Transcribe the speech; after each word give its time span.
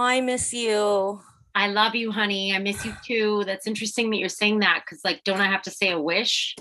I 0.00 0.20
miss 0.20 0.52
you. 0.52 1.20
I 1.54 1.68
love 1.68 1.94
you, 1.94 2.10
honey. 2.10 2.54
I 2.54 2.58
miss 2.58 2.84
you 2.84 2.94
too. 3.04 3.44
That's 3.46 3.66
interesting 3.66 4.10
that 4.10 4.18
you're 4.18 4.28
saying 4.28 4.60
that 4.60 4.82
because, 4.84 5.04
like, 5.04 5.22
don't 5.24 5.40
I 5.40 5.46
have 5.46 5.62
to 5.62 5.70
say 5.70 5.92
a 5.92 6.00
wish 6.00 6.56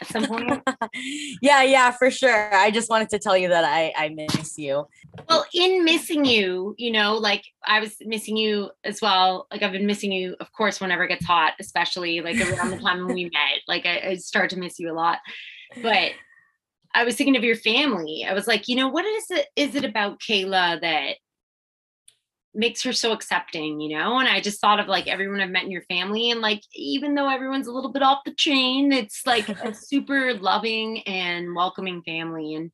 at 0.00 0.06
some 0.08 0.24
point? 0.26 0.62
yeah, 1.42 1.62
yeah, 1.62 1.90
for 1.90 2.10
sure. 2.10 2.54
I 2.54 2.70
just 2.70 2.88
wanted 2.88 3.10
to 3.10 3.18
tell 3.18 3.36
you 3.36 3.48
that 3.48 3.64
I 3.64 3.92
I 3.96 4.08
miss 4.08 4.56
you. 4.56 4.86
Well, 5.28 5.44
in 5.52 5.84
missing 5.84 6.24
you, 6.24 6.74
you 6.78 6.92
know, 6.92 7.14
like 7.14 7.44
I 7.64 7.80
was 7.80 7.96
missing 8.00 8.36
you 8.36 8.70
as 8.84 9.02
well. 9.02 9.46
Like 9.50 9.62
I've 9.62 9.72
been 9.72 9.86
missing 9.86 10.12
you, 10.12 10.36
of 10.40 10.50
course, 10.52 10.80
whenever 10.80 11.04
it 11.04 11.08
gets 11.08 11.26
hot, 11.26 11.54
especially 11.60 12.20
like 12.22 12.40
around 12.40 12.70
the 12.70 12.78
time 12.78 13.04
when 13.04 13.14
we 13.14 13.24
met. 13.32 13.60
Like 13.68 13.84
I, 13.84 14.00
I 14.10 14.14
start 14.16 14.50
to 14.50 14.58
miss 14.58 14.78
you 14.78 14.90
a 14.90 14.94
lot. 14.94 15.18
But 15.82 16.12
I 16.94 17.04
was 17.04 17.16
thinking 17.16 17.36
of 17.36 17.44
your 17.44 17.56
family. 17.56 18.24
I 18.26 18.32
was 18.32 18.46
like, 18.46 18.68
you 18.68 18.76
know, 18.76 18.88
what 18.88 19.04
is 19.04 19.30
it 19.30 19.46
is 19.56 19.74
it 19.74 19.84
about 19.84 20.20
Kayla 20.20 20.80
that 20.80 21.16
makes 22.56 22.82
her 22.82 22.92
so 22.92 23.12
accepting, 23.12 23.80
you 23.80 23.96
know? 23.96 24.18
And 24.18 24.28
I 24.28 24.40
just 24.40 24.60
thought 24.60 24.80
of 24.80 24.88
like 24.88 25.06
everyone 25.06 25.40
I've 25.40 25.50
met 25.50 25.64
in 25.64 25.70
your 25.70 25.82
family. 25.82 26.30
And 26.30 26.40
like, 26.40 26.62
even 26.74 27.14
though 27.14 27.28
everyone's 27.28 27.66
a 27.66 27.72
little 27.72 27.92
bit 27.92 28.02
off 28.02 28.24
the 28.24 28.34
chain, 28.34 28.92
it's 28.92 29.26
like 29.26 29.48
a 29.48 29.74
super 29.74 30.34
loving 30.34 31.00
and 31.02 31.54
welcoming 31.54 32.02
family. 32.02 32.54
And 32.54 32.70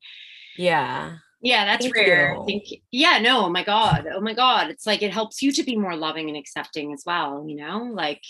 yeah. 0.57 1.17
Yeah, 1.41 1.65
that's 1.65 1.83
Thank 1.83 1.95
rare. 1.95 2.33
you. 2.33 2.41
I 2.41 2.45
think, 2.45 2.63
yeah, 2.89 3.19
no, 3.19 3.45
oh 3.45 3.49
my 3.49 3.63
God. 3.63 4.07
Oh 4.11 4.21
my 4.21 4.33
God. 4.33 4.69
It's 4.69 4.87
like 4.87 5.01
it 5.01 5.11
helps 5.11 5.41
you 5.41 5.51
to 5.51 5.63
be 5.63 5.75
more 5.75 5.95
loving 5.95 6.29
and 6.29 6.37
accepting 6.37 6.93
as 6.93 7.03
well, 7.05 7.45
you 7.47 7.57
know? 7.57 7.79
Like, 7.83 8.23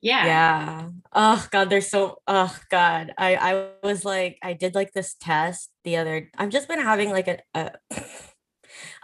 yeah. 0.00 0.26
Yeah. 0.26 0.88
Oh 1.12 1.46
God, 1.50 1.68
they're 1.70 1.80
so 1.80 2.18
oh 2.26 2.56
God. 2.70 3.12
I 3.18 3.36
I 3.36 3.68
was 3.82 4.04
like, 4.04 4.38
I 4.42 4.52
did 4.52 4.74
like 4.74 4.92
this 4.92 5.14
test 5.20 5.70
the 5.84 5.96
other 5.96 6.30
I've 6.36 6.50
just 6.50 6.68
been 6.68 6.80
having 6.80 7.10
like 7.10 7.28
a, 7.28 7.38
a 7.54 7.72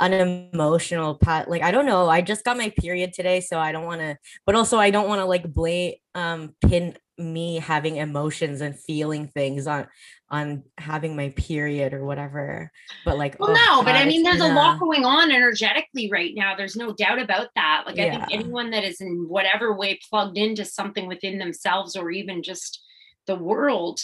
an 0.03 0.49
emotional 0.53 1.15
pat 1.15 1.49
like 1.49 1.63
I 1.63 1.71
don't 1.71 1.87
know. 1.87 2.09
I 2.09 2.21
just 2.21 2.45
got 2.45 2.57
my 2.57 2.71
period 2.71 3.13
today, 3.13 3.41
so 3.41 3.59
I 3.59 3.73
don't 3.73 3.85
want 3.85 4.01
to, 4.01 4.19
but 4.47 4.55
also 4.55 4.79
I 4.79 4.91
don't 4.91 5.09
want 5.09 5.21
to 5.21 5.25
like 5.25 5.53
blame 5.53 5.95
um 6.15 6.55
pin 6.67 6.97
me 7.19 7.57
having 7.57 7.97
emotions 7.97 8.61
and 8.61 8.79
feeling 8.79 9.29
things 9.29 9.67
on 9.67 9.87
on 10.31 10.65
having 10.79 11.15
my 11.15 11.29
period 11.31 11.93
or 11.95 12.05
whatever. 12.05 12.71
But 13.05 13.19
like 13.19 13.39
Well, 13.39 13.51
oh, 13.51 13.81
no, 13.81 13.83
but 13.85 13.95
I 13.95 14.07
mean, 14.07 14.23
there's 14.23 14.41
a 14.41 14.47
lot 14.49 14.81
going 14.81 15.05
on 15.05 15.31
energetically 15.31 16.11
right 16.11 16.33
now. 16.35 16.55
There's 16.57 16.77
no 16.77 16.93
doubt 16.93 17.21
about 17.21 17.49
that. 17.55 17.85
Like, 17.87 17.99
I 17.99 18.11
think 18.11 18.33
anyone 18.33 18.71
that 18.71 18.85
is 18.85 19.01
in 19.01 19.27
whatever 19.29 19.75
way 19.77 19.99
plugged 20.09 20.39
into 20.39 20.65
something 20.65 21.07
within 21.07 21.39
themselves 21.39 21.97
or 21.97 22.11
even 22.11 22.43
just 22.43 22.83
the 23.27 23.37
world, 23.37 24.01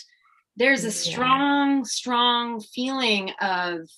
there's 0.56 0.84
a 0.84 0.88
Yeah. 0.88 0.92
strong, 0.92 1.84
strong 1.84 2.60
feeling 2.60 3.30
of, 3.40 3.88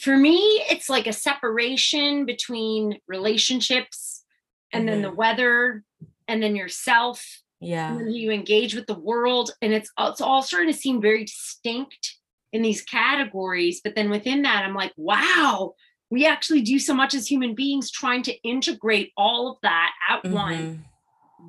for 0.00 0.16
me, 0.16 0.36
it's 0.70 0.88
like 0.88 1.06
a 1.06 1.12
separation 1.12 2.24
between 2.26 2.98
relationships 3.08 4.24
and 4.72 4.88
then 4.88 5.02
the 5.02 5.10
weather 5.10 5.84
and 6.28 6.42
then 6.42 6.56
yourself 6.56 7.42
Yeah. 7.60 7.90
and 7.92 8.00
then 8.00 8.10
you 8.12 8.30
engage 8.30 8.74
with 8.74 8.86
the 8.86 8.98
world 8.98 9.52
and 9.62 9.72
it's 9.72 9.90
it's 9.98 10.20
all 10.20 10.42
starting 10.42 10.72
to 10.72 10.78
seem 10.78 11.00
very 11.00 11.24
distinct 11.24 12.16
in 12.52 12.62
these 12.62 12.82
categories 12.82 13.80
but 13.82 13.94
then 13.94 14.10
within 14.10 14.42
that 14.42 14.64
i'm 14.64 14.74
like 14.74 14.92
wow 14.96 15.74
we 16.10 16.26
actually 16.26 16.62
do 16.62 16.78
so 16.78 16.94
much 16.94 17.14
as 17.14 17.26
human 17.30 17.54
beings 17.54 17.90
trying 17.90 18.22
to 18.22 18.34
integrate 18.42 19.12
all 19.16 19.50
of 19.52 19.56
that 19.62 19.92
at 20.10 20.24
once 20.30 20.60
Mhm. 20.76 20.78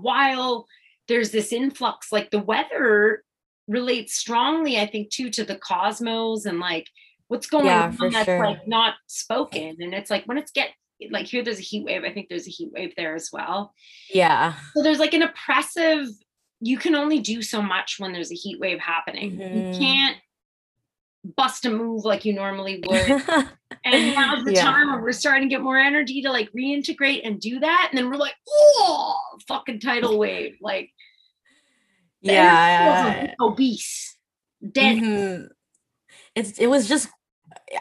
while 0.02 0.67
there's 1.08 1.32
this 1.32 1.52
influx 1.52 2.11
like 2.11 2.30
the 2.32 2.39
weather 2.39 3.23
relates 3.67 4.14
strongly 4.16 4.80
i 4.80 4.86
think 4.86 5.09
too 5.09 5.30
to 5.30 5.44
the 5.44 5.58
cosmos 5.58 6.45
and 6.45 6.59
like 6.59 6.88
what's 7.28 7.47
going 7.47 7.66
Yeah, 7.66 7.94
on 8.00 8.11
that's 8.11 8.25
sure. 8.25 8.39
like 8.45 8.67
not 8.67 8.95
spoken 9.08 9.78
and 9.80 9.94
it's 9.94 10.09
like 10.09 10.23
when 10.25 10.38
it's 10.38 10.52
get 10.52 10.70
like 11.11 11.25
here 11.28 11.44
there's 11.44 11.59
a 11.59 11.61
heat 11.64 11.83
wave 11.86 12.03
i 12.03 12.11
think 12.11 12.28
there's 12.30 12.47
a 12.47 12.52
heat 12.52 12.72
wave 12.73 12.94
there 12.97 13.14
as 13.16 13.30
well 13.31 13.73
Yeah. 14.11 14.56
so 14.73 14.81
there's 14.83 15.00
like 15.00 15.14
an 15.14 15.22
oppressive, 15.23 16.08
you 16.59 16.78
can 16.78 16.95
only 16.95 17.20
do 17.20 17.42
so 17.44 17.61
much 17.61 17.98
when 18.00 18.14
there's 18.14 18.32
a 18.32 18.36
heat 18.36 18.60
wave 18.60 18.80
happening. 18.80 19.38
Mhm. 19.38 19.73
You 19.73 19.80
can't 19.80 20.17
bust 21.36 21.65
a 21.65 21.70
move 21.70 22.04
like 22.05 22.26
you 22.26 22.33
normally 22.33 22.82
would. 22.88 23.10
and 23.86 24.15
now's 24.15 24.44
the 24.44 24.54
Yeah. 24.54 24.64
time 24.64 24.92
where 24.92 25.02
we're 25.04 25.11
starting 25.11 25.49
to 25.49 25.54
get 25.54 25.61
more 25.61 25.77
energy 25.77 26.21
to 26.23 26.32
like 26.32 26.49
reintegrate 26.54 27.21
and 27.27 27.39
do 27.39 27.59
that. 27.59 27.89
And 27.92 27.98
then 27.98 28.09
we're 28.09 28.15
like, 28.15 28.33
oh, 28.49 29.15
fucking 29.48 29.82
tidal 29.82 30.17
wave. 30.17 30.55
Like, 30.61 30.89
yeah. 32.21 33.33
obese, 33.39 34.17
dead. 34.71 34.98
Mhm. 34.98 35.48
It's 36.36 36.58
it 36.59 36.67
was 36.67 36.88
just 36.88 37.09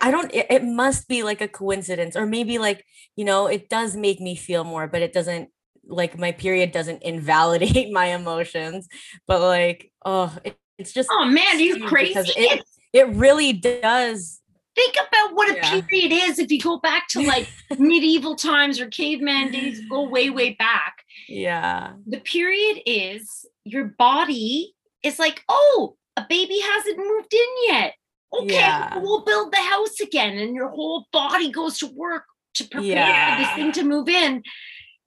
I 0.00 0.10
don't 0.10 0.32
it, 0.34 0.46
it 0.50 0.64
must 0.64 1.08
be 1.08 1.22
like 1.22 1.40
a 1.40 1.48
coincidence 1.48 2.16
or 2.16 2.26
maybe 2.26 2.58
like 2.58 2.84
you 3.16 3.24
know 3.24 3.46
it 3.46 3.68
does 3.68 3.96
make 3.96 4.20
me 4.20 4.34
feel 4.36 4.64
more 4.64 4.86
but 4.86 5.02
it 5.02 5.12
doesn't 5.12 5.50
like 5.88 6.18
my 6.18 6.32
period 6.32 6.72
doesn't 6.72 7.02
invalidate 7.02 7.92
my 8.00 8.06
emotions 8.06 8.88
but 9.26 9.40
like 9.40 9.90
oh 10.04 10.36
it, 10.44 10.58
it's 10.78 10.92
just 10.92 11.08
Oh 11.12 11.24
man, 11.24 11.56
are 11.56 11.60
you 11.60 11.86
crazy? 11.86 12.32
it 12.36 12.62
it 12.92 13.08
really 13.10 13.52
does 13.52 14.40
Think 14.74 14.94
about 15.08 15.34
what 15.34 15.48
a 15.50 15.56
Yeah. 15.56 15.80
period 15.80 16.12
is 16.12 16.38
if 16.38 16.50
you 16.52 16.60
go 16.60 16.78
back 16.78 17.08
to 17.08 17.22
like 17.22 17.48
medieval 17.78 18.36
times 18.36 18.78
or 18.78 18.88
caveman 18.88 19.50
days, 19.50 19.80
go 19.88 20.06
way, 20.08 20.28
way 20.38 20.50
back. 20.50 21.02
yeah 21.28 21.92
the 22.06 22.20
period 22.20 22.82
is 22.84 23.46
your 23.64 23.84
body 23.84 24.74
is 25.02 25.18
like, 25.18 25.42
oh, 25.48 25.96
a 26.16 26.26
baby 26.28 26.58
hasn't 26.60 26.98
moved 26.98 27.32
in 27.32 27.74
yet. 27.74 27.94
Okay, 28.32 28.54
Yeah. 28.54 28.98
we'll 28.98 29.24
build 29.24 29.52
the 29.52 29.58
house 29.60 30.00
again. 30.00 30.36
And 30.38 30.54
your 30.54 30.68
whole 30.68 31.06
body 31.12 31.50
goes 31.50 31.78
to 31.78 31.86
work 31.86 32.24
to 32.54 32.64
prepare 32.68 33.30
for 33.36 33.42
this 33.42 33.52
thing 33.54 33.72
to 33.72 33.82
move 33.84 34.08
in. 34.08 34.42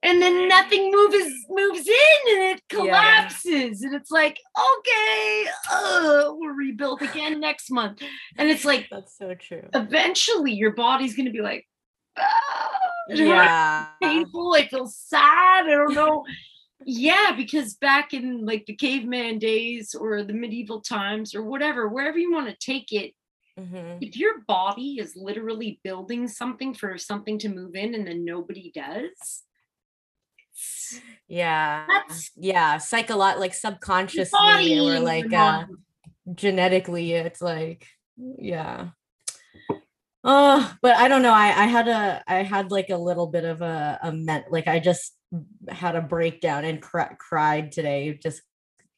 And 0.02 0.22
then 0.22 0.48
nothing 0.48 0.90
moves 0.90 1.30
moves 1.50 1.86
in 1.86 2.34
and 2.34 2.42
it 2.56 2.62
Yeah. 2.72 2.78
collapses. 2.80 3.82
And 3.82 3.94
it's 3.94 4.10
like, 4.10 4.40
okay, 4.58 5.46
uh, 5.70 6.32
we'll 6.32 6.54
rebuild 6.54 7.02
again 7.02 7.38
next 7.40 7.70
month. 7.70 8.02
And 8.38 8.48
it's 8.48 8.64
like 8.64 8.88
that's 8.90 9.16
so 9.18 9.34
true 9.34 9.68
eventually 9.74 10.52
your 10.52 10.72
body's 10.72 11.14
gonna 11.14 11.30
be 11.30 11.42
like, 11.42 11.68
ah, 12.16 12.70
yeah 13.06 13.86
painful. 14.00 14.54
I 14.54 14.66
feel 14.68 14.86
sad. 14.86 15.66
I 15.66 15.70
don't 15.70 15.94
know. 15.94 16.24
Yeah, 16.84 17.32
because 17.36 17.74
back 17.74 18.12
in 18.14 18.44
like 18.46 18.66
the 18.66 18.74
caveman 18.74 19.38
days 19.38 19.94
or 19.94 20.22
the 20.22 20.32
medieval 20.32 20.80
times 20.80 21.34
or 21.34 21.42
whatever, 21.42 21.88
wherever 21.88 22.18
you 22.18 22.32
want 22.32 22.48
to 22.48 22.56
take 22.56 22.92
it, 22.92 23.14
Mhm. 23.58 23.98
if 24.00 24.16
your 24.16 24.40
body 24.46 24.98
is 24.98 25.16
literally 25.16 25.80
building 25.84 26.28
something 26.28 26.72
for 26.72 26.96
something 26.96 27.38
to 27.40 27.48
move 27.48 27.74
in 27.74 27.94
and 27.94 28.06
then 28.06 28.24
nobody 28.24 28.70
does, 28.74 29.42
yeah 31.28 31.86
That's- 31.88 32.30
yeah 32.36 32.76
psycholo 32.76 33.38
like 33.38 33.54
subconsciously 33.54 34.78
or 34.78 35.00
like 35.00 35.32
uh 35.32 35.64
genetically 36.34 37.12
it's 37.12 37.40
like 37.40 37.86
yeah 38.16 38.88
oh 40.24 40.74
but 40.82 40.96
i 40.96 41.08
don't 41.08 41.22
know 41.22 41.32
i 41.32 41.46
i 41.62 41.66
had 41.66 41.88
a 41.88 42.22
i 42.26 42.42
had 42.42 42.70
like 42.70 42.90
a 42.90 42.96
little 42.96 43.26
bit 43.26 43.44
of 43.44 43.62
a 43.62 43.98
a 44.02 44.12
ment 44.12 44.46
like 44.50 44.68
i 44.68 44.78
just 44.78 45.14
had 45.68 45.96
a 45.96 46.00
breakdown 46.00 46.64
and 46.64 46.80
cr- 46.82 47.14
cried 47.18 47.72
today 47.72 48.18
just 48.22 48.42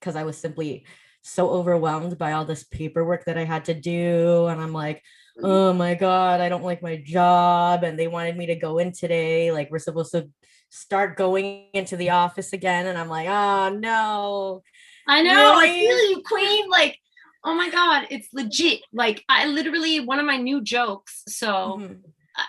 because 0.01 0.17
i 0.17 0.25
was 0.25 0.37
simply 0.37 0.85
so 1.23 1.51
overwhelmed 1.51 2.19
by 2.19 2.33
all 2.33 2.45
this 2.45 2.65
paperwork 2.65 3.25
that 3.25 3.39
i 3.39 3.45
had 3.45 3.65
to 3.65 3.75
do 3.75 4.47
and 4.47 4.61
i'm 4.61 4.73
like 4.73 5.03
oh 5.43 5.73
my 5.73 5.95
god 5.95 6.41
i 6.41 6.49
don't 6.49 6.65
like 6.65 6.83
my 6.83 6.97
job 6.97 7.85
and 7.85 7.99
they 7.99 8.09
wanted 8.09 8.37
me 8.37 8.47
to 8.47 8.55
go 8.55 8.79
in 8.79 8.93
today 8.93 9.53
like 9.53 9.71
we're 9.71 9.79
supposed 9.79 10.13
to 10.13 10.29
start 10.69 11.17
going 11.17 11.67
into 11.75 11.97
the 11.97 12.11
office 12.11 12.53
again 12.53 12.87
and 12.87 12.99
i'm 12.99 13.09
like 13.09 13.29
oh 13.29 13.69
no 13.71 14.63
I 15.07 15.23
know. 15.23 15.55
I 15.57 15.69
feel 15.69 16.11
you, 16.11 16.23
Queen. 16.25 16.69
Like, 16.71 16.99
oh 17.45 17.55
my 17.55 17.71
God, 17.71 18.07
it's 18.11 18.29
legit. 18.33 18.81
Like, 18.93 19.25
I 19.29 19.47
literally, 19.47 20.01
one 20.01 20.19
of 20.19 20.27
my 20.27 20.37
new 20.37 20.63
jokes. 20.63 21.23
So, 21.29 21.81
Mhm. 21.81 22.01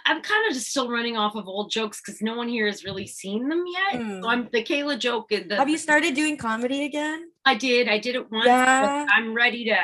I'm 0.05 0.21
kind 0.21 0.47
of 0.47 0.53
just 0.53 0.69
still 0.69 0.89
running 0.89 1.17
off 1.17 1.35
of 1.35 1.47
old 1.47 1.71
jokes 1.71 2.01
because 2.01 2.21
no 2.21 2.35
one 2.35 2.47
here 2.47 2.65
has 2.67 2.83
really 2.83 3.07
seen 3.07 3.49
them 3.49 3.63
yet. 3.67 4.01
Mm. 4.01 4.21
So 4.21 4.29
I'm 4.29 4.47
the 4.51 4.63
Kayla 4.63 4.97
joke. 4.97 5.29
The, 5.29 5.55
have 5.55 5.69
you 5.69 5.77
started 5.77 6.13
doing 6.13 6.37
comedy 6.37 6.85
again 6.85 7.29
I 7.45 7.55
did. 7.55 7.89
I 7.89 7.99
did 7.99 8.15
it 8.15 8.31
once. 8.31 8.45
but 8.45 8.47
Yeah. 8.47 9.05
I'm 9.13 9.33
ready 9.33 9.65
to. 9.65 9.77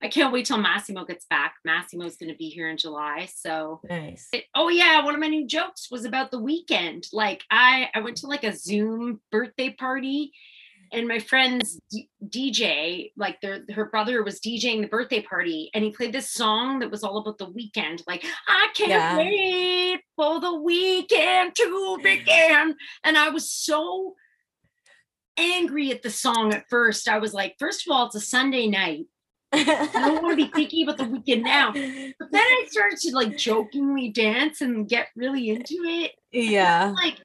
I 0.00 0.08
can't 0.08 0.32
wait 0.32 0.46
till 0.46 0.58
Massimo 0.58 1.04
gets 1.04 1.24
back. 1.26 1.54
Massimo's 1.64 2.16
going 2.16 2.30
to 2.30 2.36
be 2.36 2.50
here 2.50 2.68
in 2.68 2.76
July. 2.76 3.28
So, 3.34 3.80
nice 3.88 4.28
it- 4.32 4.44
oh 4.54 4.68
yeah, 4.68 5.04
one 5.04 5.14
of 5.14 5.20
my 5.20 5.28
new 5.28 5.46
jokes 5.46 5.90
was 5.90 6.04
about 6.04 6.30
the 6.30 6.38
weekend. 6.38 7.06
Like 7.12 7.42
I, 7.50 7.88
I 7.94 8.00
went 8.00 8.18
to 8.18 8.26
like 8.28 8.44
a 8.44 8.54
Zoom 8.54 9.20
birthday 9.32 9.70
party, 9.70 10.32
and 10.92 11.06
my 11.08 11.18
friend's 11.18 11.80
D- 11.90 12.08
DJ, 12.26 13.12
like 13.16 13.40
their 13.40 13.64
her 13.74 13.86
brother 13.86 14.22
was 14.22 14.40
DJing 14.40 14.80
the 14.82 14.88
birthday 14.88 15.22
party, 15.22 15.70
and 15.74 15.84
he 15.84 15.90
played 15.90 16.12
this 16.12 16.30
song 16.30 16.78
that 16.80 16.90
was 16.90 17.04
all 17.04 17.18
about 17.18 17.38
the 17.38 17.50
weekend. 17.50 18.02
Like 18.06 18.24
I 18.46 18.68
can't 18.74 18.90
Yeah. 18.90 19.16
wait 19.18 20.00
for 20.16 20.40
the 20.40 20.54
weekend 20.54 21.54
to 21.56 21.98
begin, 22.02 22.74
and 23.04 23.16
I 23.18 23.28
was 23.30 23.50
so 23.50 24.14
angry 25.36 25.90
at 25.90 26.02
the 26.02 26.10
song 26.10 26.52
at 26.52 26.68
first. 26.68 27.08
I 27.08 27.18
was 27.18 27.32
like, 27.32 27.54
first 27.58 27.86
of 27.86 27.92
all, 27.92 28.06
it's 28.06 28.14
a 28.16 28.20
Sunday 28.20 28.66
night. 28.66 29.06
I 29.52 29.88
don't 29.94 30.22
want 30.22 30.38
to 30.38 30.44
be 30.44 30.50
thinking 30.54 30.82
about 30.86 30.98
the 30.98 31.04
weekend 31.04 31.44
now. 31.44 31.72
But 31.72 32.30
then 32.32 32.42
I 32.42 32.66
started 32.68 32.98
to 32.98 33.14
like 33.14 33.36
jokingly 33.38 34.10
dance 34.10 34.60
and 34.60 34.88
get 34.88 35.08
really 35.16 35.48
into 35.50 35.76
it. 35.84 36.12
Yeah. 36.32 36.92
Like 36.94 37.16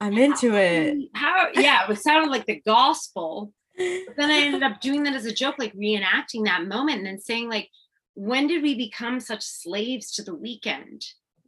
I'm 0.00 0.16
into 0.16 0.56
it. 0.56 1.10
How 1.14 1.48
yeah, 1.54 1.90
it 1.90 1.98
sounded 1.98 2.30
like 2.30 2.46
the 2.46 2.60
gospel. 2.60 3.52
But 3.76 4.16
then 4.16 4.30
I 4.30 4.40
ended 4.40 4.62
up 4.62 4.80
doing 4.80 5.04
that 5.04 5.14
as 5.14 5.26
a 5.26 5.32
joke, 5.32 5.56
like 5.58 5.74
reenacting 5.74 6.44
that 6.44 6.66
moment 6.66 6.98
and 6.98 7.06
then 7.06 7.18
saying, 7.18 7.48
like, 7.48 7.68
when 8.14 8.46
did 8.46 8.62
we 8.62 8.74
become 8.74 9.20
such 9.20 9.42
slaves 9.42 10.12
to 10.12 10.22
the 10.22 10.34
weekend? 10.34 11.02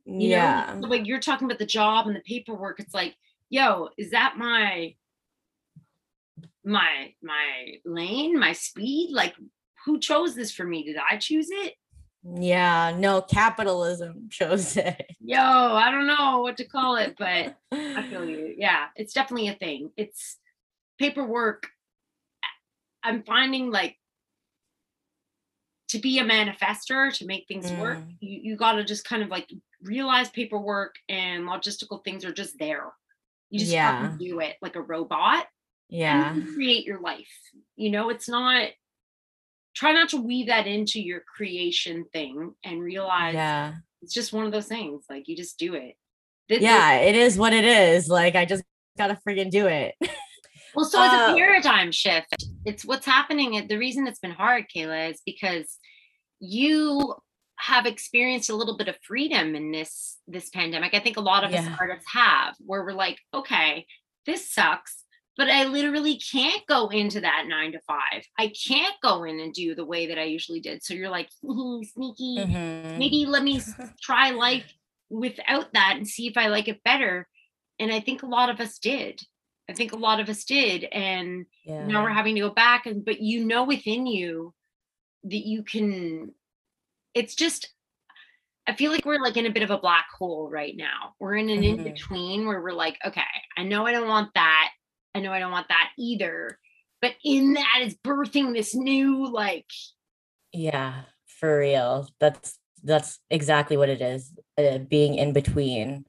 You 0.04 0.30
yeah. 0.30 0.74
know, 0.78 0.88
like 0.88 1.06
you're 1.06 1.20
talking 1.20 1.46
about 1.46 1.58
the 1.58 1.66
job 1.66 2.06
and 2.06 2.16
the 2.16 2.20
paperwork. 2.20 2.80
It's 2.80 2.94
like, 2.94 3.14
yo, 3.50 3.88
is 3.98 4.10
that 4.10 4.34
my 4.36 4.94
my 6.64 7.12
my 7.22 7.74
lane, 7.84 8.38
my 8.38 8.52
speed? 8.52 9.10
Like, 9.12 9.34
who 9.84 9.98
chose 9.98 10.34
this 10.34 10.52
for 10.52 10.64
me? 10.64 10.84
Did 10.84 10.96
I 10.96 11.16
choose 11.16 11.48
it? 11.50 11.74
Yeah, 12.24 12.94
no, 12.96 13.20
capitalism 13.22 14.28
chose 14.30 14.76
it. 14.76 15.10
Yo, 15.20 15.38
I 15.40 15.90
don't 15.90 16.06
know 16.06 16.40
what 16.40 16.56
to 16.58 16.64
call 16.64 16.96
it, 16.96 17.16
but 17.18 17.56
I 17.72 18.02
feel 18.08 18.24
you. 18.24 18.54
Yeah, 18.56 18.86
it's 18.96 19.12
definitely 19.12 19.48
a 19.48 19.54
thing. 19.54 19.90
It's 19.96 20.38
paperwork. 20.98 21.66
I'm 23.02 23.24
finding 23.24 23.70
like 23.70 23.96
to 25.88 25.98
be 25.98 26.18
a 26.20 26.24
manifester, 26.24 27.12
to 27.18 27.26
make 27.26 27.46
things 27.48 27.70
work, 27.72 27.98
Mm. 27.98 28.16
you, 28.20 28.40
you 28.52 28.56
got 28.56 28.72
to 28.74 28.84
just 28.84 29.04
kind 29.04 29.22
of 29.22 29.28
like 29.28 29.52
realize 29.82 30.30
paperwork 30.30 30.94
and 31.08 31.44
logistical 31.46 32.02
things 32.04 32.24
are 32.24 32.32
just 32.32 32.58
there. 32.58 32.92
You 33.50 33.58
just 33.58 33.72
Yeah. 33.72 34.00
fucking 34.00 34.16
do 34.18 34.40
it 34.40 34.56
like 34.62 34.76
a 34.76 34.80
robot 34.80 35.46
Yeah. 35.90 36.34
create 36.54 36.86
your 36.86 37.00
life. 37.00 37.28
You 37.76 37.90
know, 37.90 38.08
it's 38.08 38.28
not, 38.28 38.70
try 39.74 39.92
not 39.92 40.08
to 40.10 40.16
weave 40.20 40.46
that 40.48 40.66
into 40.66 41.00
your 41.00 41.20
creation 41.20 42.04
thing 42.12 42.54
and 42.64 42.80
realize 42.82 43.34
Yeah. 43.34 43.74
it's 44.02 44.12
just 44.14 44.32
one 44.32 44.46
of 44.46 44.52
those 44.52 44.66
things. 44.66 45.04
Like 45.08 45.28
you 45.28 45.36
just 45.36 45.58
do 45.58 45.74
it. 45.74 45.96
Th- 46.48 46.60
th- 46.60 46.62
Yeah, 46.62 46.94
it 46.96 47.14
is 47.14 47.38
what 47.38 47.52
it 47.52 47.64
is. 47.64 48.08
Like 48.08 48.34
I 48.34 48.44
just 48.44 48.62
gotta 48.98 49.18
friggin' 49.26 49.50
do 49.50 49.66
it. 49.66 49.94
Well, 50.74 50.84
so 50.84 51.02
it's 51.04 51.14
Uh, 51.14 51.32
a 51.32 51.36
paradigm 51.36 51.90
shift. 51.92 52.34
It's 52.64 52.84
what's 52.84 53.06
happening. 53.06 53.66
The 53.68 53.78
reason 53.78 54.06
it's 54.06 54.18
been 54.20 54.30
hard, 54.32 54.64
Kayla, 54.74 55.10
is 55.10 55.20
because 55.24 55.78
you 56.40 57.14
have 57.56 57.86
experienced 57.86 58.50
a 58.50 58.54
little 58.56 58.76
bit 58.76 58.88
of 58.88 58.96
freedom 59.02 59.54
in 59.54 59.70
this 59.70 60.18
this 60.26 60.50
pandemic. 60.50 60.94
I 60.94 60.98
think 61.00 61.16
a 61.16 61.20
lot 61.20 61.44
of 61.44 61.52
us 61.54 61.66
artists 61.80 62.10
have, 62.12 62.54
where 62.58 62.84
we're 62.84 62.92
like, 62.92 63.18
okay, 63.32 63.86
this 64.26 64.50
sucks, 64.52 65.01
but 65.36 65.48
I 65.48 65.64
literally 65.64 66.16
can't 66.18 66.64
go 66.66 66.88
into 66.88 67.20
that 67.22 67.46
nine 67.48 67.72
to 67.72 67.80
five. 67.80 68.24
I 68.38 68.48
can't 68.66 68.94
go 69.02 69.24
in 69.24 69.40
and 69.40 69.52
do 69.54 69.74
the 69.74 69.84
way 69.84 70.06
that 70.08 70.18
I 70.18 70.24
usually 70.24 70.60
did. 70.60 70.82
So 70.84 70.94
you're 70.94 71.08
like, 71.08 71.30
sneaky. 71.40 72.36
Mhm. 72.38 72.98
Maybe 72.98 73.24
let 73.26 73.42
me 73.42 73.60
try 74.02 74.30
life 74.30 74.70
without 75.10 75.72
that 75.72 75.94
and 75.96 76.06
see 76.06 76.26
if 76.26 76.36
I 76.36 76.48
like 76.48 76.68
it 76.68 76.82
better. 76.84 77.28
And 77.78 77.92
I 77.92 78.00
think 78.00 78.22
a 78.22 78.26
lot 78.26 78.50
of 78.50 78.60
us 78.60 78.78
did. 78.78 79.20
I 79.68 79.72
think 79.74 79.92
a 79.92 79.96
lot 79.96 80.20
of 80.20 80.28
us 80.28 80.44
did. 80.44 80.84
And 80.84 81.46
Yeah. 81.64 81.86
now 81.86 82.02
we're 82.02 82.10
having 82.10 82.34
to 82.34 82.40
go 82.42 82.50
back 82.50 82.86
and 82.86 83.04
but 83.04 83.20
you 83.20 83.44
know 83.44 83.64
within 83.64 84.06
you 84.06 84.54
that 85.24 85.46
you 85.46 85.62
can 85.62 86.34
it's 87.14 87.34
just 87.34 87.72
I 88.66 88.74
feel 88.74 88.92
like 88.92 89.04
we're 89.04 89.20
like 89.20 89.36
in 89.36 89.46
a 89.46 89.50
bit 89.50 89.62
of 89.64 89.70
a 89.70 89.78
black 89.78 90.06
hole 90.16 90.48
right 90.50 90.76
now. 90.76 91.14
We're 91.18 91.34
in 91.36 91.48
an 91.50 91.62
Mhm. 91.62 91.78
in 91.78 91.84
between 91.84 92.46
where 92.46 92.60
we're 92.62 92.72
like, 92.72 92.96
okay, 93.04 93.22
I 93.56 93.64
know 93.64 93.86
I 93.86 93.92
don't 93.92 94.06
want 94.08 94.32
that. 94.34 94.70
I 95.14 95.20
know 95.20 95.32
I 95.32 95.38
don't 95.38 95.52
want 95.52 95.68
that 95.68 95.90
either. 95.98 96.58
But 97.00 97.14
in 97.24 97.54
that 97.54 97.80
is 97.82 97.96
birthing 97.96 98.54
this 98.54 98.74
new 98.74 99.30
like 99.30 99.66
Yeah, 100.52 101.02
for 101.26 101.58
real. 101.58 102.08
That's 102.20 102.58
that's 102.84 103.18
exactly 103.30 103.76
what 103.76 103.88
it 103.88 104.00
is. 104.00 104.32
Uh, 104.58 104.78
being 104.78 105.14
in 105.14 105.32
between. 105.32 106.06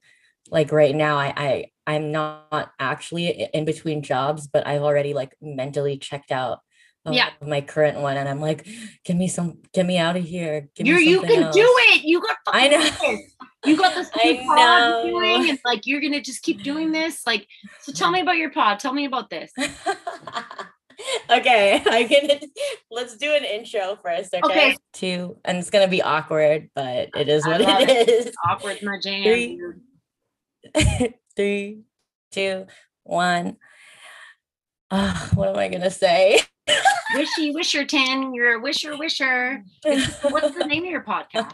Like 0.50 0.72
right 0.72 0.94
now, 0.94 1.16
I 1.16 1.32
I 1.36 1.64
I'm 1.86 2.12
not 2.12 2.72
actually 2.78 3.48
in 3.52 3.64
between 3.64 4.02
jobs, 4.02 4.46
but 4.46 4.66
I've 4.66 4.82
already 4.82 5.14
like 5.14 5.34
mentally 5.40 5.98
checked 5.98 6.30
out 6.32 6.60
of 7.04 7.14
Yeah. 7.14 7.30
my 7.42 7.60
current 7.60 8.00
one, 8.00 8.16
and 8.16 8.28
I'm 8.28 8.40
like, 8.40 8.66
give 9.04 9.16
me 9.16 9.28
some, 9.28 9.58
get 9.72 9.84
me 9.86 9.98
out 9.98 10.16
of 10.16 10.24
here. 10.24 10.68
Give 10.74 10.86
you 10.86 10.96
you 10.96 11.20
can 11.22 11.52
do 11.52 11.66
it. 11.90 12.02
You 12.04 12.20
got 12.20 12.36
I 12.48 12.68
know. 12.68 13.18
You 13.66 13.76
got 13.76 13.94
this 13.94 14.10
doing, 14.22 14.46
know. 14.46 15.56
like 15.64 15.82
you're 15.86 16.00
gonna 16.00 16.20
just 16.20 16.42
keep 16.42 16.62
doing 16.62 16.92
this. 16.92 17.26
Like, 17.26 17.46
so 17.80 17.92
tell 17.92 18.10
me 18.10 18.20
about 18.22 18.36
your 18.36 18.50
pod. 18.50 18.78
Tell 18.78 18.92
me 18.92 19.04
about 19.06 19.30
this. 19.30 19.50
okay, 21.30 21.82
I 21.86 22.04
can. 22.04 22.40
Let's 22.90 23.16
do 23.16 23.34
an 23.34 23.44
intro 23.44 23.98
first. 24.02 24.34
Okay. 24.34 24.46
Okay. 24.46 24.76
Two, 24.92 25.36
and 25.44 25.58
it's 25.58 25.70
gonna 25.70 25.88
be 25.88 26.02
awkward, 26.02 26.70
but 26.74 27.08
it 27.16 27.28
is 27.28 27.46
what 27.46 27.60
love 27.60 27.82
it 27.82 28.08
is. 28.08 28.32
Awkward's 28.48 28.82
my 28.82 28.98
jam. 29.02 29.24
Three. 29.24 29.60
Three, 31.36 31.80
two, 32.32 32.66
one. 33.02 33.56
Ah, 34.90 35.30
what 35.34 35.48
am 35.48 35.56
I 35.56 35.68
gonna 35.68 35.90
say? 35.90 36.40
Wishy 37.14 37.50
Wisherton. 37.52 38.34
You're 38.34 38.54
a 38.54 38.60
wisher 38.60 38.96
wisher. 38.96 39.62
What's 39.82 40.56
the 40.56 40.66
name 40.66 40.84
of 40.84 40.90
your 40.90 41.02
podcast? 41.02 41.52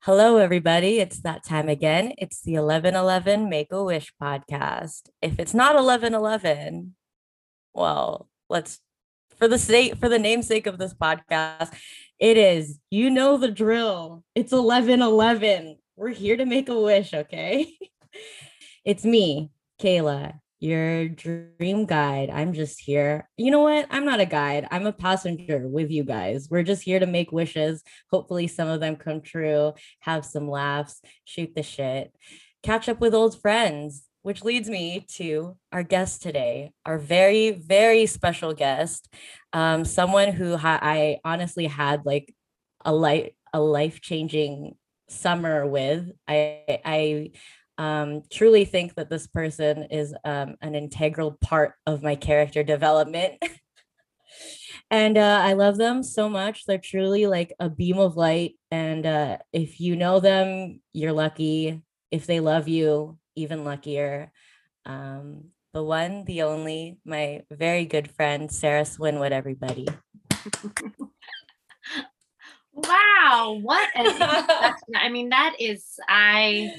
Hello, 0.00 0.36
everybody. 0.36 0.98
It's 0.98 1.20
that 1.20 1.44
time 1.44 1.68
again. 1.68 2.12
It's 2.18 2.42
the 2.42 2.54
1111 2.54 3.48
Make 3.48 3.72
a 3.72 3.84
Wish 3.84 4.12
podcast. 4.20 5.10
If 5.20 5.38
it's 5.38 5.54
not 5.54 5.76
1111, 5.76 6.94
well, 7.72 8.28
let's 8.50 8.80
for 9.36 9.48
the 9.48 9.58
sake 9.58 9.96
for 9.96 10.08
the 10.08 10.18
namesake 10.18 10.66
of 10.66 10.78
this 10.78 10.92
podcast, 10.92 11.72
it 12.18 12.36
is. 12.36 12.78
You 12.90 13.10
know 13.10 13.36
the 13.36 13.50
drill. 13.50 14.24
It's 14.34 14.52
1111. 14.52 15.78
We're 15.96 16.08
here 16.08 16.36
to 16.36 16.46
make 16.46 16.68
a 16.68 16.80
wish, 16.80 17.14
okay? 17.14 17.72
it's 18.84 19.04
me, 19.04 19.50
Kayla, 19.80 20.40
your 20.62 21.08
dream 21.08 21.86
guide. 21.86 22.30
I'm 22.30 22.52
just 22.52 22.80
here. 22.80 23.28
You 23.36 23.50
know 23.50 23.62
what? 23.62 23.88
I'm 23.90 24.04
not 24.04 24.20
a 24.20 24.24
guide. 24.26 24.68
I'm 24.70 24.86
a 24.86 24.92
passenger 24.92 25.66
with 25.66 25.90
you 25.90 26.04
guys. 26.04 26.46
We're 26.48 26.62
just 26.62 26.84
here 26.84 27.00
to 27.00 27.06
make 27.06 27.32
wishes. 27.32 27.82
Hopefully, 28.12 28.46
some 28.46 28.68
of 28.68 28.78
them 28.78 28.94
come 28.94 29.22
true, 29.22 29.72
have 30.00 30.24
some 30.24 30.48
laughs, 30.48 31.02
shoot 31.24 31.56
the 31.56 31.64
shit, 31.64 32.14
catch 32.62 32.88
up 32.88 33.00
with 33.00 33.12
old 33.12 33.40
friends, 33.40 34.04
which 34.22 34.44
leads 34.44 34.70
me 34.70 35.04
to 35.16 35.56
our 35.72 35.82
guest 35.82 36.22
today, 36.22 36.70
our 36.86 36.96
very, 36.96 37.50
very 37.50 38.06
special 38.06 38.54
guest, 38.54 39.12
um, 39.52 39.84
someone 39.84 40.30
who 40.30 40.56
ha- 40.56 40.78
I 40.80 41.18
honestly 41.24 41.66
had 41.66 42.06
like 42.06 42.32
a 42.84 42.94
life, 42.94 43.30
a 43.52 43.60
life 43.60 44.00
changing 44.00 44.76
summer 45.08 45.66
with. 45.66 46.12
I, 46.28 46.78
I 46.84 47.30
um, 47.78 48.22
truly 48.30 48.64
think 48.64 48.94
that 48.94 49.10
this 49.10 49.26
person 49.26 49.84
is 49.84 50.14
um, 50.24 50.56
an 50.60 50.74
integral 50.74 51.32
part 51.40 51.74
of 51.86 52.02
my 52.02 52.14
character 52.14 52.62
development. 52.62 53.42
and 54.90 55.16
uh, 55.16 55.40
I 55.42 55.54
love 55.54 55.78
them 55.78 56.02
so 56.02 56.28
much. 56.28 56.64
They're 56.64 56.78
truly 56.78 57.26
like 57.26 57.52
a 57.58 57.70
beam 57.70 57.98
of 57.98 58.16
light. 58.16 58.54
And 58.70 59.06
uh, 59.06 59.38
if 59.52 59.80
you 59.80 59.96
know 59.96 60.20
them, 60.20 60.80
you're 60.92 61.12
lucky. 61.12 61.82
If 62.10 62.26
they 62.26 62.40
love 62.40 62.68
you, 62.68 63.18
even 63.36 63.64
luckier. 63.64 64.30
Um, 64.84 65.44
the 65.72 65.82
one, 65.82 66.24
the 66.24 66.42
only, 66.42 66.98
my 67.04 67.42
very 67.50 67.86
good 67.86 68.10
friend, 68.10 68.52
Sarah 68.52 68.82
Swinwood, 68.82 69.32
everybody. 69.32 69.88
Wow, 72.74 73.58
what 73.60 73.88
an 73.94 74.06
introduction. 74.12 74.94
I 74.94 75.08
mean, 75.08 75.28
that 75.28 75.54
is 75.58 75.84
I 76.08 76.72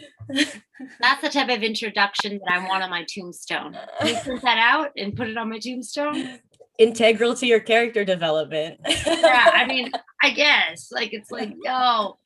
that's 1.00 1.22
the 1.22 1.30
type 1.30 1.50
of 1.50 1.64
introduction 1.64 2.40
that 2.40 2.52
I 2.52 2.68
want 2.68 2.84
on 2.84 2.90
my 2.90 3.06
tombstone. 3.08 3.78
Can 4.00 4.08
you 4.08 4.16
print 4.22 4.42
that 4.42 4.58
out 4.58 4.92
and 4.98 5.16
put 5.16 5.30
it 5.30 5.38
on 5.38 5.50
my 5.50 5.60
tombstone? 5.60 6.40
Integral 6.80 7.36
to 7.36 7.46
your 7.46 7.60
character 7.60 8.04
development. 8.04 8.80
Yeah, 8.88 9.52
I 9.54 9.66
mean, 9.68 9.92
I 10.24 10.32
guess. 10.32 10.92
Like 10.92 11.14
it's 11.14 11.30
like, 11.30 11.54
yo, 11.64 12.18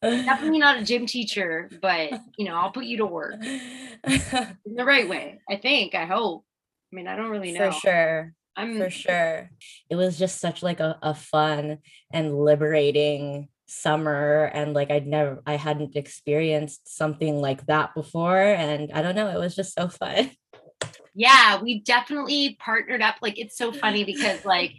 definitely 0.00 0.58
not 0.58 0.78
a 0.78 0.84
gym 0.84 1.04
teacher, 1.04 1.68
but 1.82 2.12
you 2.38 2.46
know, 2.46 2.54
I'll 2.54 2.72
put 2.72 2.84
you 2.84 2.98
to 2.98 3.06
work 3.06 3.34
in 3.42 4.74
the 4.74 4.84
right 4.84 5.08
way. 5.08 5.40
I 5.48 5.56
think, 5.56 5.94
I 5.94 6.06
hope. 6.06 6.44
I 6.92 6.96
mean, 6.96 7.06
I 7.06 7.16
don't 7.16 7.30
really 7.30 7.52
know. 7.52 7.70
For 7.70 7.80
sure. 7.80 8.34
I'm 8.56 8.78
for 8.78 8.90
sure 8.90 9.50
it 9.88 9.96
was 9.96 10.18
just 10.18 10.40
such 10.40 10.62
like 10.62 10.80
a, 10.80 10.98
a 11.02 11.14
fun 11.14 11.78
and 12.12 12.38
liberating 12.38 13.48
summer 13.66 14.50
and 14.52 14.74
like 14.74 14.90
i'd 14.90 15.06
never 15.06 15.40
i 15.46 15.54
hadn't 15.54 15.94
experienced 15.94 16.94
something 16.96 17.40
like 17.40 17.64
that 17.66 17.94
before 17.94 18.36
and 18.36 18.90
i 18.92 19.00
don't 19.00 19.14
know 19.14 19.28
it 19.28 19.38
was 19.38 19.54
just 19.54 19.74
so 19.74 19.88
fun 19.88 20.30
yeah, 21.14 21.60
we 21.60 21.80
definitely 21.80 22.56
partnered 22.58 23.02
up. 23.02 23.16
Like 23.20 23.38
it's 23.38 23.56
so 23.56 23.72
funny 23.72 24.04
because 24.04 24.44
like 24.44 24.72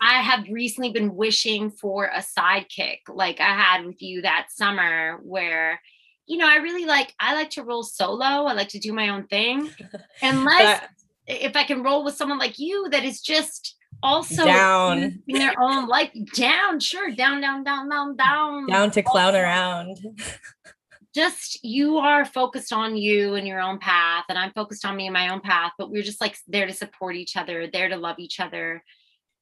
I 0.00 0.20
have 0.20 0.46
recently 0.50 0.92
been 0.92 1.14
wishing 1.14 1.70
for 1.70 2.06
a 2.06 2.18
sidekick 2.18 2.98
like 3.08 3.40
I 3.40 3.54
had 3.54 3.84
with 3.84 4.00
you 4.02 4.22
that 4.22 4.48
summer 4.50 5.18
where 5.22 5.80
you 6.26 6.38
know, 6.38 6.48
I 6.48 6.56
really 6.56 6.86
like 6.86 7.12
I 7.20 7.34
like 7.34 7.50
to 7.50 7.62
roll 7.62 7.82
solo. 7.82 8.24
I 8.24 8.54
like 8.54 8.68
to 8.68 8.78
do 8.78 8.92
my 8.92 9.10
own 9.10 9.26
thing. 9.26 9.70
Unless 10.22 10.80
But- 10.80 10.88
if 11.26 11.56
I 11.56 11.64
can 11.64 11.82
roll 11.82 12.04
with 12.04 12.14
someone 12.16 12.38
like 12.38 12.58
you 12.58 12.88
that 12.90 13.04
is 13.04 13.20
just 13.20 13.76
also 14.02 14.44
Down. 14.44 15.22
in 15.26 15.38
their 15.38 15.54
own 15.60 15.86
life 15.88 16.10
down 16.34 16.80
sure 16.80 17.10
down 17.12 17.40
down 17.40 17.64
down 17.64 17.88
down 17.88 18.16
down 18.16 18.66
Down 18.66 18.90
to 18.90 19.02
clown 19.02 19.34
around. 19.34 19.98
just 21.14 21.62
you 21.64 21.96
are 21.98 22.24
focused 22.24 22.72
on 22.72 22.96
you 22.96 23.34
and 23.34 23.46
your 23.46 23.60
own 23.60 23.78
path 23.78 24.24
and 24.28 24.36
i'm 24.36 24.52
focused 24.52 24.84
on 24.84 24.96
me 24.96 25.06
and 25.06 25.14
my 25.14 25.28
own 25.32 25.40
path 25.40 25.72
but 25.78 25.90
we're 25.90 26.02
just 26.02 26.20
like 26.20 26.36
there 26.48 26.66
to 26.66 26.72
support 26.74 27.14
each 27.14 27.36
other 27.36 27.68
there 27.72 27.88
to 27.88 27.96
love 27.96 28.18
each 28.18 28.40
other 28.40 28.82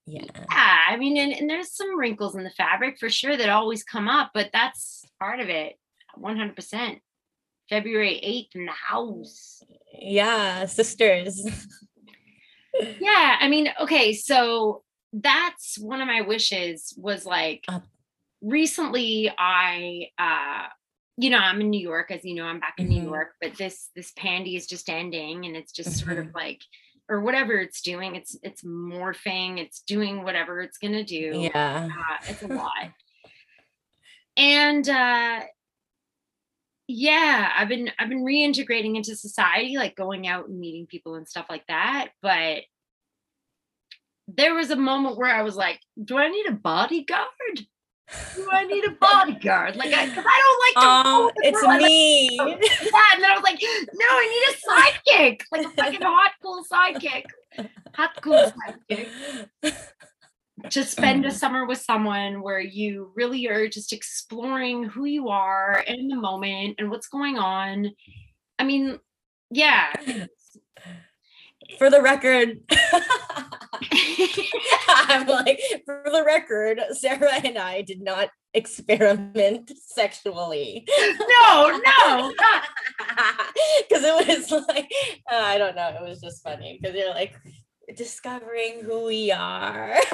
Yeah. 0.06 0.24
yeah 0.34 0.80
i 0.88 0.96
mean 0.96 1.16
and, 1.16 1.32
and 1.32 1.48
there's 1.48 1.74
some 1.74 1.98
wrinkles 1.98 2.36
in 2.36 2.44
the 2.44 2.50
fabric 2.50 2.98
for 3.00 3.08
sure 3.08 3.36
that 3.36 3.48
always 3.48 3.82
come 3.84 4.06
up 4.06 4.30
but 4.34 4.50
that's 4.52 5.02
part 5.18 5.40
of 5.40 5.48
it 5.48 5.76
100% 6.20 7.00
february 7.73 8.19
8th 8.23 8.55
in 8.57 8.67
the 8.67 8.73
house 8.73 9.62
Yeah, 9.99 10.67
sisters. 10.67 11.43
yeah 13.00 13.37
i 13.41 13.49
mean 13.49 13.69
okay 13.81 14.12
so 14.12 14.83
that's 15.14 15.79
one 15.79 16.02
of 16.02 16.07
my 16.07 16.21
wishes 16.21 16.93
was 16.99 17.25
like 17.25 17.64
Uh. 17.69 17.81
recently 18.43 19.33
i 19.38 20.09
uh 20.19 20.67
you 21.17 21.31
know 21.31 21.38
i'm 21.38 21.62
in 21.62 21.71
new 21.71 21.81
york 21.81 22.11
as 22.11 22.25
you 22.25 22.35
know 22.35 22.45
i'm 22.45 22.61
back 22.61 22.75
in 22.79 22.87
Mhm. 22.87 22.91
new 22.91 23.02
york 23.05 23.29
but 23.41 23.57
this 23.57 23.88
this 23.97 24.12
pandy 24.19 24.55
is 24.55 24.67
just 24.67 24.91
ending 24.91 25.47
and 25.47 25.57
it's 25.57 25.73
just 25.73 25.99
sort 26.05 26.19
of 26.19 26.26
like 26.35 26.61
or 27.09 27.21
whatever 27.23 27.55
it's 27.59 27.81
doing 27.81 28.17
it's 28.17 28.37
it's 28.43 28.62
morphing 28.62 29.59
it's 29.59 29.81
doing 29.83 30.25
whatever 30.25 30.61
it's 30.61 30.76
gonna 30.79 31.05
do 31.05 31.49
Yeah. 31.55 31.88
uh, 31.91 32.17
it's 32.29 32.43
a 32.43 32.47
lot 32.62 32.91
and 34.37 34.88
uh 34.88 35.41
yeah 36.88 37.52
i've 37.56 37.68
been 37.68 37.90
i've 37.98 38.08
been 38.08 38.24
reintegrating 38.24 38.96
into 38.96 39.14
society 39.16 39.76
like 39.76 39.94
going 39.96 40.26
out 40.26 40.48
and 40.48 40.58
meeting 40.58 40.86
people 40.86 41.14
and 41.14 41.28
stuff 41.28 41.46
like 41.48 41.66
that 41.68 42.08
but 42.20 42.62
there 44.28 44.54
was 44.54 44.70
a 44.70 44.76
moment 44.76 45.16
where 45.16 45.34
i 45.34 45.42
was 45.42 45.56
like 45.56 45.80
do 46.04 46.18
i 46.18 46.28
need 46.28 46.46
a 46.46 46.52
bodyguard 46.52 47.66
do 48.36 48.48
i 48.50 48.64
need 48.64 48.84
a 48.84 48.90
bodyguard 48.92 49.76
like 49.76 49.92
i, 49.94 50.06
'cause 50.06 50.24
I 50.26 50.42
don't 50.42 50.60
like 50.60 50.74
to 50.74 51.08
Oh, 51.08 51.30
it's 51.36 51.60
girl. 51.60 51.70
I 51.70 51.78
like 51.78 51.82
me. 51.82 52.36
that. 52.38 53.10
And 53.14 53.22
then 53.24 53.30
I 53.30 53.34
was 53.34 53.42
like, 53.42 53.60
no, 53.94 54.06
I 54.06 54.26
need 54.32 54.44
a 54.52 55.22
sidekick, 55.30 55.40
like 55.50 55.66
a 55.66 55.70
fucking 55.70 56.02
hot, 56.02 56.32
cool 56.42 56.64
sidekick. 56.70 57.24
Hot, 57.94 58.10
cool 58.20 58.52
sidekick. 58.90 59.08
To 60.71 60.85
spend 60.85 61.26
a 61.26 61.31
summer 61.31 61.66
with 61.66 61.78
someone 61.78 62.42
where 62.42 62.61
you 62.61 63.12
really 63.14 63.49
are 63.49 63.69
just 63.69 63.92
exploring 63.92 64.85
who 64.85 65.04
you 65.04 65.28
are 65.28 65.83
in 65.87 66.09
the 66.09 66.16
moment 66.16 66.76
and 66.78 66.90
what's 66.90 67.09
going 67.09 67.37
on. 67.38 67.90
I 68.59 68.64
mean, 68.64 68.99
yeah. 69.50 69.92
For 71.78 71.90
the 71.90 72.02
record, 72.02 72.61
I'm 74.88 75.26
like, 75.26 75.61
for 75.85 76.02
the 76.04 76.23
record, 76.25 76.81
Sarah 76.92 77.40
and 77.45 77.59
I 77.59 77.83
did 77.83 78.02
not 78.02 78.31
experiment 78.54 79.73
sexually. 79.76 80.87
no, 80.99 81.81
no, 81.85 82.33
Because 83.88 84.04
it 84.04 84.50
was 84.50 84.50
like, 84.69 84.90
uh, 85.31 85.37
I 85.37 85.59
don't 85.59 85.76
know, 85.76 85.97
it 86.00 86.09
was 86.09 86.21
just 86.21 86.42
funny 86.42 86.78
because 86.81 86.97
you're 86.97 87.11
like 87.11 87.35
discovering 87.96 88.80
who 88.84 89.04
we 89.06 89.30
are. 89.30 89.96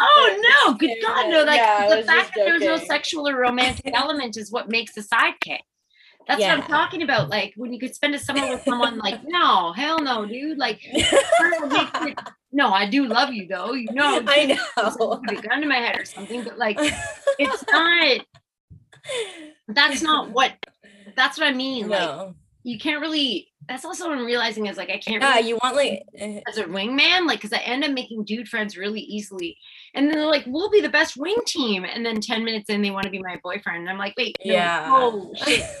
Oh 0.00 0.64
no, 0.66 0.74
good 0.74 0.96
God, 1.02 1.28
no! 1.30 1.44
Like 1.44 1.56
Yeah, 1.58 1.88
the 1.88 2.02
fact 2.02 2.32
that 2.34 2.44
there's 2.46 2.62
no 2.62 2.76
sexual 2.78 3.28
or 3.28 3.36
romantic 3.36 3.92
element 3.94 4.36
is 4.36 4.50
what 4.50 4.68
makes 4.68 4.96
a 4.96 5.02
sidekick. 5.02 5.60
That's 6.26 6.40
what 6.56 6.64
I'm 6.64 6.68
talking 6.68 7.02
about. 7.02 7.28
Like 7.28 7.52
when 7.56 7.72
you 7.72 7.78
could 7.78 7.94
spend 7.94 8.14
a 8.14 8.18
summer 8.18 8.48
with 8.48 8.62
someone, 8.64 8.98
like 8.98 9.20
no, 9.26 9.72
hell 9.72 10.00
no, 10.00 10.26
dude. 10.26 10.58
Like 10.58 10.80
it- 10.82 12.18
no, 12.50 12.70
I 12.70 12.88
do 12.88 13.06
love 13.06 13.32
you 13.32 13.46
though. 13.46 13.72
You 13.72 13.92
know, 13.92 14.22
I 14.26 14.46
know. 14.46 15.20
Put 15.26 15.38
a 15.38 15.42
gun 15.42 15.60
to 15.60 15.66
my 15.68 15.76
head 15.76 15.98
or 15.98 16.04
something, 16.04 16.42
but 16.44 16.58
like 16.58 16.78
it's 17.38 17.64
not. 17.70 18.20
That's 19.68 20.02
not 20.02 20.30
what. 20.30 20.54
That's 21.16 21.38
what 21.38 21.46
I 21.46 21.52
mean. 21.52 21.88
Like 21.88 22.34
you 22.62 22.78
can't 22.78 23.00
really. 23.00 23.48
That's 23.68 23.84
also 23.84 24.08
what 24.08 24.16
I'm 24.18 24.24
realizing 24.24 24.66
is 24.66 24.76
like 24.78 24.88
I 24.90 24.98
can't. 24.98 25.22
Yeah, 25.22 25.34
really 25.36 25.48
you 25.48 25.58
want 25.62 25.76
like 25.76 26.02
eh, 26.16 26.40
as 26.48 26.56
a 26.58 26.64
wingman, 26.64 27.26
like, 27.26 27.40
because 27.40 27.52
I 27.52 27.58
end 27.62 27.84
up 27.84 27.90
making 27.92 28.24
dude 28.24 28.48
friends 28.48 28.76
really 28.76 29.00
easily. 29.00 29.56
And 29.94 30.06
then 30.08 30.16
they're 30.18 30.26
like, 30.26 30.44
we'll 30.46 30.70
be 30.70 30.80
the 30.80 30.88
best 30.88 31.16
wing 31.16 31.36
team. 31.46 31.84
And 31.84 32.04
then 32.04 32.20
10 32.20 32.44
minutes 32.44 32.70
in, 32.70 32.82
they 32.82 32.90
want 32.90 33.04
to 33.04 33.10
be 33.10 33.18
my 33.22 33.38
boyfriend. 33.42 33.80
And 33.80 33.90
I'm 33.90 33.98
like, 33.98 34.14
wait, 34.16 34.36
no, 34.44 34.52
Yeah. 34.54 34.86
oh, 34.90 35.32
shit. 35.36 35.64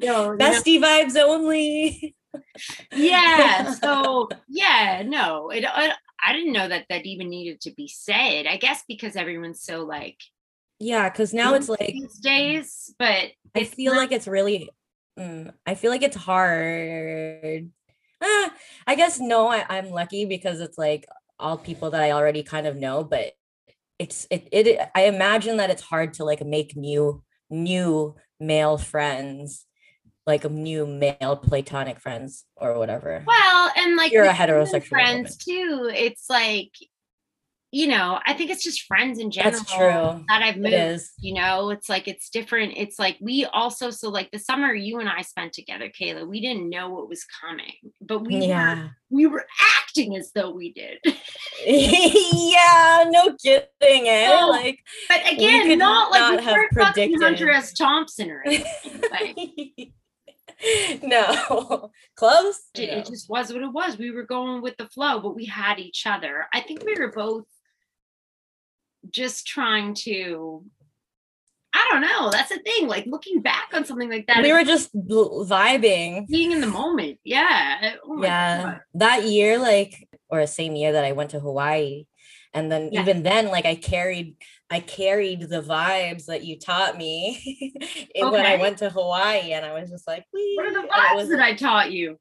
No, 0.00 0.30
bestie 0.38 0.80
vibes 0.80 1.16
only. 1.16 2.14
yeah. 2.92 3.72
So, 3.74 4.28
yeah, 4.48 5.02
no, 5.06 5.50
it, 5.50 5.64
I, 5.66 5.92
I 6.24 6.32
didn't 6.32 6.52
know 6.52 6.68
that 6.68 6.86
that 6.88 7.04
even 7.06 7.28
needed 7.28 7.60
to 7.62 7.72
be 7.72 7.88
said. 7.88 8.46
I 8.46 8.56
guess 8.56 8.82
because 8.88 9.16
everyone's 9.16 9.62
so 9.62 9.84
like, 9.84 10.18
Yeah, 10.78 11.08
because 11.08 11.32
now 11.34 11.54
it's 11.54 11.68
like 11.68 11.78
these 11.80 12.18
days, 12.18 12.94
but 12.98 13.32
I 13.54 13.64
feel 13.64 13.92
not- 13.94 13.98
like 14.00 14.12
it's 14.12 14.26
really 14.28 14.70
mm, 15.18 15.52
I 15.66 15.74
feel 15.74 15.90
like 15.90 16.02
it's 16.02 16.16
hard. 16.16 17.70
Ah, 18.22 18.54
I 18.86 18.94
guess 18.94 19.18
no, 19.18 19.48
I, 19.48 19.64
I'm 19.68 19.90
lucky 19.90 20.24
because 20.24 20.60
it's 20.60 20.78
like 20.78 21.06
all 21.38 21.58
people 21.58 21.90
that 21.90 22.02
I 22.02 22.12
already 22.12 22.42
kind 22.42 22.66
of 22.66 22.76
know, 22.76 23.02
but 23.02 23.32
it's 23.98 24.26
it, 24.30 24.48
it 24.52 24.80
I 24.94 25.04
imagine 25.04 25.58
that 25.58 25.70
it's 25.70 25.82
hard 25.82 26.14
to 26.14 26.24
like 26.24 26.44
make 26.44 26.76
new 26.76 27.22
new 27.50 28.14
male 28.40 28.78
friends, 28.78 29.66
like 30.26 30.48
new 30.50 30.86
male 30.86 31.36
platonic 31.36 32.00
friends 32.00 32.44
or 32.56 32.78
whatever. 32.78 33.24
well, 33.26 33.70
and 33.76 33.96
like 33.96 34.12
You're 34.12 34.24
a 34.24 34.32
heterosexual 34.32 34.88
friends 34.88 35.36
too. 35.36 35.90
It's 35.92 36.28
like, 36.28 36.70
you 37.74 37.86
know, 37.86 38.20
I 38.26 38.34
think 38.34 38.50
it's 38.50 38.62
just 38.62 38.82
friends 38.82 39.18
in 39.18 39.30
general 39.30 39.52
That's 39.52 39.72
true. 39.72 40.24
that 40.28 40.42
I've 40.42 40.58
moved 40.58 41.04
you 41.20 41.34
know 41.34 41.70
it's 41.70 41.88
like 41.88 42.06
it's 42.06 42.28
different 42.28 42.74
it's 42.76 42.98
like 42.98 43.16
we 43.20 43.46
also 43.46 43.90
so 43.90 44.10
like 44.10 44.30
the 44.30 44.38
summer 44.38 44.74
you 44.74 44.98
and 44.98 45.08
i 45.08 45.22
spent 45.22 45.52
together 45.52 45.88
kayla 45.88 46.26
we 46.28 46.40
didn't 46.40 46.68
know 46.68 46.90
what 46.90 47.08
was 47.08 47.24
coming 47.24 47.72
but 48.00 48.18
we 48.26 48.36
were, 48.36 48.42
Yeah. 48.42 48.88
we 49.08 49.26
were 49.26 49.46
acting 49.78 50.16
as 50.16 50.32
though 50.34 50.50
we 50.50 50.72
did 50.72 50.98
yeah, 51.66 53.04
no 53.08 53.34
kidding, 53.42 54.08
eh? 54.08 54.28
No, 54.28 54.48
like 54.50 54.78
but 55.08 55.20
again 55.32 55.66
could 55.66 55.78
not 55.78 56.10
like 56.10 56.20
not 56.20 56.36
we 56.38 56.44
have 56.44 56.70
predicted. 56.72 57.22
hunter 57.22 57.50
s 57.50 57.72
thompson 57.72 58.30
or 58.30 58.42
anything 58.44 59.92
no 61.02 61.90
close 62.16 62.60
it, 62.74 62.90
No. 62.90 62.98
it 62.98 63.06
just 63.06 63.28
was 63.30 63.52
what 63.52 63.62
it 63.62 63.72
was 63.72 63.96
we 63.98 64.10
were 64.10 64.24
going 64.26 64.62
with 64.62 64.76
the 64.76 64.88
flow 64.88 65.20
but 65.20 65.34
we 65.34 65.44
had 65.46 65.78
each 65.78 66.06
other 66.06 66.46
i 66.52 66.60
think 66.60 66.84
we 66.84 66.94
were 66.98 67.10
both 67.12 67.44
just 69.10 69.46
trying 69.46 69.94
to 69.94 70.64
i 71.74 71.88
don't 71.90 72.02
know 72.02 72.30
that's 72.30 72.50
the 72.50 72.58
thing 72.58 72.86
like 72.86 73.06
looking 73.06 73.40
back 73.40 73.70
on 73.72 73.84
something 73.84 74.10
like 74.10 74.26
that 74.26 74.42
we 74.42 74.52
were 74.52 74.64
just 74.64 74.94
vibing. 74.94 76.26
Being 76.28 76.52
in 76.52 76.60
the 76.60 76.66
moment 76.66 77.18
yeah 77.24 77.94
oh 78.04 78.22
yeah. 78.22 78.62
God. 78.62 78.80
that 78.94 79.24
year 79.24 79.58
like 79.58 80.08
or 80.28 80.46
same 80.46 80.76
year 80.76 80.92
that 80.92 81.04
i 81.04 81.12
went 81.12 81.30
to 81.30 81.40
hawaii 81.40 82.04
and 82.54 82.70
then 82.70 82.90
Yeah. 82.92 83.00
even 83.02 83.22
then 83.22 83.48
like 83.48 83.64
i 83.64 83.74
carried 83.74 84.36
i 84.70 84.80
carried 84.80 85.40
the 85.48 85.62
vibes 85.62 86.26
that 86.26 86.44
you 86.44 86.58
taught 86.58 86.96
me 86.98 87.70
and 88.14 88.30
when 88.30 88.44
i 88.46 88.56
went 88.56 88.78
to 88.78 88.90
hawaii 88.90 89.52
and 89.52 89.64
i 89.64 89.72
was 89.78 89.90
just 89.90 90.06
like 90.06 90.24
"Wee," 90.32 90.54
what 90.56 90.66
are 90.66 90.72
the 90.74 90.86
vibes 90.88 91.14
was- 91.16 91.28
that 91.30 91.40
i 91.40 91.54
taught 91.54 91.90
you? 91.92 92.18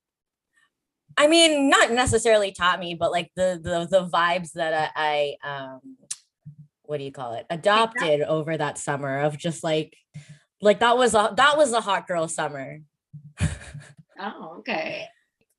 I 1.17 1.27
mean, 1.27 1.69
not 1.69 1.91
necessarily 1.91 2.53
taught 2.53 2.79
me, 2.79 2.95
but 2.95 3.11
like 3.11 3.31
the 3.35 3.59
the 3.61 3.85
the 3.85 4.07
vibes 4.07 4.53
that 4.53 4.93
I, 4.95 5.35
I 5.43 5.49
um 5.75 5.97
what 6.83 6.97
do 6.97 7.03
you 7.03 7.11
call 7.11 7.33
it? 7.33 7.45
Adopted 7.49 8.21
over 8.21 8.57
that 8.57 8.77
summer 8.77 9.19
of 9.19 9.37
just 9.37 9.63
like 9.63 9.95
like 10.61 10.79
that 10.79 10.97
was 10.97 11.13
a 11.13 11.33
that 11.37 11.57
was 11.57 11.73
a 11.73 11.81
hot 11.81 12.07
girl 12.07 12.27
summer. 12.27 12.79
Oh, 14.19 14.57
okay. 14.59 15.07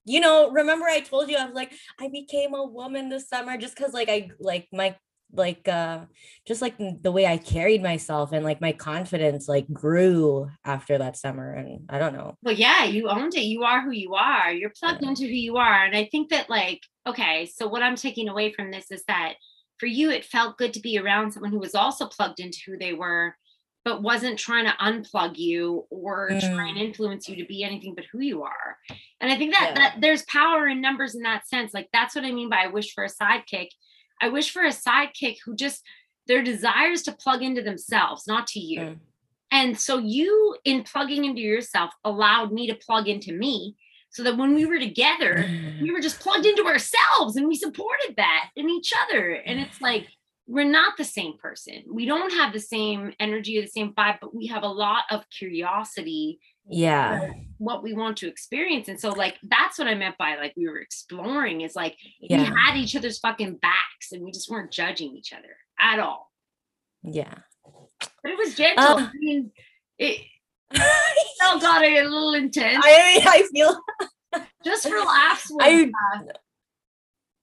You 0.04 0.20
know, 0.20 0.50
remember 0.50 0.86
I 0.86 1.00
told 1.00 1.28
you 1.28 1.36
I 1.36 1.46
was 1.46 1.54
like 1.54 1.72
I 2.00 2.08
became 2.08 2.54
a 2.54 2.64
woman 2.64 3.08
this 3.08 3.28
summer 3.28 3.56
just 3.56 3.76
cuz 3.76 3.92
like 3.92 4.08
I 4.08 4.30
like 4.38 4.68
my 4.72 4.96
like 5.32 5.66
uh 5.66 6.00
just 6.46 6.60
like 6.62 6.74
the 6.78 7.10
way 7.10 7.26
I 7.26 7.38
carried 7.38 7.82
myself 7.82 8.32
and 8.32 8.44
like 8.44 8.60
my 8.60 8.72
confidence 8.72 9.48
like 9.48 9.66
grew 9.72 10.48
after 10.64 10.98
that 10.98 11.16
summer 11.16 11.54
and 11.54 11.86
I 11.88 11.98
don't 11.98 12.12
know. 12.12 12.36
Well, 12.42 12.54
yeah, 12.54 12.84
you 12.84 13.08
owned 13.08 13.34
it. 13.34 13.44
You 13.44 13.64
are 13.64 13.80
who 13.82 13.92
you 13.92 14.14
are. 14.14 14.52
You're 14.52 14.72
plugged 14.78 15.02
Yeah. 15.02 15.08
into 15.08 15.22
who 15.24 15.30
you 15.32 15.56
are. 15.56 15.84
And 15.84 15.96
I 15.96 16.04
think 16.12 16.30
that, 16.30 16.50
like, 16.50 16.82
okay, 17.06 17.46
so 17.46 17.66
what 17.66 17.82
I'm 17.82 17.96
taking 17.96 18.28
away 18.28 18.52
from 18.52 18.70
this 18.70 18.90
is 18.90 19.02
that 19.08 19.34
for 19.82 19.86
you, 19.86 20.12
it 20.12 20.24
felt 20.24 20.58
good 20.58 20.72
to 20.74 20.80
be 20.80 20.96
around 20.96 21.32
someone 21.32 21.50
who 21.50 21.58
was 21.58 21.74
also 21.74 22.06
plugged 22.06 22.38
into 22.38 22.60
who 22.64 22.78
they 22.78 22.92
were, 22.92 23.34
but 23.84 24.00
wasn't 24.00 24.38
trying 24.38 24.64
to 24.64 24.76
unplug 24.80 25.36
you 25.36 25.86
or 25.90 26.28
try 26.28 26.68
and 26.68 26.78
influence 26.78 27.28
you 27.28 27.34
to 27.34 27.44
be 27.46 27.64
anything 27.64 27.92
but 27.96 28.04
who 28.12 28.20
you 28.20 28.44
are. 28.44 28.76
And 29.20 29.28
I 29.28 29.36
think 29.36 29.52
that, 29.54 29.70
Yeah. 29.70 29.74
that 29.74 30.00
there's 30.00 30.22
power 30.26 30.68
in 30.68 30.80
numbers 30.80 31.16
in 31.16 31.22
that 31.22 31.48
sense. 31.48 31.74
Like, 31.74 31.88
that's 31.92 32.14
what 32.14 32.24
I 32.24 32.30
mean 32.30 32.48
by 32.48 32.58
I 32.58 32.66
wish 32.68 32.94
for 32.94 33.02
a 33.02 33.08
sidekick. 33.08 33.70
I 34.20 34.28
wish 34.28 34.52
for 34.52 34.62
a 34.62 34.68
sidekick 34.68 35.38
who 35.44 35.56
just, 35.56 35.82
their 36.28 36.44
desires 36.44 37.02
to 37.02 37.12
plug 37.12 37.42
into 37.42 37.60
themselves, 37.60 38.28
not 38.28 38.46
to 38.46 38.60
you. 38.60 38.80
Mm. 38.80 38.98
And 39.50 39.80
so 39.80 39.98
you, 39.98 40.56
in 40.64 40.84
plugging 40.84 41.24
into 41.24 41.40
yourself, 41.40 41.90
allowed 42.04 42.52
me 42.52 42.68
to 42.68 42.76
plug 42.76 43.08
into 43.08 43.32
me 43.32 43.74
so 44.12 44.22
that 44.22 44.36
when 44.36 44.54
we 44.54 44.66
were 44.66 44.78
together, 44.78 45.48
we 45.80 45.90
were 45.90 46.00
just 46.00 46.20
plugged 46.20 46.46
into 46.46 46.64
ourselves 46.66 47.36
and 47.36 47.48
we 47.48 47.56
supported 47.56 48.14
that 48.16 48.50
in 48.56 48.68
each 48.68 48.92
other. 49.08 49.32
And 49.32 49.58
it's 49.58 49.80
like, 49.80 50.06
we're 50.46 50.64
not 50.64 50.96
the 50.96 51.04
same 51.04 51.38
person. 51.38 51.84
We 51.90 52.04
don't 52.04 52.32
have 52.32 52.52
the 52.52 52.60
same 52.60 53.14
energy 53.18 53.58
or 53.58 53.62
the 53.62 53.68
same 53.68 53.94
vibe, 53.94 54.18
but 54.20 54.34
we 54.34 54.48
have 54.48 54.64
a 54.64 54.68
lot 54.68 55.04
of 55.10 55.24
curiosity 55.30 56.40
yeah 56.68 57.30
what 57.58 57.82
we 57.82 57.92
want 57.92 58.16
to 58.18 58.28
experience. 58.28 58.88
And 58.88 58.98
so, 58.98 59.10
like, 59.10 59.36
that's 59.42 59.78
what 59.78 59.88
I 59.88 59.94
meant 59.94 60.18
by 60.18 60.36
like 60.36 60.52
we 60.56 60.68
were 60.68 60.78
exploring 60.78 61.60
is 61.60 61.74
like 61.76 61.96
we 62.20 62.36
had 62.36 62.76
each 62.76 62.96
other's 62.96 63.18
fucking 63.18 63.56
backs 63.56 64.12
and 64.12 64.22
we 64.22 64.32
just 64.32 64.50
weren't 64.50 64.72
judging 64.72 65.16
each 65.16 65.32
other 65.32 65.56
at 65.80 65.98
all. 65.98 66.30
yeah 67.02 67.34
But 68.22 68.32
it 68.32 68.38
was 68.38 68.54
gentle. 68.54 68.84
Uh, 68.84 69.06
I 69.06 69.10
mean, 69.14 69.52
it 69.98 70.20
still 71.34 71.60
got 71.60 71.82
a 71.82 72.02
little 72.02 72.34
intense. 72.34 72.84
I 72.84 73.20
I 73.26 73.48
feel 73.52 73.80
just 74.64 74.88
for 74.88 74.98
laughs. 74.98 75.52
I 75.60 75.90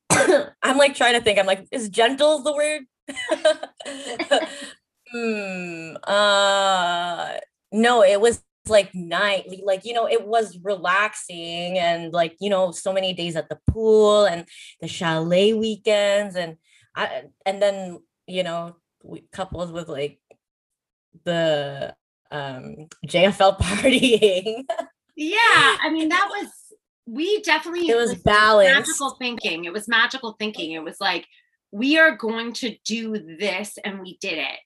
I'm 0.64 0.78
like 0.78 0.96
trying 0.96 1.14
to 1.14 1.22
think. 1.22 1.40
I'm 1.40 1.46
like, 1.46 1.68
is 1.72 1.90
gentle 1.90 2.42
the 2.44 2.54
word? 2.54 2.82
hmm. 5.12 5.96
Uh 6.04 7.34
no, 7.72 8.04
it 8.04 8.20
was 8.20 8.42
like 8.68 8.94
nightly, 8.94 9.64
like 9.66 9.86
you 9.86 9.94
know, 9.94 10.08
it 10.08 10.26
was 10.26 10.58
relaxing 10.64 11.78
and 11.78 12.14
like, 12.14 12.36
you 12.40 12.50
know, 12.50 12.72
so 12.72 12.94
many 12.94 13.14
days 13.14 13.36
at 13.36 13.50
the 13.50 13.60
pool 13.68 14.26
and 14.26 14.46
the 14.82 14.88
chalet 14.88 15.54
weekends 15.54 16.36
and 16.36 16.58
I 16.96 17.24
and 17.46 17.62
then, 17.62 18.00
you 18.28 18.44
know, 18.44 18.76
we 19.04 19.24
coupled 19.32 19.72
with 19.72 19.88
like 19.88 20.20
the 21.26 21.96
um 22.32 22.76
JFL 23.08 23.58
partying. 23.60 24.64
yeah, 25.16 25.38
I 25.82 25.90
mean, 25.92 26.10
that 26.10 26.28
was 26.30 26.48
we 27.06 27.42
definitely 27.42 27.88
It 27.90 27.96
was 27.96 28.10
listen, 28.10 28.24
balanced. 28.24 28.76
magical 28.90 29.16
thinking. 29.18 29.66
It 29.66 29.74
was 29.74 29.88
magical 29.88 30.36
thinking. 30.40 30.72
It 30.74 30.84
was 30.84 30.98
like 31.02 31.26
we 31.72 31.98
are 31.98 32.16
going 32.16 32.54
to 32.54 32.76
do 32.86 33.18
this, 33.40 33.78
and 33.84 34.00
we 34.02 34.18
did 34.22 34.38
it. 34.40 34.60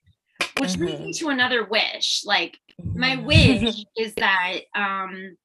Which 0.60 0.76
leads 0.78 1.00
me 1.00 1.12
Mhm. 1.12 1.18
to 1.18 1.28
another 1.28 1.64
wish. 1.64 2.22
Like 2.24 2.58
my 2.94 3.16
wish 3.16 3.84
is 3.96 4.14
that 4.16 4.60
um 4.74 5.36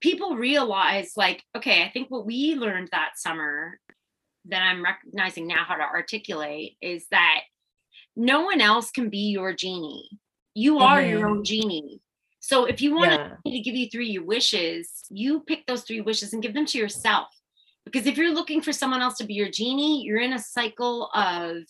people 0.00 0.36
realize 0.36 1.12
like 1.16 1.42
okay 1.56 1.82
i 1.82 1.90
think 1.90 2.08
what 2.08 2.24
we 2.24 2.54
learned 2.54 2.88
that 2.92 3.10
summer 3.16 3.78
that 4.44 4.62
i'm 4.62 4.82
recognizing 4.82 5.46
now 5.48 5.64
how 5.66 5.74
to 5.74 5.82
articulate 5.82 6.76
is 6.80 7.04
that 7.10 7.40
no 8.16 8.42
one 8.42 8.60
else 8.60 8.92
can 8.92 9.10
be 9.10 9.30
your 9.30 9.52
genie 9.52 10.08
you 10.54 10.78
are 10.78 11.02
your 11.02 11.20
Mhm. 11.22 11.30
own 11.30 11.44
genie 11.44 12.00
so 12.40 12.64
if 12.64 12.80
you 12.80 12.94
want 12.94 13.12
yeah. 13.12 13.36
me 13.44 13.52
to 13.52 13.60
give 13.60 13.74
you 13.76 13.88
three 13.90 14.18
wishes 14.18 15.04
you 15.10 15.40
pick 15.40 15.66
those 15.66 15.82
three 15.82 16.00
wishes 16.00 16.32
and 16.32 16.42
give 16.42 16.54
them 16.54 16.66
to 16.66 16.78
yourself 16.78 17.28
because 17.84 18.06
if 18.06 18.16
you're 18.16 18.34
looking 18.34 18.60
for 18.60 18.72
someone 18.72 19.00
else 19.02 19.16
to 19.18 19.24
be 19.24 19.34
your 19.34 19.50
genie 19.50 20.02
you're 20.02 20.20
in 20.20 20.32
a 20.32 20.38
cycle 20.38 21.10
of 21.14 21.62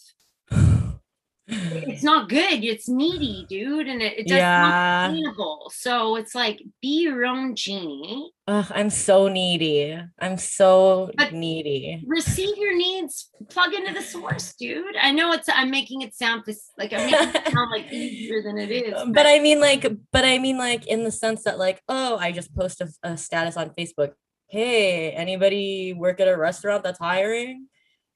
it's 1.48 2.02
not 2.02 2.28
good 2.28 2.62
it's 2.62 2.88
needy 2.88 3.46
dude 3.48 3.88
and 3.88 4.02
it, 4.02 4.18
it 4.18 4.26
does 4.26 4.32
not 4.32 4.38
yeah. 4.38 5.08
sustainable. 5.08 5.72
So 5.74 6.16
it's 6.16 6.34
like 6.34 6.60
be 6.82 7.02
your 7.02 7.24
own 7.24 7.54
genie, 7.54 8.32
Ugh, 8.46 8.66
I'm 8.74 8.90
so 8.90 9.28
needy. 9.28 9.98
I'm 10.18 10.38
so 10.38 11.10
But- 11.16 11.32
needy. 11.32 12.02
receive 12.06 12.56
your 12.56 12.76
needs, 12.76 13.30
plug 13.50 13.74
into 13.74 13.92
the 13.92 14.02
source, 14.02 14.54
dude. 14.58 14.96
I 15.00 15.12
know 15.12 15.32
it's 15.32 15.48
I'm 15.48 15.70
making 15.70 16.02
it 16.02 16.14
sound 16.14 16.44
like 16.78 16.92
I'm 16.92 17.10
making 17.10 17.28
it 17.34 17.52
sound 17.52 17.70
like 17.70 17.92
easier 17.92 18.42
than 18.42 18.58
it 18.58 18.70
is. 18.70 18.94
but 19.08 19.26
I 19.26 19.38
mean 19.40 19.60
like 19.60 19.86
but 20.12 20.24
I 20.24 20.38
mean 20.38 20.58
like 20.58 20.86
in 20.86 21.04
the 21.04 21.12
sense 21.12 21.44
that 21.44 21.58
like 21.58 21.82
oh 21.88 22.16
I 22.18 22.32
just 22.32 22.54
post 22.54 22.80
a, 22.80 22.88
a 23.02 23.16
status 23.16 23.56
on 23.56 23.70
Facebook. 23.70 24.12
Hey, 24.48 25.10
anybody 25.12 25.92
work 25.92 26.20
at 26.20 26.28
a 26.28 26.36
restaurant 26.36 26.82
that's 26.84 26.98
hiring? 26.98 27.68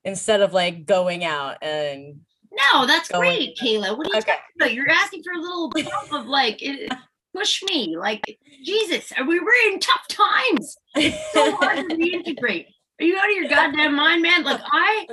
Instead 0.05 0.41
of 0.41 0.53
like 0.53 0.87
going 0.87 1.25
out 1.25 1.59
and 1.63 2.21
no, 2.73 2.87
that's 2.87 3.09
Going- 3.09 3.23
great, 3.23 3.57
Kayla. 3.59 3.97
What 3.97 4.07
are 4.07 4.11
you 4.11 4.19
okay. 4.19 4.33
talking 4.33 4.45
about? 4.57 4.75
You're 4.75 4.91
asking 4.91 5.23
for 5.23 5.33
a 5.33 5.39
little 5.41 5.69
bump 5.75 6.13
of 6.13 6.27
like 6.27 6.63
it, 6.63 6.93
push 7.35 7.63
me, 7.63 7.97
like 7.97 8.23
Jesus. 8.65 9.13
We 9.27 9.41
were 9.41 9.53
in 9.67 9.81
tough 9.81 10.07
times. 10.09 10.77
It's 10.97 11.33
so 11.33 11.57
hard 11.57 11.89
to 11.89 11.97
reintegrate. 11.97 12.67
Are 13.01 13.05
you 13.05 13.17
out 13.17 13.31
of 13.31 13.37
your 13.37 13.49
goddamn 13.49 13.95
mind, 13.97 14.23
man? 14.23 14.45
Like 14.45 14.61
I 14.65 15.07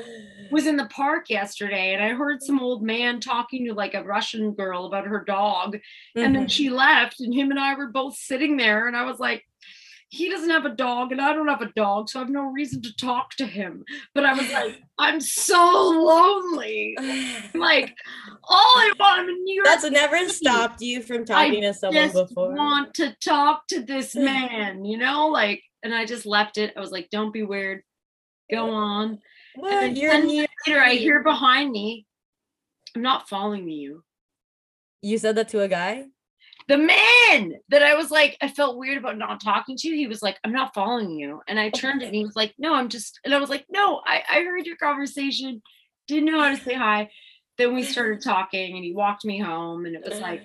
was 0.51 0.67
in 0.67 0.77
the 0.77 0.85
park 0.87 1.29
yesterday 1.29 1.93
and 1.93 2.03
I 2.03 2.09
heard 2.09 2.43
some 2.43 2.59
old 2.59 2.83
man 2.83 3.19
talking 3.19 3.65
to 3.65 3.73
like 3.73 3.93
a 3.93 4.03
Russian 4.03 4.51
girl 4.51 4.85
about 4.85 5.07
her 5.07 5.23
dog. 5.23 5.77
And 6.15 6.35
then 6.35 6.45
Mhm. 6.45 6.51
she 6.51 6.69
left, 6.69 7.19
and 7.21 7.33
him 7.33 7.49
and 7.51 7.59
I 7.59 7.73
were 7.75 7.87
both 7.87 8.15
sitting 8.15 8.57
there. 8.57 8.87
And 8.87 8.95
I 8.97 9.03
was 9.05 9.19
like, 9.19 9.45
he 10.11 10.27
doesn't 10.27 10.49
have 10.49 10.65
a 10.65 10.69
dog, 10.69 11.11
and 11.11 11.21
I 11.21 11.33
don't 11.33 11.47
have 11.47 11.61
a 11.61 11.71
dog, 11.75 12.09
so 12.09 12.19
I 12.19 12.23
have 12.23 12.31
no 12.31 12.41
reason 12.41 12.81
to 12.81 12.95
talk 12.95 13.35
to 13.35 13.45
him. 13.45 13.85
But 14.15 14.25
I 14.25 14.33
was 14.33 14.51
like, 14.53 14.81
I'm 14.97 15.21
so 15.21 15.55
lonely. 15.55 16.97
Like, 17.53 17.95
all 18.43 18.57
I 18.57 18.91
want, 18.99 19.19
I'm 19.19 19.29
in 19.29 19.43
New 19.43 19.55
York. 19.55 19.65
That's 19.65 19.89
never 19.89 20.29
stopped 20.29 20.81
you 20.81 21.01
from 21.01 21.25
talking 21.25 21.61
to 21.61 21.73
someone 21.73 22.03
just 22.03 22.13
before. 22.15 22.53
want 22.55 22.93
to 22.95 23.15
talk 23.23 23.67
to 23.67 23.81
this 23.81 24.15
man, 24.15 24.85
you 24.85 24.97
know? 24.97 25.27
Like, 25.27 25.61
and 25.83 25.93
I 25.93 26.05
just 26.05 26.25
left 26.25 26.57
it. 26.57 26.73
I 26.77 26.79
was 26.79 26.91
like, 26.91 27.09
don't 27.09 27.33
be 27.33 27.43
weird. 27.43 27.81
Go 28.49 28.69
on. 28.71 29.19
What? 29.55 29.71
And 29.73 29.95
then 29.95 30.01
You're 30.01 30.11
10 30.11 30.27
minutes 30.27 30.53
later, 30.65 30.79
I 30.79 30.93
hear 30.93 31.21
behind 31.21 31.71
me, 31.71 32.05
I'm 32.95 33.01
not 33.01 33.27
following 33.29 33.69
you. 33.69 34.03
You 35.01 35.17
said 35.17 35.35
that 35.35 35.49
to 35.49 35.61
a 35.61 35.67
guy? 35.67 36.05
The 36.69 36.77
man 36.77 37.55
that 37.69 37.81
I 37.81 37.95
was 37.95 38.11
like, 38.11 38.37
I 38.41 38.47
felt 38.47 38.77
weird 38.77 38.99
about 38.99 39.17
not 39.17 39.41
talking 39.41 39.75
to. 39.75 39.89
He 39.89 40.05
was 40.07 40.21
like, 40.21 40.37
I'm 40.43 40.53
not 40.53 40.73
following 40.75 41.09
you. 41.09 41.41
And 41.47 41.59
I 41.59 41.71
turned 41.71 42.03
and 42.03 42.13
he 42.15 42.23
was 42.23 42.35
like, 42.35 42.53
No, 42.59 42.75
I'm 42.75 42.89
just, 42.89 43.19
and 43.25 43.33
I 43.33 43.39
was 43.39 43.49
like, 43.49 43.65
No, 43.69 44.01
I, 44.05 44.21
I 44.29 44.43
heard 44.43 44.65
your 44.67 44.77
conversation, 44.77 45.61
didn't 46.07 46.25
know 46.31 46.39
how 46.39 46.49
to 46.51 46.63
say 46.63 46.75
hi. 46.75 47.09
Then 47.57 47.73
we 47.75 47.81
started 47.83 48.21
talking 48.21 48.75
and 48.75 48.85
he 48.85 48.93
walked 48.93 49.25
me 49.25 49.39
home 49.39 49.85
and 49.85 49.95
it 49.95 50.03
was 50.07 50.19
like, 50.21 50.43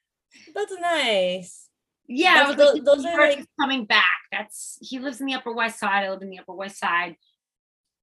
That's 0.54 0.74
nice. 0.78 1.68
Yeah, 2.06 2.48
was 2.48 2.56
tho- 2.56 2.72
like, 2.74 2.84
those 2.84 3.04
are 3.06 3.16
like- 3.18 3.46
coming 3.58 3.86
back. 3.86 4.04
That's 4.30 4.78
he 4.82 4.98
lives 4.98 5.20
in 5.20 5.26
the 5.26 5.34
Upper 5.34 5.52
West 5.52 5.78
Side. 5.80 6.04
I 6.04 6.10
live 6.10 6.20
in 6.22 6.28
the 6.30 6.38
Upper 6.38 6.52
West 6.54 6.78
Side. 6.78 7.16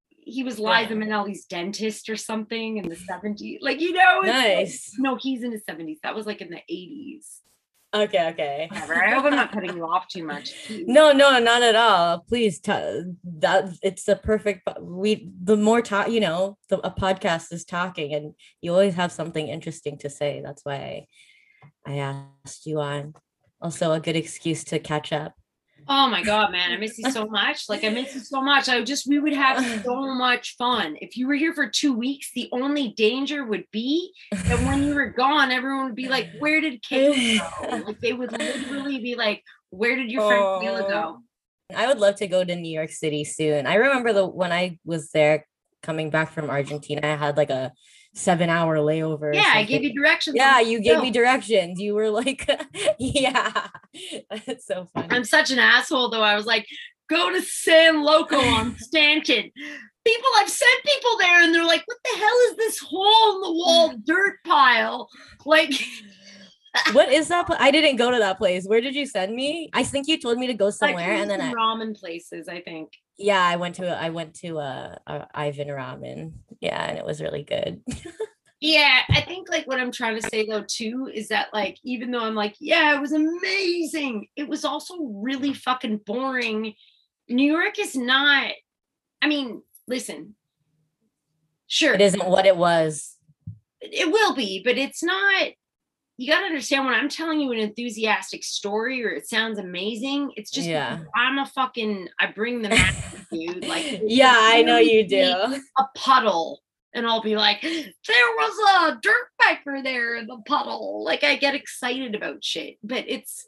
He 0.08 0.42
was 0.42 0.58
Liza 0.58 0.90
Yeah. 0.94 0.96
Minnelli's 0.96 1.44
dentist 1.46 2.08
or 2.10 2.16
something 2.16 2.78
in 2.78 2.88
the 2.88 2.96
70s. 2.96 3.58
Like, 3.60 3.80
you 3.80 3.92
know, 3.92 4.22
it's 4.22 4.28
like- 4.28 4.56
Nice. 4.58 4.94
no, 4.98 5.14
he's 5.16 5.44
in 5.44 5.52
his 5.52 5.62
70s. 5.64 5.98
That 6.02 6.16
was 6.16 6.26
like 6.26 6.40
in 6.40 6.50
the 6.50 6.60
80s. 6.70 7.38
Okay, 7.92 8.28
okay. 8.30 8.68
Whatever. 8.70 9.04
I 9.04 9.10
hope 9.14 9.24
I'm 9.24 9.34
not 9.34 9.50
cutting 9.50 9.76
you 9.76 9.84
off 9.84 10.06
too 10.06 10.24
much. 10.24 10.52
No, 10.86 11.12
no, 11.12 11.38
not 11.38 11.62
at 11.62 11.74
all. 11.74 12.20
Please, 12.20 12.60
t- 12.60 12.72
that 13.38 13.76
it's 13.82 14.04
the 14.04 14.16
perfect. 14.16 14.68
We 14.80 15.30
the 15.42 15.56
more 15.56 15.82
talk, 15.82 16.10
you 16.10 16.20
know, 16.20 16.56
the 16.68 16.78
a 16.86 16.90
podcast 16.90 17.52
is 17.52 17.64
talking, 17.64 18.14
and 18.14 18.34
you 18.60 18.72
always 18.72 18.94
have 18.94 19.12
something 19.12 19.48
interesting 19.48 19.98
to 19.98 20.10
say. 20.10 20.40
That's 20.44 20.64
why 20.64 21.06
I, 21.86 21.92
I 21.92 22.24
asked 22.44 22.66
you 22.66 22.80
on. 22.80 23.14
Also, 23.60 23.92
a 23.92 24.00
good 24.00 24.16
excuse 24.16 24.64
to 24.64 24.78
catch 24.78 25.12
up. 25.12 25.34
Oh 25.88 26.08
my 26.08 26.22
god, 26.22 26.52
man, 26.52 26.72
I 26.72 26.76
miss 26.76 26.98
you 26.98 27.10
so 27.10 27.26
much. 27.26 27.68
Like 27.68 27.84
I 27.84 27.88
miss 27.88 28.14
you 28.14 28.20
so 28.20 28.40
much. 28.40 28.68
I 28.68 28.82
just 28.82 29.06
we 29.06 29.18
would 29.18 29.32
have 29.32 29.82
so 29.84 30.14
much 30.14 30.56
fun. 30.56 30.96
If 31.00 31.16
you 31.16 31.26
were 31.26 31.34
here 31.34 31.52
for 31.54 31.68
two 31.68 31.92
weeks, 31.92 32.30
the 32.34 32.48
only 32.52 32.88
danger 32.96 33.44
would 33.44 33.64
be 33.70 34.12
that 34.32 34.58
when 34.66 34.84
you 34.84 34.94
were 34.94 35.10
gone, 35.10 35.50
everyone 35.50 35.86
would 35.86 35.94
be 35.94 36.08
like, 36.08 36.28
"Where 36.38 36.60
did 36.60 36.82
Kayla 36.82 37.38
go?" 37.38 37.76
Like 37.86 38.00
they 38.00 38.12
would 38.12 38.32
literally 38.32 38.98
be 38.98 39.14
like, 39.16 39.42
"Where 39.70 39.96
did 39.96 40.10
your 40.10 40.26
friend 40.26 40.42
Kayla 40.42 40.88
go?" 40.88 41.18
Oh. 41.18 41.22
I 41.74 41.86
would 41.86 41.98
love 41.98 42.16
to 42.16 42.26
go 42.26 42.44
to 42.44 42.56
New 42.56 42.72
York 42.72 42.90
City 42.90 43.24
soon. 43.24 43.66
I 43.66 43.74
remember 43.74 44.12
the 44.12 44.26
when 44.26 44.52
I 44.52 44.78
was 44.84 45.10
there 45.10 45.46
coming 45.82 46.10
back 46.10 46.32
from 46.32 46.50
Argentina, 46.50 47.00
I 47.04 47.16
had 47.16 47.36
like 47.36 47.50
a 47.50 47.72
seven 48.14 48.50
hour 48.50 48.76
layover. 48.76 49.34
Yeah, 49.34 49.52
I 49.54 49.64
gave 49.64 49.82
you 49.82 49.94
directions. 49.94 50.36
Yeah, 50.36 50.60
you 50.60 50.80
gave 50.80 51.00
me 51.00 51.10
directions. 51.10 51.80
You 51.80 51.94
were 51.94 52.10
like, 52.10 52.48
yeah, 52.98 53.68
that's 54.46 54.66
so 54.66 54.88
funny. 54.94 55.08
I'm 55.10 55.24
such 55.24 55.50
an 55.50 55.58
asshole 55.58 56.10
though. 56.10 56.22
I 56.22 56.36
was 56.36 56.46
like, 56.46 56.66
"Go 57.08 57.30
to 57.30 57.40
San 57.42 58.02
Loco 58.02 58.38
on 58.38 58.76
Stanton." 58.78 59.50
People, 60.06 60.30
I've 60.38 60.48
sent 60.48 60.84
people 60.84 61.18
there, 61.18 61.42
and 61.42 61.54
they're 61.54 61.66
like, 61.66 61.82
"What 61.86 61.98
the 62.04 62.18
hell 62.18 62.38
is 62.50 62.56
this 62.56 62.78
hole 62.78 63.36
in 63.36 63.40
the 63.42 63.52
wall 63.52 63.94
dirt 64.04 64.36
pile?" 64.46 65.08
Like. 65.44 65.72
what 66.92 67.12
is 67.12 67.26
that? 67.26 67.46
I 67.58 67.72
didn't 67.72 67.96
go 67.96 68.12
to 68.12 68.18
that 68.18 68.38
place. 68.38 68.64
Where 68.64 68.80
did 68.80 68.94
you 68.94 69.04
send 69.04 69.34
me? 69.34 69.70
I 69.72 69.82
think 69.82 70.06
you 70.06 70.20
told 70.20 70.38
me 70.38 70.46
to 70.46 70.54
go 70.54 70.66
like 70.66 70.74
somewhere, 70.74 71.12
and 71.14 71.28
then 71.28 71.40
I, 71.40 71.52
ramen 71.52 71.98
places, 71.98 72.48
I 72.48 72.60
think. 72.60 72.92
Yeah, 73.20 73.42
I 73.44 73.56
went 73.56 73.76
to 73.76 73.86
I 73.86 74.10
went 74.10 74.34
to 74.36 74.58
uh, 74.58 74.96
uh 75.06 75.24
Ivan 75.34 75.68
Ramen. 75.68 76.32
Yeah, 76.60 76.82
and 76.88 76.98
it 76.98 77.04
was 77.04 77.20
really 77.20 77.42
good. 77.42 77.82
Yeah, 78.62 79.00
I 79.08 79.22
think 79.22 79.48
like 79.50 79.66
what 79.66 79.80
I'm 79.80 79.90
trying 79.90 80.20
to 80.20 80.28
say 80.28 80.46
though 80.46 80.64
too 80.68 81.10
is 81.12 81.28
that 81.28 81.48
like 81.54 81.78
even 81.82 82.10
though 82.10 82.20
I'm 82.20 82.34
like, 82.34 82.56
yeah, 82.60 82.94
it 82.94 83.00
was 83.00 83.12
amazing, 83.12 84.26
it 84.36 84.48
was 84.48 84.66
also 84.66 84.98
really 85.00 85.54
fucking 85.54 86.00
boring. 86.04 86.74
New 87.26 87.50
York 87.50 87.78
is 87.78 87.96
not. 87.96 88.52
I 89.22 89.28
mean, 89.28 89.62
listen. 89.88 90.34
Sure, 91.68 91.94
It 91.94 92.02
isn't 92.02 92.26
what 92.26 92.44
it 92.44 92.56
was. 92.56 93.16
it 93.80 94.12
will 94.12 94.34
be, 94.34 94.60
but 94.62 94.76
it's 94.76 95.02
not. 95.02 95.48
You 96.20 96.30
got 96.30 96.40
to 96.40 96.46
understand 96.46 96.84
when 96.84 96.92
I'm 96.94 97.08
telling 97.08 97.40
you 97.40 97.50
an 97.52 97.58
enthusiastic 97.58 98.44
story 98.44 99.02
or 99.02 99.08
it 99.08 99.26
sounds 99.26 99.58
amazing, 99.58 100.32
it's 100.36 100.50
just 100.50 100.68
Yeah. 100.68 100.98
I'm 101.16 101.38
a 101.38 101.46
fucking 101.46 102.08
I 102.18 102.26
bring 102.30 102.60
the 102.60 102.68
dude. 103.32 103.64
Like 103.66 104.00
Yeah, 104.04 104.34
I 104.36 104.60
know 104.62 104.76
you 104.76 105.08
do. 105.08 105.16
a 105.78 105.84
puddle 105.96 106.60
and 106.92 107.06
I'll 107.06 107.22
be 107.22 107.36
like, 107.36 107.62
there 107.62 107.84
was 108.36 108.90
a 108.92 108.98
dirt 109.00 109.28
biker 109.42 109.82
there 109.82 110.16
in 110.16 110.26
the 110.26 110.42
puddle. 110.44 111.02
Like 111.04 111.24
I 111.24 111.36
get 111.36 111.54
excited 111.54 112.14
about 112.14 112.44
shit, 112.44 112.76
but 112.82 113.04
it's 113.08 113.46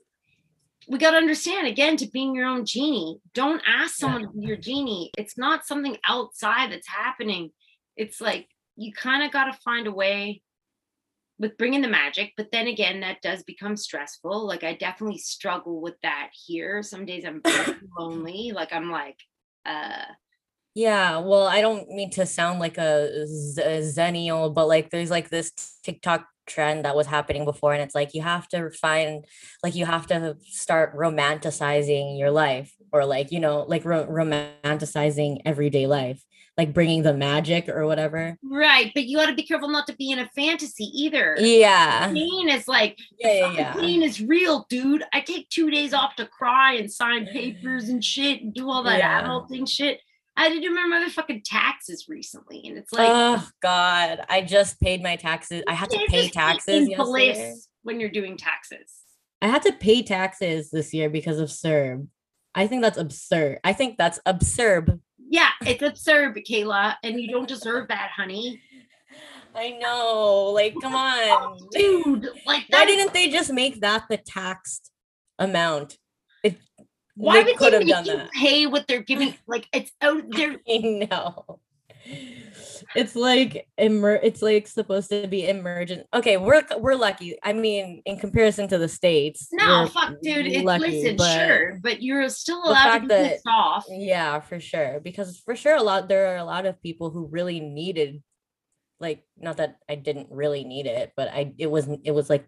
we 0.89 0.97
got 0.99 1.11
to 1.13 1.17
understand 1.19 1.67
again 1.67 1.97
to 1.99 2.07
being 2.11 2.35
your 2.35 2.47
own 2.47 2.65
genie. 2.65 3.19
Don't 3.35 3.63
ask 3.67 4.01
Yeah. 4.01 4.07
someone 4.07 4.23
to 4.23 4.29
be 4.41 4.47
your 4.47 4.57
genie. 4.57 5.11
It's 5.19 5.37
not 5.37 5.67
something 5.67 5.97
outside 6.09 6.73
that's 6.73 6.89
happening. 6.89 7.51
It's 7.99 8.19
like 8.21 8.49
you 8.77 8.95
kind 8.95 9.23
of 9.23 9.31
got 9.31 9.45
to 9.45 9.59
find 9.61 9.87
a 9.87 9.93
way 9.93 10.41
with 11.43 11.59
bringing 11.59 11.83
the 11.83 11.89
magic, 11.89 12.33
but 12.39 12.51
then 12.53 12.69
again, 12.69 13.01
that 13.01 13.21
does 13.21 13.43
become 13.43 13.77
stressful. 13.77 14.47
Like 14.47 14.65
I 14.65 14.75
definitely 14.75 15.19
struggle 15.19 15.83
with 15.83 15.97
that 16.03 16.31
here. 16.33 16.83
Some 16.83 17.05
days 17.05 17.25
I'm 17.27 17.43
lonely. 17.99 18.53
Like 18.55 18.73
I'm 18.73 18.91
like, 18.91 19.19
uh, 19.67 20.05
Yeah, 20.75 21.19
well, 21.19 21.47
I 21.49 21.61
don't 21.61 21.89
mean 21.91 22.11
to 22.13 22.25
sound 22.25 22.61
like 22.61 22.79
a, 22.79 23.27
z- 23.27 23.61
a 23.61 23.81
zennial, 23.83 24.55
but 24.55 24.69
like 24.69 24.89
there's 24.91 25.11
like 25.11 25.29
this 25.29 25.53
TikTok 25.85 26.27
trend 26.47 26.85
that 26.85 26.97
was 26.97 27.07
happening 27.07 27.45
before, 27.45 27.75
and 27.75 27.83
it's 27.83 27.95
like 27.95 28.15
you 28.15 28.23
have 28.23 28.49
to 28.49 28.71
find, 28.71 29.25
like 29.63 29.75
you 29.75 29.85
have 29.85 30.07
to 30.09 30.37
start 30.41 30.97
romanticizing 30.97 32.19
your 32.19 32.31
life, 32.31 32.73
or 32.93 33.05
like 33.05 33.33
you 33.33 33.41
know, 33.41 33.65
like 33.69 33.85
ro- 33.85 34.07
romanticizing 34.07 35.43
everyday 35.45 35.87
life, 35.87 36.25
like 36.59 36.75
bringing 36.75 37.03
the 37.03 37.15
magic 37.15 37.69
or 37.69 37.87
whatever. 37.87 38.37
Right, 38.43 38.91
but 38.95 39.05
you 39.05 39.17
got 39.17 39.27
to 39.27 39.35
be 39.35 39.43
careful 39.43 39.69
not 39.69 39.87
to 39.87 39.97
be 39.97 40.11
in 40.11 40.19
a 40.19 40.29
fantasy 40.35 40.85
either. 40.85 41.37
Yeah, 41.39 42.09
Pain 42.13 42.49
is 42.49 42.69
like 42.69 42.99
yeah, 43.19 43.51
yeah, 43.53 43.73
pain 43.73 44.03
is 44.03 44.21
real, 44.21 44.67
dude. 44.69 45.05
I 45.13 45.21
take 45.21 45.49
two 45.49 45.71
days 45.71 45.95
off 45.95 46.17
to 46.17 46.27
cry 46.27 46.75
and 46.75 46.93
sign 46.93 47.27
papers 47.27 47.89
and 47.89 48.05
shit 48.05 48.43
and 48.43 48.53
do 48.53 48.71
all 48.71 48.83
that 48.83 48.99
Yeah. 48.99 49.23
adulting 49.23 49.69
shit. 49.69 50.01
I 50.37 50.45
had 50.45 50.53
to 50.55 50.61
do 50.61 50.73
my 50.75 50.83
motherfucking 50.83 51.43
taxes 51.45 52.07
recently, 52.09 52.63
and 52.67 52.77
it's 52.79 52.93
like 52.93 53.09
oh 53.11 53.47
God, 53.63 54.21
I 54.29 54.43
just 54.43 54.81
paid 54.81 55.03
my 55.03 55.17
taxes. 55.17 55.63
I 55.67 55.75
had 55.75 55.91
to 55.91 56.05
pay 56.09 56.29
taxes 56.29 56.89
Police 56.97 57.69
when 57.83 57.99
you're 58.01 58.11
doing 58.11 58.37
taxes. 58.37 58.99
I 59.41 59.49
had 59.49 59.63
to 59.63 59.73
pay 59.73 60.03
taxes 60.03 60.71
this 60.71 60.95
year 60.95 61.11
because 61.11 61.41
of 61.41 61.49
CERB. 61.49 62.07
I 62.55 62.67
think 62.67 62.83
that's 62.83 62.99
absurd. 62.99 63.59
I 63.65 63.73
think 63.73 63.97
that's 63.99 64.21
absurd. 64.27 65.01
Yeah, 65.33 65.49
it's 65.63 65.83
absurd, 65.83 66.37
Kayla, 66.37 66.97
and 67.03 67.19
you 67.19 67.31
don't 67.31 67.49
deserve 67.49 67.89
that, 67.89 68.11
honey. 68.15 68.61
I 69.55 69.71
know. 69.71 70.51
Like, 70.55 70.75
come 70.83 70.95
on. 70.95 71.59
Dude, 71.71 72.29
like 72.47 72.65
Why 72.69 72.85
didn't 72.85 73.15
they 73.15 73.31
just 73.31 73.51
make 73.51 73.81
that 73.81 74.05
the 74.11 74.19
taxed 74.19 74.91
amount? 75.39 75.97
It, 76.45 76.59
Why 77.17 77.43
they 77.43 77.45
would 77.53 77.57
could 77.57 77.73
they 77.73 77.79
have 77.79 77.87
make 77.87 77.95
done 77.95 78.05
you 78.05 78.17
that. 78.19 78.31
pay 78.33 78.67
what 78.67 78.87
they're 78.87 79.03
giving? 79.03 79.35
Like 79.47 79.69
it's 79.73 79.91
out 80.03 80.25
there. 80.37 80.57
I 80.69 80.79
know. 81.11 81.61
It's 82.95 83.17
like 83.17 83.67
it's 83.79 84.43
like 84.43 84.67
supposed 84.67 85.11
to 85.11 85.27
be 85.27 85.49
emergent. 85.49 86.07
Okay, 86.13 86.37
we're 86.37 86.63
we're 86.79 86.95
lucky. 86.95 87.37
I 87.43 87.53
mean, 87.53 88.03
in 88.05 88.19
comparison 88.19 88.69
to 88.69 88.79
the 88.79 88.89
states. 88.89 89.49
No, 89.53 89.87
fuck, 89.87 90.15
dude. 90.23 90.47
It, 90.47 90.65
lucky, 90.65 91.03
listen, 91.03 91.17
but- 91.17 91.35
sure, 91.35 91.81
but 91.83 92.03
you're 92.03 92.29
still 92.29 92.63
allowed 92.65 92.95
to 92.95 93.01
be 93.01 93.07
that- 93.09 93.31
pissed 93.33 93.47
off. 93.47 93.87
Yeah, 93.89 94.41
for 94.41 94.61
sure. 94.61 95.01
Because 95.01 95.39
for 95.39 95.57
sure 95.57 95.77
a 95.77 95.83
lot 95.83 96.09
there 96.09 96.35
are 96.35 96.37
a 96.37 96.45
lot 96.45 96.67
of 96.67 96.83
people 96.83 97.11
who 97.11 97.27
really 97.27 97.61
needed 97.61 98.23
like 99.01 99.25
not 99.37 99.57
that 99.57 99.79
I 99.89 99.97
didn't 99.97 100.29
really 100.31 100.65
need 100.65 100.87
it, 100.87 101.13
but 101.17 101.29
I 101.29 101.53
it 101.59 101.71
was 101.71 101.89
it 102.05 102.13
was 102.13 102.31
like 102.31 102.47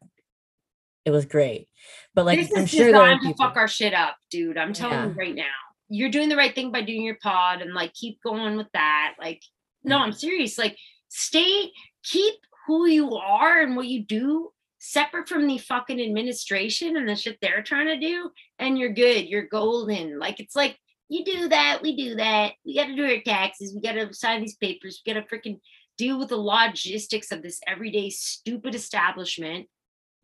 it 1.05 1.11
was 1.11 1.27
great. 1.27 1.69
But 2.15 2.27
like 2.27 2.39
this 2.39 2.57
I'm 2.57 2.67
sure 2.67 2.93
designed 2.93 3.21
to 3.23 3.35
fuck 3.35 3.57
our 3.57 3.69
shit 3.69 3.93
up, 3.93 4.17
dude. 4.31 4.57
I'm 4.57 4.73
telling 4.73 5.11
you 5.11 5.15
right 5.17 5.35
now. 5.35 5.45
You're 5.91 6.11
doing 6.11 6.31
the 6.31 6.37
right 6.37 6.55
thing 6.55 6.73
by 6.73 6.81
doing 6.81 7.03
your 7.03 7.19
pod 7.23 7.61
and 7.61 7.75
like 7.75 7.93
keep 7.93 8.19
going 8.23 8.57
with 8.57 8.69
that. 8.73 9.15
Like, 9.21 9.43
no, 9.85 9.99
I'm 9.99 10.13
serious. 10.13 10.59
Like, 10.59 10.77
stay, 11.09 11.71
keep 12.03 12.35
who 12.67 12.87
you 12.87 13.15
are 13.15 13.61
and 13.61 13.77
what 13.77 13.87
you 13.87 14.05
do 14.05 14.51
separate 14.79 15.29
from 15.29 15.47
the 15.47 15.59
fucking 15.59 16.01
administration 16.01 16.97
and 16.97 17.09
the 17.09 17.17
shit 17.17 17.39
they're 17.41 17.63
trying 17.63 17.87
to 17.87 17.99
do, 17.99 18.31
and 18.59 18.79
you're 18.79 18.93
good. 18.93 19.27
You're 19.27 19.47
golden. 19.47 20.19
Like, 20.19 20.41
it's 20.41 20.57
like 20.57 20.79
you 21.09 21.25
do 21.25 21.49
that, 21.49 21.81
we 21.83 21.97
do 21.97 22.17
that. 22.17 22.53
We 22.65 22.75
got 22.77 22.87
to 22.87 22.97
do 22.97 23.05
our 23.05 23.21
taxes. 23.21 23.75
We 23.75 23.81
got 23.81 23.93
to 23.93 24.13
sign 24.13 24.41
these 24.41 24.57
papers. 24.57 25.03
We 25.05 25.13
got 25.13 25.21
to 25.21 25.35
freaking 25.35 25.61
deal 25.97 26.19
with 26.19 26.31
the 26.31 26.37
logistics 26.37 27.31
of 27.31 27.43
this 27.43 27.61
everyday 27.67 28.11
stupid 28.11 28.75
establishment 28.75 29.69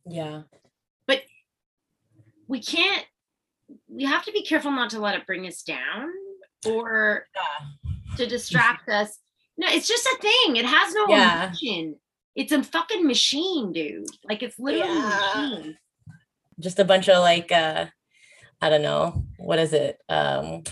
yeah. 0.06 0.42
But 1.06 1.22
we 2.48 2.60
can't 2.60 3.04
we 3.88 4.04
have 4.04 4.24
to 4.24 4.32
be 4.32 4.42
careful 4.42 4.72
not 4.72 4.90
to 4.90 4.98
let 4.98 5.14
it 5.14 5.26
bring 5.26 5.46
us 5.46 5.62
down 5.62 6.10
or 6.66 7.26
to 8.16 8.26
distract 8.26 8.88
us 8.88 9.18
no 9.60 9.66
it's 9.70 9.86
just 9.88 10.06
a 10.06 10.16
thing 10.20 10.56
it 10.56 10.64
has 10.76 10.94
no 10.94 11.04
Yeah. 11.08 11.46
emotion 11.48 11.96
it's 12.34 12.52
a 12.52 12.62
fucking 12.62 13.06
machine 13.06 13.72
dude 13.72 14.06
like 14.28 14.42
it's 14.42 14.58
literally 14.58 14.94
Yeah. 14.98 15.62
Just 16.66 16.78
a 16.78 16.84
bunch 16.84 17.08
of 17.08 17.18
like 17.22 17.50
uh 17.52 17.86
I 18.62 18.68
don't 18.70 18.82
know, 18.82 19.24
what 19.38 19.58
is 19.58 19.72
it? 19.72 19.98
Um 20.08 20.62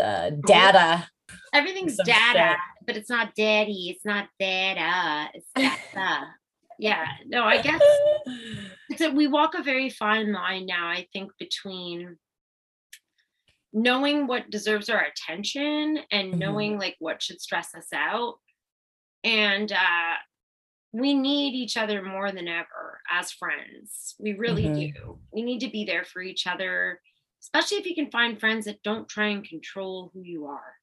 uh, 0.00 0.30
data. 0.46 1.06
everything's 1.52 1.96
Some 1.96 2.06
data 2.06 2.48
shit. 2.56 2.86
but 2.86 2.96
it's 2.96 3.10
not 3.10 3.34
daddy 3.36 3.90
it's 3.92 4.04
not 4.04 4.28
data 4.40 5.28
it's 5.34 5.46
data 5.94 6.26
yeah 6.80 7.04
no 7.26 7.44
i 7.44 7.60
guess 7.62 7.80
it's 8.90 9.00
a, 9.00 9.10
we 9.10 9.28
walk 9.28 9.54
a 9.54 9.62
very 9.62 9.88
fine 9.88 10.32
line 10.32 10.66
now 10.66 10.88
i 10.88 11.06
think 11.12 11.30
between 11.38 12.16
knowing 13.74 14.26
what 14.28 14.48
deserves 14.50 14.88
our 14.88 15.02
attention 15.02 15.98
and 16.12 16.34
Mhm. 16.34 16.38
knowing 16.38 16.78
like 16.78 16.96
what 17.00 17.20
should 17.20 17.40
stress 17.40 17.74
us 17.74 17.88
out 17.92 18.38
and 19.24 19.72
uh 19.72 20.14
we 20.92 21.12
need 21.12 21.54
each 21.54 21.76
other 21.76 22.00
more 22.02 22.30
than 22.30 22.46
ever 22.46 23.00
as 23.10 23.32
friends 23.32 24.14
we 24.20 24.32
really 24.34 24.64
Mhm. 24.66 24.94
do 24.94 25.18
we 25.32 25.42
need 25.42 25.58
to 25.60 25.68
be 25.68 25.84
there 25.84 26.04
for 26.04 26.22
each 26.22 26.46
other 26.46 27.00
especially 27.42 27.78
if 27.78 27.86
you 27.86 27.96
can 27.96 28.10
find 28.12 28.38
friends 28.38 28.64
that 28.66 28.82
don't 28.84 29.08
try 29.08 29.26
and 29.28 29.46
control 29.46 30.10
who 30.14 30.22
you 30.22 30.46
are 30.46 30.76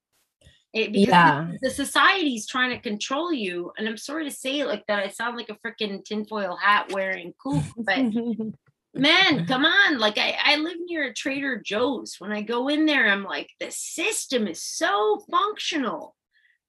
it, 0.73 0.91
because 0.91 1.05
the- 1.05 1.11
Yeah. 1.11 1.51
the 1.61 1.69
society's 1.69 2.45
trying 2.47 2.71
to 2.71 2.79
control 2.79 3.31
you 3.31 3.71
and 3.77 3.87
i'm 3.87 3.97
sorry 3.97 4.25
to 4.25 4.31
say 4.31 4.59
it 4.59 4.67
like 4.67 4.85
that 4.87 4.99
i 4.99 5.07
sound 5.07 5.37
like 5.37 5.49
a 5.49 5.55
freaking 5.55 6.03
tinfoil 6.03 6.57
hat 6.57 6.91
wearing 6.91 7.33
kook 7.41 7.63
but 7.77 7.95
man 8.93 9.45
come 9.45 9.65
on 9.65 9.99
like 9.99 10.17
I, 10.17 10.37
I 10.43 10.55
live 10.57 10.77
near 10.85 11.03
a 11.03 11.13
trader 11.13 11.61
joe's 11.63 12.15
when 12.19 12.31
i 12.31 12.41
go 12.41 12.67
in 12.67 12.85
there 12.85 13.07
i'm 13.07 13.23
like 13.23 13.49
the 13.59 13.71
system 13.71 14.47
is 14.47 14.61
so 14.61 15.23
functional 15.31 16.15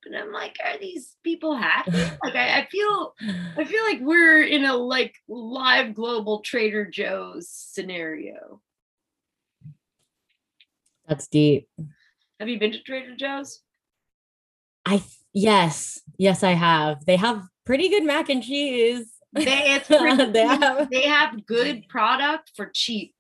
but 0.04 0.16
i'm 0.16 0.32
like 0.32 0.56
are 0.64 0.78
these 0.78 1.16
people 1.24 1.56
happy 1.56 1.90
like 2.24 2.36
I, 2.36 2.60
I 2.60 2.66
feel 2.70 3.14
i 3.56 3.64
feel 3.64 3.84
like 3.84 4.00
we're 4.00 4.42
in 4.42 4.64
a 4.64 4.76
like 4.76 5.16
live 5.28 5.94
global 5.94 6.40
trader 6.40 6.86
joe's 6.86 7.48
scenario 7.48 8.60
That's 11.08 11.26
deep. 11.26 11.68
have 12.38 12.48
you 12.48 12.58
been 12.60 12.72
to 12.72 12.82
trader 12.82 13.16
joe's 13.16 13.62
I 14.84 15.02
yes, 15.32 16.00
yes, 16.18 16.42
I 16.42 16.52
have. 16.52 17.04
They 17.04 17.16
have 17.16 17.44
pretty 17.64 17.88
good 17.88 18.04
mac 18.04 18.28
and 18.28 18.42
cheese. 18.42 19.12
They, 19.32 19.44
it's 19.74 19.88
They 19.88 20.46
have- 20.46 20.90
they 20.90 21.02
have 21.02 21.46
good 21.46 21.86
product 21.88 22.52
for 22.56 22.70
cheap 22.72 23.14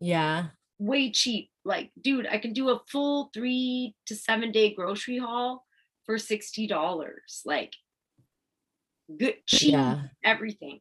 Yeah. 0.00 0.46
way 0.78 1.10
cheap. 1.10 1.50
Like, 1.64 1.92
dude, 2.00 2.26
I 2.26 2.38
can 2.38 2.52
do 2.52 2.70
a 2.70 2.80
full 2.90 3.30
three 3.32 3.94
to 4.06 4.16
seven 4.16 4.50
day 4.52 4.74
grocery 4.74 5.18
haul 5.18 5.64
for 6.04 6.18
sixty 6.18 6.66
dollars. 6.66 7.42
Like, 7.44 7.72
good 9.18 9.36
cheap 9.46 9.72
Yeah. 9.72 10.02
everything. 10.24 10.80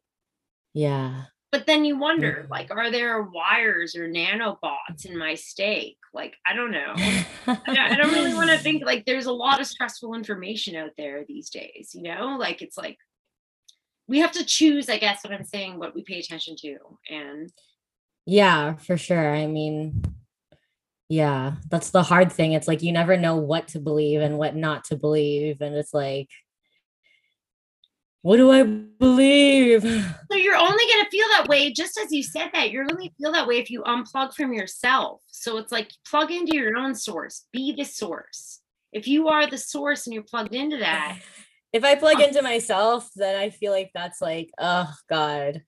Yeah. 0.74 1.26
But 1.52 1.66
then 1.68 1.84
you 1.84 1.98
wonder, 2.00 2.46
Mhm. 2.46 2.50
like, 2.50 2.72
are 2.72 2.90
there 2.90 3.22
wires 3.24 3.94
or 3.96 4.08
nanobots 4.08 5.06
in 5.06 5.18
my 5.18 5.36
steak? 5.36 5.98
Like, 6.14 6.36
I 6.46 6.54
don't 6.54 6.72
know. 6.72 6.94
I 6.96 7.96
don't 7.96 8.14
really 8.14 8.34
want 8.34 8.50
to 8.50 8.58
think 8.64 8.86
like 8.86 9.06
there's 9.06 9.26
a 9.26 9.34
lot 9.34 9.60
of 9.60 9.68
stressful 9.68 10.14
information 10.16 10.76
out 10.78 10.92
there 10.98 11.26
these 11.28 11.50
days. 11.50 11.92
You 11.94 12.04
know, 12.04 12.38
like 12.40 12.62
it's 12.62 12.78
like 12.78 12.98
we 14.12 14.20
have 14.20 14.34
to 14.34 14.44
choose. 14.44 14.90
I 14.90 14.98
guess 14.98 15.24
what 15.24 15.34
I'm 15.34 15.46
saying, 15.46 15.80
what 15.80 15.96
we 15.96 16.04
pay 16.04 16.20
attention 16.20 16.58
to, 16.58 16.78
and 17.10 17.50
Yeah, 18.26 18.76
for 18.76 18.98
sure. 18.98 19.34
I 19.34 19.48
mean, 19.48 20.04
yeah, 21.08 21.54
that's 21.70 21.92
the 21.92 22.04
hard 22.04 22.30
thing. 22.30 22.52
It's 22.52 22.68
like 22.68 22.84
you 22.84 22.92
never 22.92 23.16
know 23.16 23.38
what 23.38 23.70
to 23.70 23.80
believe 23.80 24.20
and 24.20 24.38
what 24.38 24.54
not 24.54 24.84
to 24.86 24.98
believe. 24.98 25.62
And 25.62 25.76
it's 25.76 25.94
like, 25.94 26.30
what 28.22 28.36
do 28.36 28.52
I 28.52 28.64
believe? 28.64 29.84
So 30.32 30.38
you're 30.38 30.56
only 30.56 30.86
going 30.86 31.04
to 31.04 31.10
feel 31.10 31.28
that 31.32 31.50
way, 31.50 31.74
just 31.74 32.00
as 32.00 32.10
you 32.10 32.24
said 32.24 32.52
that, 32.54 32.72
you're 32.72 32.88
only 32.90 33.14
feel 33.20 33.34
that 33.34 33.48
way 33.48 33.58
if 33.58 33.70
you 33.70 33.82
unplug 33.84 34.34
from 34.34 34.54
yourself. 34.54 35.22
So 35.28 35.58
it's 35.58 35.74
like 35.74 35.92
plug 36.08 36.32
into 36.32 36.56
your 36.56 36.78
own 36.78 36.96
source, 36.96 37.48
be 37.52 37.74
the 37.74 37.84
source. 37.84 38.62
If 38.94 39.10
you 39.10 39.28
are 39.28 39.46
the 39.46 39.58
source 39.58 40.08
and 40.08 40.14
you're 40.14 40.24
plugged 40.24 40.56
into 40.56 40.78
that, 40.78 41.20
if 41.74 41.84
I 41.84 41.96
plug 41.96 42.20
into 42.20 42.42
myself, 42.42 43.10
then 43.16 43.36
I 43.36 43.50
feel 43.50 43.72
like 43.72 43.92
that's 43.94 44.22
like, 44.22 44.50
oh 44.60 44.92
God. 45.10 45.64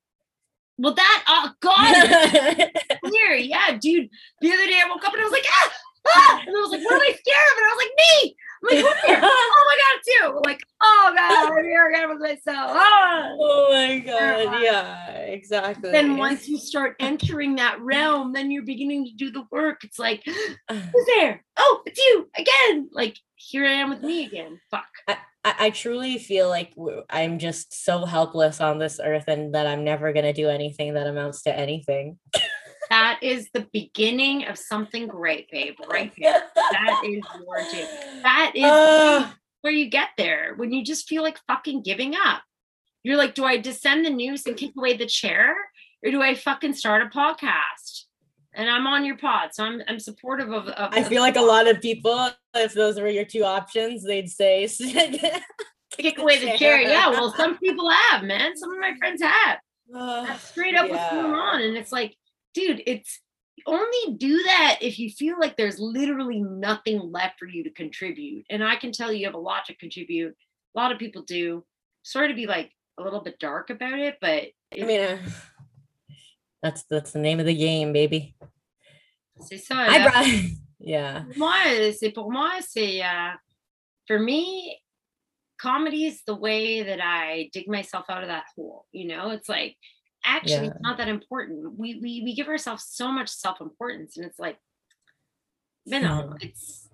Well, 0.78 0.96
that 0.96 1.24
oh 1.28 1.52
God, 1.62 2.72
clear. 3.06 3.36
Yeah, 3.36 3.78
dude. 3.80 4.10
The 4.42 4.52
other 4.52 4.66
day 4.66 4.82
I 4.84 4.90
woke 4.90 5.06
up 5.06 5.14
and 5.14 5.22
I 5.22 5.26
was 5.26 5.32
like, 5.32 5.46
ah, 5.48 5.72
ah! 6.16 6.40
and 6.46 6.50
I 6.50 6.60
was 6.60 6.72
like, 6.72 6.84
what 6.84 6.96
am 6.96 7.02
I 7.02 7.12
scared 7.12 7.48
of? 7.52 7.58
And 7.58 7.66
I 7.66 7.76
was 7.76 7.86
like, 7.86 8.24
me. 8.24 8.36
Like, 8.64 8.80
"Who's 8.80 9.02
here? 9.06 9.20
oh 9.24 9.66
my 9.68 9.78
god, 9.84 10.02
too. 10.06 10.42
Like, 10.46 10.62
oh 10.82 11.14
god, 11.16 11.52
I'm 11.52 11.64
here 11.66 11.90
again 11.90 12.10
with 12.10 12.20
myself. 12.20 12.72
Ah. 12.74 13.30
oh 13.40 13.70
my 13.72 14.00
God. 14.00 14.62
Yeah, 14.62 15.18
exactly. 15.18 15.92
Then 15.92 16.18
once 16.18 16.48
you 16.48 16.58
start 16.58 16.96
entering 17.00 17.56
that 17.58 17.80
realm, 17.82 18.34
then 18.34 18.52
you're 18.52 18.64
beginning 18.64 19.06
to 19.06 19.14
do 19.14 19.32
the 19.32 19.46
work. 19.52 19.84
It's 19.84 20.00
like, 20.00 20.24
who's 20.70 21.06
there? 21.18 21.44
Oh, 21.58 21.82
it's 21.86 22.00
you 22.00 22.30
again. 22.38 22.90
Like, 22.92 23.18
here 23.36 23.66
I 23.66 23.74
am 23.74 23.90
with 23.90 24.02
me 24.02 24.26
again. 24.26 24.60
Fuck. 24.72 24.88
I, 25.08 25.18
I 25.44 25.70
truly 25.72 26.18
feel 26.18 26.48
like 26.50 26.74
I'm 27.10 27.40
just 27.40 27.84
so 27.86 28.06
helpless 28.06 28.62
on 28.62 28.80
this 28.80 29.00
earth 29.04 29.26
and 29.28 29.54
that 29.56 29.68
I'm 29.68 29.84
never 29.84 30.14
going 30.14 30.26
to 30.26 30.34
do 30.34 30.50
anything 30.50 30.94
that 30.94 31.08
amounts 31.08 31.44
to 31.44 31.56
anything. 31.56 32.18
That 32.90 33.20
is 33.22 33.50
the 33.54 33.68
beginning 33.72 34.46
of 34.48 34.58
something 34.58 35.08
great, 35.08 35.50
babe. 35.52 35.76
Right 35.90 36.12
there. 36.22 36.44
That 36.56 37.02
is 37.06 37.24
your 37.36 37.58
due. 37.72 38.22
That 38.24 38.52
is 38.56 38.64
Ah, 38.66 39.36
where 39.62 39.74
you 39.74 39.90
get 39.90 40.10
there 40.18 40.54
when 40.56 40.72
you 40.72 40.84
just 40.84 41.08
feel 41.08 41.24
like 41.24 41.40
fucking 41.48 41.84
giving 41.84 42.16
up. 42.16 42.42
You're 43.04 43.18
like, 43.18 43.36
do 43.36 43.44
I 43.46 43.58
descend 43.58 44.06
the 44.06 44.10
noose 44.10 44.46
and 44.46 44.56
kick 44.56 44.72
away 44.78 44.96
the 44.96 45.06
chair, 45.06 45.56
or 46.06 46.12
do 46.12 46.22
I 46.22 46.36
fucking 46.36 46.74
start 46.74 47.02
a 47.02 47.08
podcast? 47.08 48.04
And 48.56 48.70
I'm 48.70 48.86
on 48.88 49.04
your 49.04 49.18
pod, 49.18 49.50
so 49.54 49.64
I'm 49.64 49.82
I'm 49.88 50.00
supportive 50.00 50.52
of. 50.52 50.68
of 50.68 50.94
I 50.94 51.04
feel 51.04 51.22
like 51.22 51.36
a 51.36 51.42
lot 51.42 51.68
of 51.68 51.82
people, 51.82 52.30
if 52.56 52.74
those 52.74 53.00
were 53.00 53.10
your 53.10 53.26
two 53.26 53.44
options, 53.44 54.04
they'd 54.04 54.30
say 54.30 54.68
kick 55.98 56.18
away 56.20 56.40
the 56.40 56.58
chair. 56.58 56.80
Yeah, 56.82 57.10
well, 57.10 57.34
some 57.36 57.58
people 57.58 57.90
have, 57.90 58.24
man. 58.24 58.56
Some 58.56 58.72
of 58.72 58.80
my 58.80 58.94
friends 59.00 59.22
have. 59.22 59.58
That's 59.92 60.44
straight 60.44 60.76
up 60.76 60.90
what's 60.90 61.12
going 61.12 61.34
on, 61.34 61.62
and 61.62 61.76
it's 61.76 61.92
like, 61.92 62.16
dude, 62.54 62.84
it's 62.86 63.20
only 63.66 64.18
do 64.18 64.44
that 64.44 64.80
if 64.82 65.00
you 65.00 65.10
feel 65.10 65.40
like 65.40 65.56
there's 65.58 65.80
literally 65.80 66.42
nothing 66.42 67.00
left 67.00 67.40
for 67.40 67.48
you 67.48 67.64
to 67.64 67.70
contribute. 67.70 68.46
And 68.50 68.64
I 68.64 68.76
can 68.76 68.92
tell 68.92 69.12
you, 69.12 69.20
you 69.20 69.26
have 69.26 69.36
a 69.36 69.40
lot 69.40 69.66
to 69.66 69.76
contribute. 69.76 70.36
A 70.76 70.80
lot 70.80 70.92
of 70.92 71.00
people 71.00 71.22
do. 71.22 71.64
Sorry 72.04 72.28
to 72.28 72.34
be 72.34 72.48
like 72.48 72.72
a 72.98 73.04
little 73.04 73.22
bit 73.22 73.40
dark 73.40 73.70
about 73.70 74.00
it, 74.00 74.18
but 74.20 74.44
I 74.74 74.86
mean, 74.86 75.02
uh, 75.02 75.18
that's 76.62 76.84
that's 76.90 77.12
the 77.12 77.20
name 77.20 77.40
of 77.40 77.46
the 77.46 77.56
game, 77.56 77.94
baby. 77.94 78.36
c'est 79.40 79.58
ça. 79.58 79.88
I 79.90 80.04
brought, 80.04 80.26
yeah. 80.80 81.26
moi, 81.36 81.54
c'est 81.92 82.12
pour 82.12 82.32
moi, 82.32 82.60
c'est 82.62 83.02
uh, 83.02 83.36
for 84.08 84.20
me, 84.20 84.78
comedy 85.60 86.06
is 86.06 86.22
the 86.26 86.36
way 86.36 86.84
that 86.84 87.00
I 87.02 87.50
dig 87.54 87.68
myself 87.68 88.06
out 88.10 88.24
of 88.24 88.30
that 88.30 88.46
hole. 88.56 88.86
You 88.92 89.08
know, 89.08 89.32
it's 89.32 89.50
like 89.50 89.78
actually 90.24 90.68
Yeah. 90.68 90.72
it's 90.72 90.82
not 90.82 90.98
that 90.98 91.08
important. 91.10 91.78
We 91.78 91.96
we 91.96 92.22
we 92.24 92.36
give 92.36 92.48
ourselves 92.48 92.86
so 92.90 93.12
much 93.12 93.30
self 93.30 93.62
importance, 93.62 94.18
and 94.18 94.26
it's 94.26 94.40
like, 94.40 94.58
you 95.86 96.00
know, 96.00 96.36
it's 96.42 96.90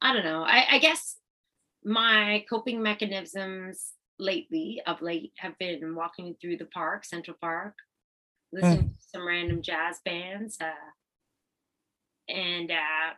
I 0.00 0.12
don't 0.12 0.24
know. 0.24 0.42
I, 0.42 0.66
I 0.72 0.78
guess 0.78 1.16
my 1.84 2.44
coping 2.48 2.82
mechanisms 2.82 3.92
lately 4.18 4.82
of 4.86 5.00
late 5.02 5.32
have 5.38 5.56
been 5.58 5.94
walking 5.94 6.36
through 6.40 6.56
the 6.56 6.66
park, 6.66 7.04
Central 7.04 7.36
Park, 7.40 7.74
listening 8.52 8.90
to 8.90 8.96
some 9.12 9.26
random 9.26 9.62
jazz 9.62 10.00
bands, 10.04 10.58
uh, 10.60 10.72
and 12.28 12.70
uh, 12.70 13.14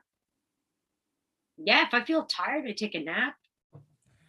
yeah, 1.58 1.86
if 1.86 1.94
I 1.94 2.04
feel 2.04 2.24
tired, 2.24 2.66
I 2.66 2.72
take 2.72 2.94
a 2.94 3.00
nap. 3.00 3.34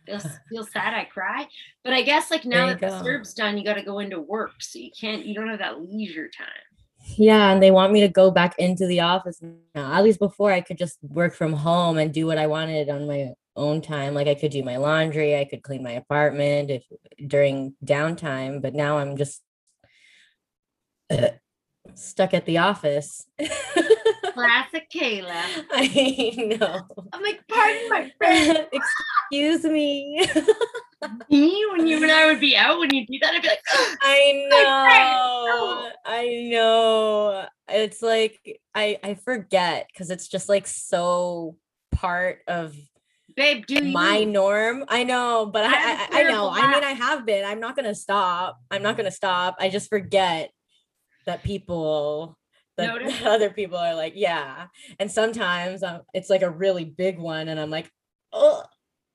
Feel, 0.05 0.19
feel 0.49 0.63
sad, 0.65 0.93
I 0.93 1.05
cry. 1.05 1.47
But 1.83 1.93
I 1.93 2.01
guess 2.01 2.31
like 2.31 2.45
now 2.45 2.67
that 2.67 2.79
the 2.79 2.87
go. 2.87 3.01
CERB's 3.03 3.33
done, 3.33 3.57
you 3.57 3.63
got 3.63 3.75
to 3.75 3.83
go 3.83 3.99
into 3.99 4.19
work, 4.19 4.53
so 4.59 4.79
you 4.79 4.91
can't. 4.99 5.25
You 5.25 5.35
don't 5.35 5.49
have 5.49 5.59
that 5.59 5.81
leisure 5.81 6.29
time. 6.29 6.47
Yeah, 7.17 7.51
and 7.51 7.61
they 7.61 7.71
want 7.71 7.93
me 7.93 8.01
to 8.01 8.07
go 8.07 8.31
back 8.31 8.57
into 8.57 8.85
the 8.85 9.01
office 9.01 9.41
now. 9.41 9.93
At 9.93 10.03
least 10.03 10.19
before 10.19 10.51
I 10.51 10.61
could 10.61 10.77
just 10.77 10.99
work 11.01 11.33
from 11.33 11.53
home 11.53 11.97
and 11.97 12.13
do 12.13 12.27
what 12.27 12.37
I 12.37 12.47
wanted 12.47 12.89
on 12.89 13.07
my 13.07 13.33
own 13.55 13.81
time. 13.81 14.13
Like 14.13 14.27
I 14.27 14.35
could 14.35 14.51
do 14.51 14.63
my 14.63 14.77
laundry, 14.77 15.37
I 15.37 15.45
could 15.45 15.63
clean 15.63 15.83
my 15.83 15.91
apartment 15.91 16.69
if 16.69 16.83
during 17.25 17.75
downtime, 17.83 18.61
but 18.61 18.73
now 18.73 18.97
I'm 18.97 19.17
just 19.17 19.41
uh, 21.09 21.29
stuck 21.95 22.33
at 22.33 22.45
the 22.45 22.59
office. 22.59 23.25
Classic 24.33 24.89
Kayla. 24.89 25.43
I 25.71 26.57
know. 26.59 26.81
I'm 27.13 27.21
like, 27.21 27.41
pardon 27.47 27.89
my 27.89 28.11
friend. 28.17 28.67
Excuse 29.31 29.63
me. 29.63 30.25
Me 31.29 31.65
when 31.71 31.87
you 31.87 31.97
and 32.01 32.11
I 32.11 32.27
would 32.27 32.39
be 32.39 32.55
out 32.55 32.77
when 32.77 32.93
you 32.93 33.07
do 33.07 33.17
that, 33.21 33.33
I'd 33.33 33.41
be 33.41 33.47
like, 33.47 33.59
oh, 33.73 33.95
I 34.01 34.47
My 34.49 34.63
know. 35.45 35.91
I 36.05 36.49
know. 36.51 37.45
It's 37.67 38.03
like 38.03 38.59
I 38.75 38.99
I 39.03 39.15
forget 39.15 39.87
because 39.91 40.11
it's 40.11 40.27
just 40.27 40.47
like 40.47 40.67
so 40.67 41.57
part 41.91 42.41
of 42.47 42.75
babe, 43.35 43.65
do 43.65 43.81
my 43.81 44.17
you? 44.17 44.25
norm. 44.27 44.85
I 44.87 45.03
know, 45.03 45.49
but 45.51 45.65
I 45.65 45.73
I, 45.73 46.07
I 46.11 46.23
know. 46.23 46.49
I 46.49 46.71
mean, 46.71 46.83
I 46.83 46.91
have 46.91 47.25
been. 47.25 47.45
I'm 47.45 47.59
not 47.59 47.75
gonna 47.75 47.95
stop. 47.95 48.59
I'm 48.69 48.83
not 48.83 48.95
gonna 48.95 49.11
stop. 49.11 49.55
I 49.59 49.69
just 49.69 49.89
forget 49.89 50.51
that 51.25 51.43
people 51.43 52.37
that 52.81 52.87
Notice? 53.01 53.25
other 53.25 53.49
people 53.49 53.77
are 53.77 53.95
like, 53.95 54.13
yeah. 54.15 54.67
And 54.99 55.11
sometimes 55.11 55.83
um, 55.83 56.01
it's 56.13 56.29
like 56.29 56.41
a 56.41 56.49
really 56.49 56.85
big 56.85 57.17
one, 57.17 57.47
and 57.47 57.59
I'm 57.59 57.69
like, 57.69 57.91
oh, 58.33 58.63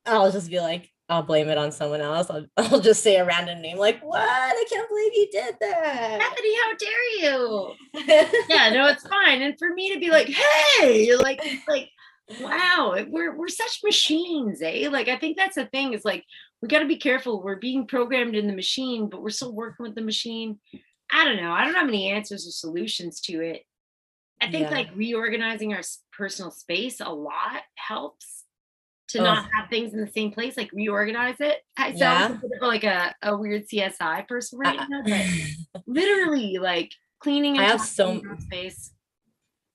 I'll 0.06 0.32
just 0.32 0.50
be 0.50 0.60
like, 0.60 0.90
I'll 1.08 1.22
blame 1.22 1.48
it 1.48 1.58
on 1.58 1.70
someone 1.70 2.00
else. 2.00 2.28
I'll, 2.30 2.46
I'll 2.56 2.80
just 2.80 3.02
say 3.02 3.16
a 3.16 3.24
random 3.24 3.60
name, 3.60 3.78
like, 3.78 4.00
what? 4.00 4.20
I 4.20 4.64
can't 4.68 4.88
believe 4.88 5.12
you 5.14 5.28
did 5.30 5.54
that. 5.60 6.18
Bethany, 6.18 6.56
how 6.64 6.76
dare 6.76 7.20
you? 7.20 7.72
Yeah, 8.48 8.70
no, 8.70 8.86
it's 8.88 9.06
fine. 9.06 9.42
And 9.42 9.58
for 9.58 9.72
me 9.72 9.92
to 9.94 10.00
be 10.00 10.10
like, 10.10 10.28
hey, 10.28 11.14
like, 11.16 11.40
it's 11.42 11.66
like, 11.68 11.90
wow, 12.40 12.96
we're 13.08 13.36
we're 13.36 13.48
such 13.48 13.80
machines, 13.84 14.60
eh? 14.62 14.88
Like, 14.90 15.08
I 15.08 15.16
think 15.16 15.36
that's 15.36 15.54
the 15.56 15.66
thing 15.66 15.92
is 15.92 16.04
like 16.04 16.24
we 16.62 16.68
got 16.68 16.80
to 16.80 16.86
be 16.86 16.96
careful. 16.96 17.42
We're 17.42 17.56
being 17.56 17.86
programmed 17.86 18.34
in 18.34 18.46
the 18.46 18.54
machine, 18.54 19.08
but 19.08 19.22
we're 19.22 19.30
still 19.30 19.52
working 19.52 19.84
with 19.84 19.94
the 19.94 20.02
machine. 20.02 20.58
I 21.12 21.24
don't 21.24 21.36
know. 21.36 21.52
I 21.52 21.64
don't 21.64 21.74
have 21.74 21.88
any 21.88 22.10
answers 22.10 22.46
or 22.46 22.50
solutions 22.50 23.20
to 23.22 23.40
it. 23.40 23.62
I 24.40 24.50
think 24.50 24.68
Yeah. 24.70 24.76
like 24.76 24.88
reorganizing 24.94 25.72
our 25.72 25.82
personal 26.12 26.50
space 26.50 27.00
a 27.00 27.08
lot 27.10 27.62
helps 27.76 28.44
to 29.08 29.20
oh, 29.20 29.24
not 29.24 29.48
have 29.56 29.70
things 29.70 29.94
in 29.94 30.00
the 30.00 30.10
same 30.10 30.32
place, 30.32 30.56
like 30.56 30.70
reorganize 30.72 31.36
it. 31.40 31.62
I 31.76 31.94
sound 31.94 32.40
Yeah. 32.42 32.66
like 32.66 32.84
a, 32.84 33.14
a 33.22 33.36
weird 33.36 33.68
CSI 33.68 34.26
person 34.26 34.58
right 34.58 34.78
I- 34.78 34.86
now, 34.88 35.02
but 35.04 35.82
literally 35.86 36.58
like 36.58 36.90
cleaning 37.20 37.58
I 37.58 37.64
have 37.64 37.80
so- 37.80 38.20
space. 38.40 38.92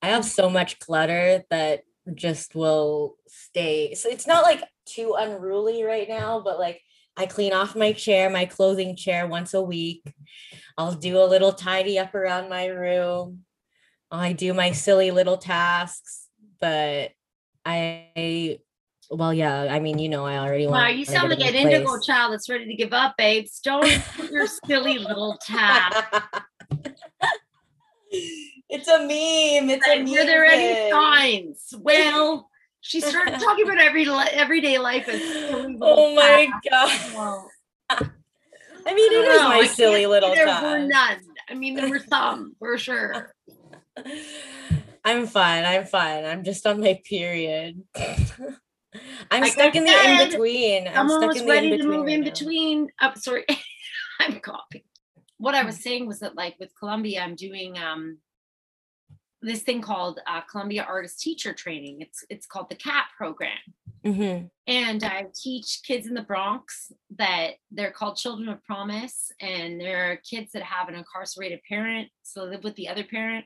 I 0.02 0.08
have 0.08 0.24
so 0.24 0.50
much 0.50 0.78
clutter 0.80 1.44
that 1.50 1.82
just 2.14 2.54
will 2.56 3.16
stay. 3.28 3.94
So 3.94 4.08
it's 4.10 4.26
not 4.26 4.42
like 4.42 4.62
too 4.84 5.14
unruly 5.16 5.84
right 5.84 6.08
now, 6.08 6.40
but 6.44 6.58
like 6.58 6.82
I 7.16 7.26
clean 7.26 7.52
off 7.52 7.76
my 7.76 7.92
chair, 7.92 8.30
my 8.30 8.46
clothing 8.46 8.96
chair 8.96 9.26
once 9.26 9.54
a 9.54 9.62
week. 9.62 10.02
I'll 10.78 10.94
do 10.94 11.18
a 11.22 11.26
little 11.26 11.52
tidy 11.52 11.98
up 11.98 12.14
around 12.14 12.48
my 12.48 12.66
room. 12.66 13.44
I 14.10 14.32
do 14.32 14.54
my 14.54 14.72
silly 14.72 15.10
little 15.10 15.36
tasks, 15.36 16.28
but 16.60 17.12
I 17.64 18.58
well, 19.10 19.34
yeah, 19.34 19.68
I 19.70 19.78
mean, 19.78 19.98
you 19.98 20.08
know, 20.08 20.24
I 20.24 20.38
already 20.38 20.66
Wow, 20.66 20.72
want 20.84 20.92
you 20.96 21.04
my 21.06 21.12
sound 21.12 21.28
like 21.30 21.40
an 21.40 21.54
a 21.54 21.58
indigo 21.58 21.98
child 22.00 22.32
that's 22.32 22.48
ready 22.48 22.66
to 22.66 22.74
give 22.74 22.94
up, 22.94 23.14
babes. 23.18 23.60
Don't 23.62 23.84
put 24.16 24.30
your 24.30 24.46
silly 24.46 24.98
little 24.98 25.38
task. 25.42 26.02
it's 28.10 28.88
a 28.88 28.98
meme. 29.00 29.68
It's 29.70 29.86
a 29.86 29.90
Like, 29.90 29.98
meme. 30.04 30.10
were 30.12 30.24
there 30.24 30.44
any 30.46 30.90
signs? 30.90 31.74
Well, 31.78 32.48
she 32.82 33.00
started 33.00 33.38
talking 33.40 33.64
about 33.64 33.78
every 33.78 34.06
everyday 34.08 34.78
life 34.78 35.08
as 35.08 35.20
silly 35.20 35.78
Oh 35.82 36.14
my 36.14 36.46
tasks. 36.70 37.10
god. 37.14 38.08
I 38.84 38.94
mean, 38.94 39.12
I 39.12 39.14
it 39.14 39.24
don't 39.24 39.34
is 39.34 39.40
know, 39.40 39.48
my 39.48 39.66
silly 39.66 40.06
little 40.14 40.34
There 40.34 40.46
were 40.46 40.78
none. 40.80 41.18
I 41.48 41.54
mean, 41.54 41.74
there 41.74 41.88
were 41.88 42.00
some 42.10 42.54
for 42.58 42.76
sure. 42.76 43.34
I'm 45.04 45.26
fine. 45.26 45.64
I'm 45.64 45.84
fine. 45.84 46.24
I'm 46.24 46.42
just 46.44 46.66
on 46.66 46.80
my 46.80 47.00
period. 47.04 47.82
I'm 49.30 49.42
Like 49.42 49.52
stuck 49.52 49.74
I 49.74 49.78
in 49.78 49.84
the 49.84 50.10
in 50.22 50.28
between. 50.28 50.88
I'm 50.88 51.06
was 51.08 51.36
in 51.36 51.46
the 51.46 51.52
ready 51.52 51.70
in 51.72 51.78
to 51.78 51.86
move 51.86 52.06
between. 52.06 52.18
in 52.18 52.24
between. 52.24 52.88
Oh, 53.00 53.12
sorry, 53.16 53.44
I'm 54.20 54.40
coughing. 54.40 54.82
What 55.38 55.54
I 55.54 55.64
was 55.64 55.82
saying 55.82 56.06
was 56.06 56.20
that, 56.20 56.36
like 56.36 56.56
with 56.60 56.70
Columbia, 56.78 57.20
I'm 57.22 57.34
doing 57.36 57.78
um 57.78 58.18
this 59.42 59.62
thing 59.62 59.80
called 59.80 60.20
uh, 60.26 60.40
Columbia 60.42 60.84
Artist 60.88 61.20
Teacher 61.20 61.52
Training. 61.52 62.00
It's 62.00 62.24
it's 62.30 62.46
called 62.46 62.70
the 62.70 62.76
CAP 62.76 63.06
program. 63.16 63.58
Mhm. 64.04 64.50
and 64.66 65.04
I 65.04 65.26
teach 65.32 65.80
kids 65.86 66.08
in 66.08 66.14
the 66.14 66.22
Bronx 66.22 66.90
that 67.18 67.52
they're 67.70 67.92
called 67.92 68.16
Children 68.16 68.48
of 68.48 68.60
Promise, 68.64 69.30
and 69.40 69.80
they're 69.80 70.16
kids 70.28 70.50
that 70.52 70.64
have 70.64 70.88
an 70.88 70.96
incarcerated 70.96 71.60
parent, 71.68 72.08
so 72.22 72.44
they 72.44 72.50
live 72.52 72.64
with 72.64 72.74
the 72.74 72.88
other 72.88 73.04
parent. 73.04 73.44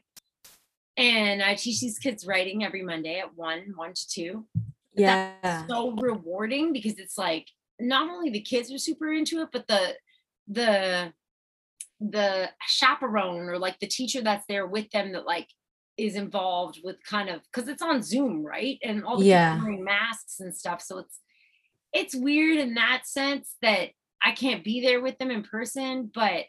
And 0.97 1.43
I 1.43 1.57
teach 1.57 1.83
these 1.83 1.99
kids 1.99 2.27
writing 2.27 2.65
every 2.65 2.83
Monday 2.83 3.19
at 3.19 3.37
one, 3.37 3.75
one 3.77 3.93
to 3.93 4.09
two. 4.09 4.47
Yeah. 4.95 5.67
So 5.67 5.91
rewarding 5.91 6.73
because 6.73 6.99
it's 6.99 7.19
like 7.19 7.51
not 7.79 8.09
only 8.09 8.31
the 8.31 8.41
kids 8.41 8.73
are 8.73 8.79
super 8.79 9.13
into 9.13 9.43
it, 9.43 9.49
but 9.53 9.67
the 9.67 9.95
the 10.49 11.13
the 12.01 12.51
chaperone 12.67 13.49
or 13.49 13.59
like 13.59 13.79
the 13.79 13.87
teacher 13.87 14.23
that's 14.23 14.47
there 14.47 14.67
with 14.67 14.91
them 14.91 15.13
that 15.13 15.27
like 15.27 15.49
is 15.97 16.15
involved 16.15 16.81
with 16.85 16.97
kind 17.05 17.29
of 17.29 17.41
because 17.45 17.69
it's 17.69 17.83
on 17.83 18.03
Zoom, 18.03 18.45
right? 18.45 18.79
And 18.83 19.05
all 19.05 19.19
the 19.19 19.27
Yeah. 19.27 19.61
wearing 19.63 19.85
masks 19.85 20.41
and 20.41 20.55
stuff. 20.55 20.83
So 20.83 20.99
it's 20.99 21.21
it's 21.93 22.15
weird 22.15 22.59
in 22.59 22.75
that 22.75 23.03
sense 23.07 23.57
that 23.63 23.91
I 24.23 24.33
can't 24.33 24.65
be 24.65 24.81
there 24.81 25.01
with 25.01 25.17
them 25.19 25.31
in 25.31 25.43
person, 25.43 26.11
but 26.15 26.45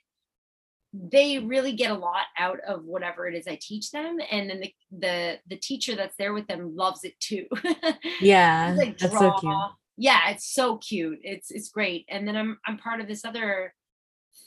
they 0.93 1.39
really 1.39 1.73
get 1.73 1.91
a 1.91 1.95
lot 1.95 2.25
out 2.37 2.59
of 2.67 2.83
whatever 2.85 3.27
it 3.27 3.35
is 3.35 3.47
I 3.47 3.57
teach 3.61 3.91
them. 3.91 4.17
And 4.31 4.49
then 4.49 4.59
the 4.61 4.73
the 4.91 5.39
the 5.47 5.57
teacher 5.57 5.95
that's 5.95 6.15
there 6.17 6.33
with 6.33 6.47
them 6.47 6.75
loves 6.75 7.03
it 7.03 7.19
too. 7.19 7.45
Yeah. 8.21 8.73
Like 8.77 8.97
That's 8.97 9.17
so 9.17 9.31
cute. 9.39 9.53
Yeah, 9.97 10.29
it's 10.29 10.53
so 10.53 10.77
cute. 10.77 11.19
It's 11.23 11.51
it's 11.51 11.69
great. 11.69 12.05
And 12.09 12.27
then 12.27 12.35
I'm 12.35 12.57
I'm 12.65 12.77
part 12.77 12.99
of 13.01 13.07
this 13.07 13.25
other 13.25 13.73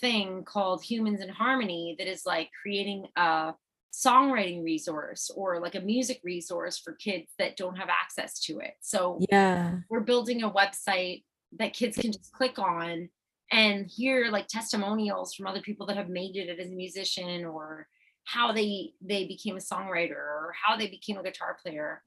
thing 0.00 0.44
called 0.44 0.82
Humans 0.84 1.20
in 1.20 1.28
Harmony 1.28 1.96
that 1.98 2.08
is 2.08 2.24
like 2.24 2.48
creating 2.62 3.06
a 3.16 3.54
songwriting 3.92 4.62
resource 4.62 5.30
or 5.34 5.60
like 5.60 5.74
a 5.74 5.80
music 5.80 6.20
resource 6.22 6.78
for 6.78 6.92
kids 6.94 7.32
that 7.38 7.56
don't 7.56 7.76
have 7.76 7.88
access 7.88 8.38
to 8.40 8.58
it. 8.60 8.74
So 8.80 9.18
Yeah. 9.30 9.80
we're 9.88 10.00
building 10.00 10.42
a 10.42 10.50
website 10.50 11.24
that 11.58 11.72
kids 11.72 11.96
can 11.96 12.12
just 12.12 12.32
click 12.32 12.58
on 12.58 13.08
and 13.50 13.86
hear 13.86 14.28
like 14.30 14.46
testimonials 14.46 15.34
from 15.34 15.46
other 15.48 15.60
people 15.60 15.86
that 15.86 15.96
have 15.96 16.08
made 16.08 16.36
it 16.36 16.58
as 16.60 16.70
a 16.70 16.74
musician 16.74 17.44
or 17.44 17.88
how 18.24 18.52
they 18.52 18.92
they 19.00 19.26
became 19.26 19.56
a 19.56 19.60
songwriter 19.60 20.12
or 20.12 20.54
how 20.64 20.76
they 20.76 20.86
became 20.86 21.18
a 21.18 21.22
guitar 21.22 21.56
player 21.60 22.02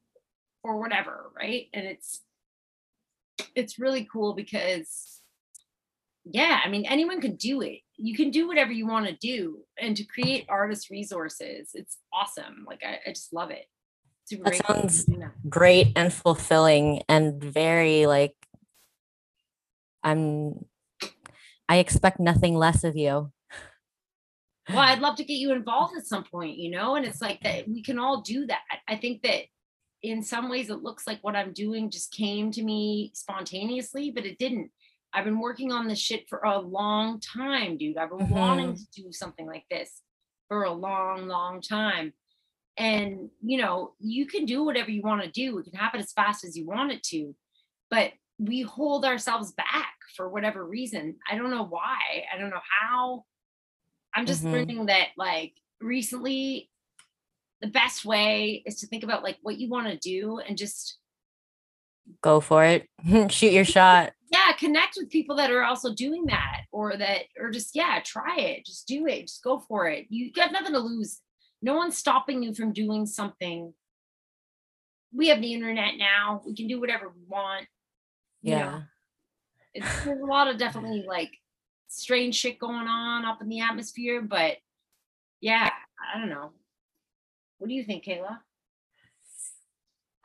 or 0.64 0.80
whatever 0.80 1.32
right 1.36 1.68
and 1.74 1.86
it's 1.86 2.22
it's 3.56 3.78
really 3.80 4.08
cool 4.10 4.34
because 4.34 5.20
yeah 6.24 6.62
i 6.64 6.70
mean 6.70 6.86
anyone 6.86 7.20
can 7.20 7.36
do 7.36 7.62
it 7.62 7.80
you 7.98 8.16
can 8.16 8.32
do 8.32 8.48
whatever 8.48 8.72
you 8.72 8.88
want 8.88 9.06
to 9.08 9.16
do 9.16 9.60
and 9.80 9.96
to 9.98 10.04
create 10.04 10.46
artist 10.50 10.90
resources 10.90 11.70
it's 11.74 11.98
awesome 12.12 12.66
like 12.68 12.82
i, 12.84 13.00
I 13.08 13.10
just 13.12 13.32
love 13.34 13.52
it. 13.52 13.66
It's 14.24 14.32
a 14.34 14.38
That 14.44 14.56
sounds- 14.68 15.06
Great 15.50 15.88
and 15.96 16.12
fulfilling 16.14 17.02
and 17.10 17.44
very 17.44 18.06
like 18.06 18.36
I'm 20.04 20.66
I 21.70 21.78
expect 21.78 22.20
nothing 22.20 22.56
less 22.56 22.84
of 22.84 22.96
you. 22.96 23.32
well 24.70 24.80
i'd 24.80 25.00
love 25.06 25.16
to 25.18 25.24
get 25.24 25.36
you 25.36 25.52
involved 25.52 25.96
at 25.98 26.06
some 26.08 26.24
point 26.24 26.58
you 26.58 26.72
know 26.72 26.96
and 26.96 27.06
it's 27.06 27.22
like 27.22 27.42
that 27.44 27.68
we 27.68 27.82
can 27.84 28.00
all 28.00 28.22
do 28.22 28.46
that. 28.48 28.62
I 28.88 28.96
think 28.96 29.22
that 29.24 29.44
in 30.02 30.22
some 30.24 30.50
ways 30.50 30.70
it 30.70 30.84
looks 30.84 31.06
like 31.08 31.20
what 31.22 31.36
i'm 31.36 31.54
doing 31.54 31.90
just 31.90 32.12
came 32.12 32.52
to 32.52 32.62
me 32.64 33.12
spontaneously 33.14 34.12
but 34.12 34.26
it 34.26 34.38
didn't 34.38 34.70
i've 35.14 35.26
been 35.26 35.40
working 35.40 35.72
on 35.72 35.88
this 35.88 36.00
shit 36.00 36.28
for 36.30 36.40
a 36.40 36.58
long 36.60 37.20
time 37.20 37.78
dude. 37.78 37.98
I've 37.98 38.10
been 38.10 38.30
wanting 38.30 38.76
to 38.76 38.86
do 39.02 39.12
something 39.12 39.46
like 39.48 39.66
this 39.70 40.02
for 40.48 40.64
a 40.64 40.72
long 40.72 41.28
long 41.28 41.62
time. 41.62 42.14
And 42.78 43.30
you 43.42 43.60
know 43.60 43.94
you 44.00 44.26
can 44.26 44.46
do 44.46 44.64
whatever 44.64 44.90
you 44.92 45.02
want 45.04 45.22
to 45.24 45.30
do. 45.32 45.58
It 45.60 45.66
can 45.66 45.74
happen 45.80 46.00
as 46.00 46.12
fast 46.12 46.44
as 46.44 46.58
you 46.58 46.66
want 46.66 46.92
it 46.92 47.04
to 47.04 47.36
but 47.92 48.12
we 48.40 48.62
hold 48.62 49.06
ourselves 49.06 49.52
back 49.52 49.94
for 50.18 50.28
whatever 50.28 50.66
reason. 50.66 51.16
I 51.30 51.38
don't 51.38 51.52
know 51.52 51.64
why. 51.66 52.26
I 52.34 52.40
don't 52.40 52.50
know 52.50 52.66
how. 52.82 53.26
I'm 54.16 54.26
just 54.26 54.44
Mhm. 54.44 54.52
learning 54.52 54.86
that 54.88 55.10
like 55.18 55.54
recently 55.80 56.72
the 57.62 57.68
best 57.68 58.04
way 58.04 58.64
is 58.66 58.80
to 58.80 58.88
think 58.88 59.04
about 59.04 59.22
like 59.24 59.38
what 59.44 59.60
you 59.60 59.70
want 59.70 59.88
to 59.88 59.98
do 59.98 60.40
and 60.40 60.58
just 60.58 60.98
Go 62.22 62.42
for 62.42 62.66
it. 62.66 62.90
Shoot 63.32 63.54
your 63.54 63.64
shot. 63.64 64.12
Yeah 64.34 64.52
connect 64.58 64.96
with 64.98 65.10
people 65.10 65.36
that 65.38 65.52
are 65.52 65.64
also 65.64 65.94
doing 65.94 66.26
that 66.26 66.62
or 66.72 66.98
that 66.98 67.22
or 67.40 67.52
just 67.52 67.76
yeah 67.76 68.00
try 68.04 68.36
it 68.38 68.66
just 68.66 68.88
do 68.88 69.06
it 69.08 69.22
just 69.28 69.44
go 69.44 69.60
for 69.60 69.88
it. 69.88 70.08
You 70.10 70.32
got 70.34 70.52
nothing 70.52 70.74
to 70.74 70.80
lose. 70.80 71.22
No 71.62 71.76
one's 71.76 71.98
stopping 71.98 72.44
you 72.44 72.54
from 72.54 72.74
doing 72.74 73.06
something. 73.06 73.74
We 75.14 75.28
have 75.30 75.40
the 75.42 75.54
internet 75.54 75.94
now. 75.98 76.42
We 76.46 76.56
can 76.56 76.68
do 76.68 76.80
whatever 76.82 77.08
we 77.08 77.22
want. 77.28 77.68
You 78.42 78.56
know, 78.56 78.58
Yeah. 78.58 78.82
it's 79.76 80.04
there's 80.04 80.22
a 80.22 80.26
lot 80.26 80.48
of 80.50 80.58
definitely 80.58 81.06
like 81.08 81.32
strange 81.88 82.36
shit 82.36 82.58
going 82.60 82.88
on 82.88 83.24
up 83.24 83.40
in 83.42 83.48
the 83.50 83.62
atmosphere 83.62 84.20
but 84.22 84.58
yeah 85.42 85.70
i 86.14 86.20
don't 86.20 86.30
know. 86.30 86.52
What 87.60 87.68
do 87.70 87.76
you 87.76 87.84
think 87.86 88.04
kayla 88.04 88.40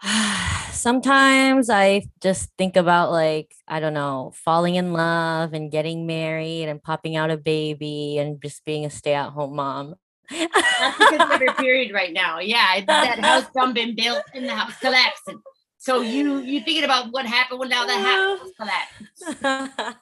Sometimes 0.71 1.71
I 1.71 2.07
just 2.21 2.51
think 2.57 2.77
about 2.77 3.11
like, 3.11 3.53
I 3.67 3.81
don't 3.81 3.95
know, 3.95 4.33
falling 4.35 4.77
in 4.77 4.93
love 4.93 5.53
and 5.53 5.71
getting 5.71 6.07
married 6.07 6.69
and 6.69 6.83
popping 6.83 7.17
out 7.17 7.31
a 7.31 7.37
baby 7.37 8.19
and 8.19 8.41
just 8.41 8.65
being 8.65 8.85
a 8.85 8.91
stay-at-home 8.91 9.57
mom. 9.57 9.97
That's 10.31 11.13
a 11.13 11.29
weather 11.29 11.53
period 11.59 11.93
right 11.93 12.13
now. 12.13 12.39
Yeah, 12.39 12.85
that 12.87 13.19
house 13.21 13.47
done 13.55 13.73
been 13.73 13.97
built 13.97 14.23
and 14.35 14.45
the 14.47 14.55
house 14.55 14.77
collapsing. 14.79 15.41
So 15.79 16.01
you 16.01 16.39
you 16.39 16.61
thinking 16.61 16.85
about 16.85 17.13
what 17.13 17.25
happened 17.25 17.61
when 17.61 17.69
now 17.69 17.87
the 17.87 17.95
house 17.95 18.51
collapsed? 18.59 19.43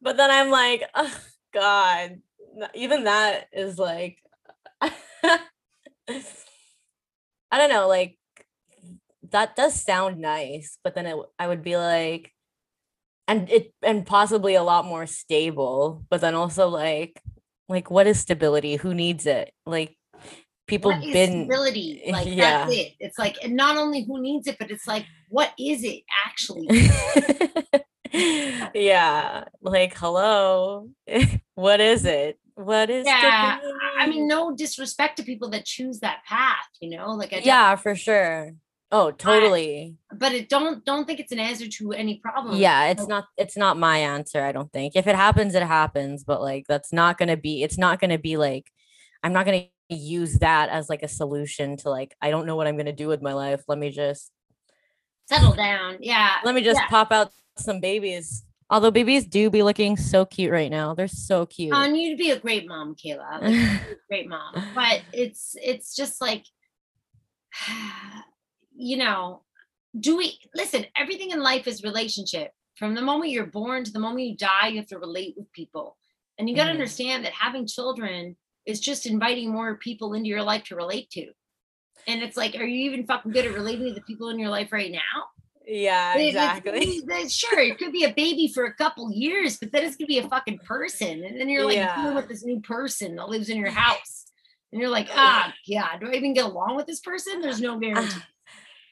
but 0.00 0.16
then 0.16 0.30
I'm 0.30 0.50
like, 0.50 0.84
oh 0.94 1.20
God, 1.52 2.20
even 2.74 3.04
that 3.04 3.48
is 3.52 3.78
like, 3.78 4.18
I 4.80 5.40
don't 7.52 7.70
know, 7.70 7.88
like 7.88 8.17
that 9.30 9.56
does 9.56 9.80
sound 9.80 10.18
nice, 10.18 10.78
but 10.82 10.94
then 10.94 11.06
it, 11.06 11.16
I 11.38 11.48
would 11.48 11.62
be 11.62 11.76
like, 11.76 12.32
and 13.26 13.50
it 13.50 13.74
and 13.82 14.06
possibly 14.06 14.54
a 14.54 14.62
lot 14.62 14.84
more 14.84 15.06
stable, 15.06 16.04
but 16.10 16.20
then 16.20 16.34
also 16.34 16.68
like, 16.68 17.20
like 17.68 17.90
what 17.90 18.06
is 18.06 18.20
stability? 18.20 18.76
Who 18.76 18.94
needs 18.94 19.26
it? 19.26 19.52
Like 19.66 19.96
people 20.66 20.90
What 20.90 21.02
been 21.02 21.44
stability? 21.44 22.02
Like 22.10 22.26
yeah. 22.28 22.64
that's 22.64 22.74
it. 22.74 22.92
It's 23.00 23.18
like 23.18 23.36
and 23.42 23.54
not 23.54 23.76
only 23.76 24.04
who 24.04 24.20
needs 24.20 24.46
it, 24.46 24.56
but 24.58 24.70
it's 24.70 24.86
like 24.86 25.04
what 25.28 25.52
is 25.58 25.84
it 25.84 26.02
actually? 26.26 26.68
yeah 28.74 29.44
like 29.60 29.94
hello 29.94 30.88
what 31.54 31.78
is 31.78 32.06
it 32.06 32.38
what 32.54 32.88
is 32.90 33.06
Yeah? 33.06 33.60
I 33.98 34.08
mean, 34.08 34.26
no 34.26 34.54
disrespect 34.56 35.18
to 35.18 35.22
people 35.22 35.50
that 35.50 35.64
choose 35.64 36.00
that 36.00 36.24
path, 36.26 36.66
you 36.80 36.96
know, 36.96 37.10
like 37.10 37.32
I 37.32 37.42
yeah 37.44 37.76
for 37.76 37.94
sure 37.94 38.52
oh 38.90 39.10
totally 39.10 39.96
but 40.14 40.32
it 40.32 40.48
don't 40.48 40.84
don't 40.84 41.06
think 41.06 41.20
it's 41.20 41.32
an 41.32 41.38
answer 41.38 41.68
to 41.68 41.92
any 41.92 42.16
problem. 42.18 42.56
yeah 42.56 42.86
it's 42.86 43.06
not 43.06 43.26
it's 43.36 43.56
not 43.56 43.76
my 43.78 43.98
answer 43.98 44.42
i 44.42 44.50
don't 44.52 44.72
think 44.72 44.96
if 44.96 45.06
it 45.06 45.14
happens 45.14 45.54
it 45.54 45.62
happens 45.62 46.24
but 46.24 46.40
like 46.40 46.64
that's 46.68 46.92
not 46.92 47.18
gonna 47.18 47.36
be 47.36 47.62
it's 47.62 47.76
not 47.76 48.00
gonna 48.00 48.18
be 48.18 48.36
like 48.38 48.70
i'm 49.22 49.32
not 49.32 49.44
gonna 49.44 49.64
use 49.90 50.38
that 50.38 50.68
as 50.70 50.88
like 50.88 51.02
a 51.02 51.08
solution 51.08 51.76
to 51.76 51.90
like 51.90 52.14
i 52.22 52.30
don't 52.30 52.46
know 52.46 52.56
what 52.56 52.66
i'm 52.66 52.76
gonna 52.76 52.92
do 52.92 53.08
with 53.08 53.20
my 53.20 53.32
life 53.34 53.62
let 53.68 53.78
me 53.78 53.90
just 53.90 54.32
settle 55.28 55.52
down. 55.52 55.98
Yeah. 56.00 56.36
let 56.44 56.54
me 56.54 56.62
just 56.62 56.80
Yeah. 56.80 56.88
pop 56.88 57.12
out 57.12 57.30
some 57.58 57.80
babies 57.80 58.44
although 58.70 58.90
babies 58.90 59.26
do 59.26 59.50
be 59.50 59.62
looking 59.62 59.96
so 59.98 60.24
cute 60.24 60.50
right 60.50 60.70
now 60.70 60.94
they're 60.94 61.08
so 61.08 61.44
cute 61.44 61.72
On 61.74 61.94
you 61.94 62.10
to 62.12 62.16
be 62.16 62.30
a 62.30 62.38
great 62.38 62.66
mom, 62.66 62.94
Kayla. 62.94 63.42
Like, 63.42 63.52
you'd 63.88 63.98
great 64.08 64.28
mom. 64.28 64.54
But 64.74 65.02
it's 65.12 65.54
it's 65.62 65.94
just 65.94 66.20
like 66.22 66.44
you 68.78 68.96
know, 68.96 69.42
do 69.98 70.16
we 70.16 70.38
listen, 70.54 70.86
everything 70.96 71.30
in 71.30 71.40
life 71.42 71.66
is 71.66 71.82
relationship. 71.82 72.52
From 72.76 72.94
the 72.94 73.02
moment 73.02 73.32
you're 73.32 73.46
born 73.46 73.82
to 73.84 73.92
the 73.92 73.98
moment 73.98 74.26
you 74.26 74.36
die, 74.36 74.68
you 74.68 74.76
have 74.78 74.86
to 74.88 74.98
relate 74.98 75.34
with 75.36 75.50
people. 75.52 75.96
And 76.38 76.48
you 76.48 76.54
got 76.54 76.66
to 76.66 76.70
Mhm. 76.70 76.74
understand 76.74 77.24
that 77.24 77.32
having 77.32 77.66
children 77.66 78.36
is 78.64 78.78
just 78.78 79.04
inviting 79.04 79.50
more 79.50 79.76
people 79.76 80.14
into 80.14 80.28
your 80.28 80.42
life 80.42 80.62
to 80.64 80.76
relate 80.76 81.10
to. 81.10 81.32
And 82.06 82.22
it's 82.22 82.36
like, 82.36 82.54
are 82.54 82.64
you 82.64 82.90
even 82.90 83.06
fucking 83.06 83.32
good 83.32 83.46
at 83.46 83.54
relating 83.54 83.88
to 83.88 83.94
the 83.94 84.02
people 84.02 84.28
in 84.28 84.38
your 84.38 84.50
life 84.50 84.72
right 84.72 84.92
now? 84.92 85.00
yeah 85.66 86.16
exactly 86.16 87.02
sure, 87.28 87.58
it 87.58 87.78
could 87.78 87.92
be 87.92 88.04
a 88.04 88.14
baby 88.14 88.50
for 88.54 88.64
a 88.64 88.74
couple 88.74 89.12
years, 89.12 89.58
but 89.58 89.72
then 89.72 89.84
it's 89.84 89.96
gonna 89.96 90.06
be 90.06 90.18
a 90.18 90.28
fucking 90.28 90.58
person, 90.58 91.24
and 91.24 91.38
then 91.38 91.48
you're 91.48 91.64
like 91.64 91.76
Yeah. 91.76 91.94
dealing 91.94 92.14
with 92.14 92.28
this 92.28 92.44
new 92.44 92.60
person 92.60 93.16
that 93.16 93.28
lives 93.28 93.48
in 93.50 93.58
your 93.58 93.70
house, 93.70 94.24
and 94.72 94.80
you're 94.80 94.88
like, 94.90 95.08
ah, 95.12 95.52
yeah, 95.66 95.98
do 95.98 96.06
I 96.08 96.14
even 96.14 96.32
get 96.32 96.46
along 96.46 96.76
with 96.76 96.86
this 96.86 97.00
person? 97.00 97.40
There's 97.42 97.60
no 97.60 97.78
guarantee. 97.78 98.22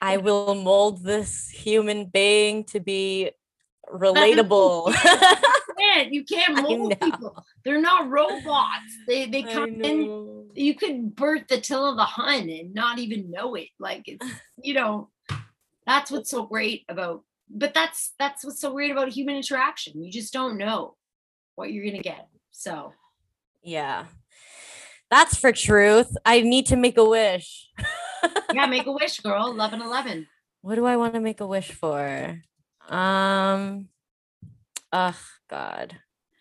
I 0.01 0.17
will 0.19 0.55
mold 0.55 1.03
this 1.03 1.49
human 1.49 2.07
being 2.07 2.65
to 2.65 2.81
be 2.81 3.31
relatable. 3.93 4.93
Man, 5.79 6.13
you 6.13 6.25
can't 6.25 6.63
mold 6.63 6.99
people. 7.01 7.45
They're 7.65 7.81
not 7.81 8.11
robots. 8.11 8.99
They 9.07 9.27
they 9.27 9.43
come 9.43 9.81
in. 9.83 10.11
You 10.55 10.75
could 10.75 11.15
birth 11.15 11.51
Attila 11.51 11.97
the 11.97 12.05
Hun 12.05 12.49
and 12.49 12.75
not 12.75 12.99
even 12.99 13.31
know 13.31 13.55
it. 13.55 13.69
Like 13.79 14.05
it's 14.07 14.27
you 14.63 14.75
know, 14.75 15.11
that's 15.87 16.11
what's 16.11 16.31
so 16.31 16.45
great 16.45 16.85
about. 16.89 17.23
But 17.49 17.75
that's 17.75 18.13
that's 18.19 18.45
what's 18.45 18.61
so 18.61 18.73
great 18.73 18.91
about 18.91 19.09
human 19.11 19.37
interaction. 19.37 20.03
You 20.03 20.11
just 20.11 20.33
don't 20.33 20.59
know 20.59 20.97
what 21.55 21.73
you're 21.73 21.85
gonna 21.85 22.03
get. 22.03 22.29
So 22.51 22.93
Yeah. 23.63 24.07
That's 25.11 25.37
for 25.37 25.53
truth. 25.53 26.17
I 26.25 26.41
need 26.41 26.67
to 26.67 26.77
make 26.77 26.99
a 26.99 27.05
wish. 27.05 27.69
Yeah, 28.53 28.67
make 28.67 28.87
a 28.87 28.93
wish, 28.93 29.21
girl. 29.21 29.47
11 29.47 29.83
11. 29.83 30.27
What 30.63 30.75
do 30.75 30.85
I 30.85 30.97
want 30.97 31.15
to 31.15 31.21
make 31.21 31.41
a 31.41 31.47
wish 31.47 31.71
for? 31.73 32.43
Um 32.89 33.89
oh 34.93 35.19
God. 35.49 35.97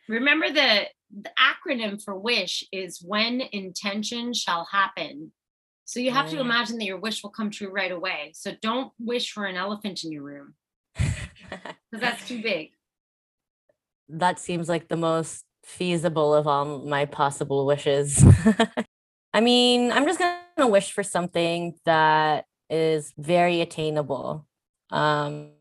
Remember 0.07 0.51
the 0.51 0.85
the 1.15 1.31
acronym 1.39 2.03
for 2.03 2.17
wish 2.17 2.63
is 2.71 3.01
when 3.01 3.41
intention 3.51 4.33
shall 4.33 4.65
happen. 4.71 5.31
So 5.85 5.99
you 5.99 6.11
have 6.11 6.29
to 6.31 6.39
imagine 6.39 6.79
that 6.79 6.85
your 6.85 6.97
wish 6.97 7.21
will 7.21 7.29
come 7.29 7.51
true 7.51 7.69
right 7.69 7.91
away. 7.91 8.31
So 8.33 8.51
don't 8.59 8.91
wish 8.99 9.31
for 9.31 9.45
an 9.45 9.55
elephant 9.55 10.03
in 10.03 10.11
your 10.11 10.23
room 10.23 10.55
because 10.95 12.01
that's 12.01 12.27
too 12.27 12.41
big. 12.41 12.71
that 14.09 14.39
seems 14.39 14.67
like 14.67 14.87
the 14.87 14.97
most 14.97 15.45
feasible 15.63 16.33
of 16.33 16.47
all 16.47 16.79
my 16.79 17.05
possible 17.05 17.65
wishes. 17.65 18.23
I 19.33 19.41
mean, 19.41 19.91
I'm 19.91 20.05
just 20.05 20.19
gonna 20.19 20.39
wish 20.57 20.91
for 20.91 21.03
something 21.03 21.75
that 21.85 22.45
is 22.69 23.13
very 23.17 23.61
attainable. 23.61 24.45
Um, 24.91 25.51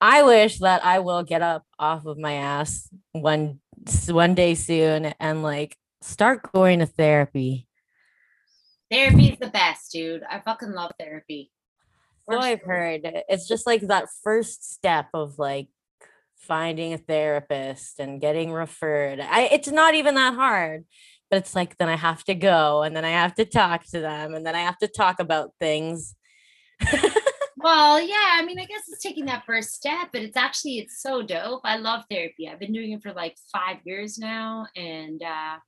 I 0.00 0.22
wish 0.22 0.58
that 0.60 0.84
I 0.84 1.00
will 1.00 1.22
get 1.22 1.42
up 1.42 1.64
off 1.78 2.06
of 2.06 2.18
my 2.18 2.34
ass 2.34 2.88
one 3.12 3.60
one 4.08 4.34
day 4.34 4.54
soon 4.54 5.06
and 5.18 5.42
like 5.42 5.76
start 6.00 6.52
going 6.52 6.78
to 6.78 6.86
therapy. 6.86 7.66
Therapy 8.90 9.28
is 9.28 9.38
the 9.38 9.48
best, 9.48 9.92
dude. 9.92 10.22
I 10.28 10.40
fucking 10.40 10.72
love 10.72 10.92
therapy. 10.98 11.50
So 12.28 12.36
Works 12.36 12.46
I've 12.46 12.62
heard 12.62 13.00
it's 13.28 13.48
just 13.48 13.66
like 13.66 13.82
that 13.82 14.08
first 14.22 14.72
step 14.72 15.08
of 15.14 15.38
like 15.38 15.68
finding 16.36 16.92
a 16.92 16.98
therapist 16.98 18.00
and 18.00 18.20
getting 18.20 18.52
referred. 18.52 19.20
I 19.20 19.42
it's 19.52 19.68
not 19.68 19.94
even 19.94 20.14
that 20.14 20.34
hard, 20.34 20.84
but 21.30 21.38
it's 21.38 21.54
like 21.54 21.76
then 21.78 21.88
I 21.88 21.96
have 21.96 22.24
to 22.24 22.34
go 22.34 22.82
and 22.82 22.94
then 22.94 23.04
I 23.04 23.10
have 23.10 23.34
to 23.36 23.44
talk 23.44 23.84
to 23.86 24.00
them 24.00 24.34
and 24.34 24.44
then 24.44 24.54
I 24.54 24.60
have 24.60 24.78
to 24.78 24.88
talk 24.88 25.20
about 25.20 25.52
things. 25.60 26.14
Well, 27.56 28.00
yeah, 28.00 28.36
I 28.36 28.44
mean, 28.44 28.58
I 28.58 28.64
guess 28.64 28.84
it's 28.88 29.02
taking 29.02 29.26
that 29.26 29.44
first 29.44 29.74
step, 29.74 30.08
but 30.12 30.22
it's 30.22 30.36
actually 30.36 30.78
it's 30.78 31.02
so 31.02 31.20
dope. 31.20 31.60
I 31.64 31.76
love 31.76 32.04
therapy. 32.10 32.48
I've 32.48 32.58
been 32.58 32.72
doing 32.72 32.92
it 32.92 33.02
for 33.02 33.12
like 33.12 33.36
five 33.52 33.78
years 33.84 34.16
now, 34.18 34.66
and 34.76 35.22
uh, 35.22 35.58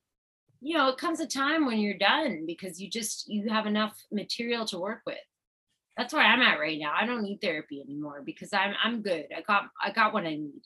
you 0.59 0.75
know, 0.75 0.89
it 0.89 0.97
comes 0.97 1.19
a 1.19 1.27
time 1.27 1.67
when 1.67 1.77
you're 1.77 1.97
done 1.97 2.45
because 2.47 2.81
you 2.81 2.89
just 2.89 3.29
you 3.29 3.49
have 3.49 3.67
enough 3.67 3.95
material 4.11 4.65
to 4.67 4.79
work 4.79 5.01
with. 5.05 5.19
That's 5.95 6.13
where 6.13 6.23
I'm 6.25 6.41
at 6.41 6.59
right 6.59 6.79
now. 6.79 6.93
I 6.99 7.05
don't 7.05 7.21
need 7.21 7.41
therapy 7.41 7.79
anymore 7.81 8.23
because 8.25 8.53
I'm 8.53 8.73
I'm 8.83 9.03
good. 9.03 9.27
I 9.35 9.41
got 9.41 9.65
I 9.79 9.91
got 9.91 10.13
what 10.13 10.25
I 10.25 10.35
need. 10.35 10.63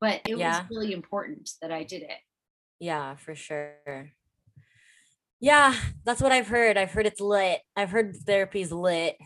But 0.00 0.22
it 0.26 0.38
Yeah. 0.38 0.60
was 0.60 0.70
really 0.70 0.92
important 0.94 1.50
that 1.60 1.72
I 1.72 1.82
did 1.82 2.02
it. 2.02 2.18
Yeah, 2.78 3.16
for 3.16 3.34
sure. 3.34 4.12
Yeah, 5.40 5.74
that's 6.04 6.20
what 6.20 6.32
I've 6.32 6.48
heard. 6.48 6.76
I've 6.76 6.92
heard 6.92 7.06
it's 7.06 7.20
lit. 7.20 7.60
I've 7.76 7.90
heard 7.90 8.16
therapy's 8.16 8.72
lit. 8.72 9.16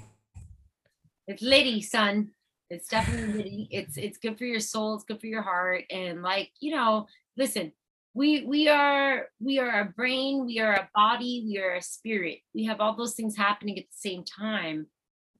It's 1.26 1.42
litty, 1.42 1.82
son. 1.82 2.32
It's 2.68 2.88
definitely 2.88 3.34
litty. 3.34 3.68
It's 3.70 3.96
it's 3.96 4.18
good 4.18 4.38
for 4.38 4.44
your 4.44 4.60
soul. 4.60 4.94
It's 4.94 5.04
good 5.04 5.20
for 5.20 5.26
your 5.26 5.42
heart. 5.42 5.84
And 5.90 6.22
like 6.22 6.50
you 6.60 6.74
know, 6.74 7.06
listen, 7.36 7.72
we 8.14 8.44
we 8.44 8.68
are 8.68 9.28
we 9.40 9.58
are 9.58 9.80
a 9.80 9.84
brain. 9.84 10.46
We 10.46 10.60
are 10.60 10.74
a 10.74 10.88
body. 10.94 11.44
We 11.46 11.58
are 11.60 11.74
a 11.76 11.82
spirit. 11.82 12.38
We 12.54 12.64
have 12.64 12.80
all 12.80 12.96
those 12.96 13.14
things 13.14 13.36
happening 13.36 13.78
at 13.78 13.84
the 13.84 14.10
same 14.10 14.24
time. 14.24 14.86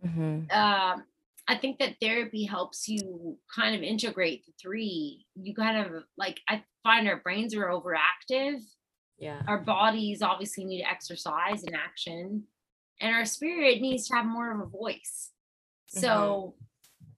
Mhm. 0.04 0.52
Um, 0.52 1.04
I 1.50 1.56
think 1.56 1.78
that 1.78 1.96
therapy 2.00 2.44
helps 2.44 2.88
you 2.88 3.36
kind 3.54 3.74
of 3.74 3.82
integrate 3.82 4.46
the 4.46 4.52
three. 4.60 5.26
You 5.34 5.54
kind 5.54 5.78
of 5.78 6.04
like 6.16 6.40
I 6.48 6.62
find 6.84 7.08
our 7.08 7.16
brains 7.16 7.54
are 7.54 7.66
overactive. 7.66 8.60
Yeah. 9.18 9.42
our 9.46 9.58
bodies 9.58 10.22
obviously 10.22 10.64
need 10.64 10.82
exercise 10.82 11.62
and 11.64 11.76
action 11.76 12.44
and 13.02 13.14
our 13.14 13.26
spirit 13.26 13.82
needs 13.82 14.08
to 14.08 14.14
have 14.14 14.24
more 14.24 14.50
of 14.50 14.60
a 14.60 14.70
voice. 14.70 15.28
Mm-hmm. 15.94 16.00
So 16.00 16.54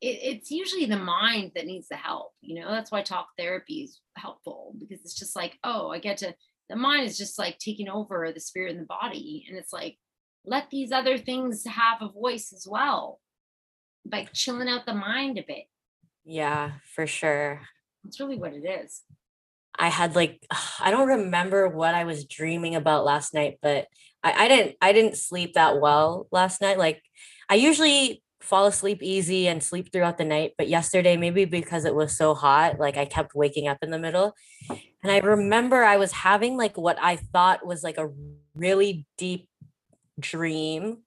it, 0.00 0.18
it's 0.22 0.50
usually 0.50 0.86
the 0.86 0.96
mind 0.96 1.52
that 1.54 1.66
needs 1.66 1.86
the 1.88 1.96
help 1.96 2.32
you 2.40 2.60
know? 2.60 2.70
That's 2.70 2.90
why 2.90 3.02
talk 3.02 3.28
therapy 3.38 3.82
is 3.82 4.00
helpful 4.16 4.74
because 4.78 5.00
it's 5.00 5.14
just 5.14 5.36
like 5.36 5.58
oh 5.64 5.88
i 5.90 5.98
get 5.98 6.18
to 6.18 6.34
the 6.68 6.76
mind 6.76 7.06
is 7.06 7.16
just 7.16 7.38
like 7.38 7.58
taking 7.58 7.88
over 7.88 8.30
the 8.32 8.40
spirit 8.40 8.72
and 8.72 8.80
the 8.80 8.86
body 8.86 9.46
and 9.48 9.56
it's 9.56 9.72
like 9.72 9.96
let 10.44 10.70
these 10.70 10.92
other 10.92 11.18
things 11.18 11.64
have 11.66 12.02
a 12.02 12.12
voice 12.12 12.52
as 12.52 12.66
well 12.68 13.20
like 14.10 14.32
chilling 14.32 14.68
out 14.68 14.86
the 14.86 14.94
mind 14.94 15.38
a 15.38 15.44
bit 15.46 15.64
Yeah, 16.24 16.72
for 16.94 17.06
sure. 17.06 17.62
that's 18.04 18.20
really 18.20 18.36
what 18.36 18.52
it 18.52 18.64
is 18.64 19.02
I 19.78 19.88
had 19.88 20.14
like 20.14 20.44
I 20.80 20.90
don't 20.90 21.08
remember 21.08 21.68
what 21.68 21.94
I 21.94 22.04
was 22.04 22.24
dreaming 22.24 22.74
about 22.74 23.04
last 23.04 23.34
night, 23.34 23.58
but 23.62 23.86
I, 24.22 24.44
I 24.44 24.48
didn't 24.48 24.76
I 24.80 24.92
didn't 24.92 25.16
sleep 25.16 25.54
that 25.54 25.80
well 25.80 26.26
last 26.30 26.60
night. 26.60 26.78
Like 26.78 27.02
I 27.48 27.54
usually 27.56 28.22
fall 28.40 28.66
asleep 28.66 29.02
easy 29.02 29.46
and 29.46 29.62
sleep 29.62 29.92
throughout 29.92 30.18
the 30.18 30.24
night, 30.24 30.52
but 30.58 30.68
yesterday 30.68 31.16
maybe 31.16 31.44
because 31.44 31.84
it 31.84 31.94
was 31.94 32.16
so 32.16 32.34
hot, 32.34 32.78
like 32.78 32.96
I 32.96 33.04
kept 33.04 33.34
waking 33.34 33.68
up 33.68 33.78
in 33.82 33.90
the 33.90 33.98
middle. 33.98 34.34
And 35.02 35.10
I 35.12 35.18
remember 35.18 35.82
I 35.82 35.96
was 35.96 36.12
having 36.12 36.56
like 36.56 36.76
what 36.76 36.98
I 37.00 37.16
thought 37.16 37.66
was 37.66 37.82
like 37.82 37.98
a 37.98 38.10
really 38.54 39.06
deep 39.16 39.48
dream. 40.18 40.98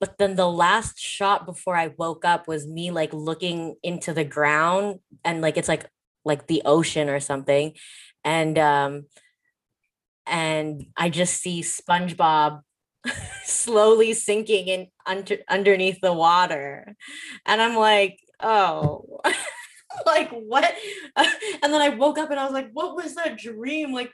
But 0.00 0.16
then 0.16 0.34
the 0.34 0.48
last 0.48 0.98
shot 0.98 1.44
before 1.44 1.76
I 1.76 1.88
woke 1.98 2.24
up 2.24 2.48
was 2.48 2.66
me 2.66 2.90
like 2.90 3.12
looking 3.12 3.76
into 3.82 4.14
the 4.14 4.24
ground 4.24 5.00
and 5.24 5.42
like 5.42 5.58
it's 5.58 5.68
like 5.68 5.86
like 6.24 6.46
the 6.46 6.62
ocean 6.64 7.08
or 7.10 7.20
something. 7.20 7.74
And 8.24 8.58
um 8.58 9.06
and 10.26 10.86
i 10.96 11.08
just 11.08 11.40
see 11.40 11.60
spongebob 11.60 12.60
slowly 13.44 14.12
sinking 14.12 14.68
in 14.68 14.86
under, 15.04 15.38
underneath 15.48 16.00
the 16.00 16.12
water. 16.12 16.94
And 17.44 17.60
i'm 17.60 17.76
like 17.76 18.18
oh 18.40 19.20
like 20.06 20.30
what? 20.30 20.72
And 21.62 21.72
then 21.72 21.82
i 21.82 21.90
woke 21.90 22.18
up 22.18 22.30
and 22.30 22.40
i 22.40 22.44
was 22.44 22.54
like 22.54 22.70
what 22.72 22.96
was 22.96 23.14
that 23.16 23.38
dream? 23.38 23.92
Like 23.92 24.12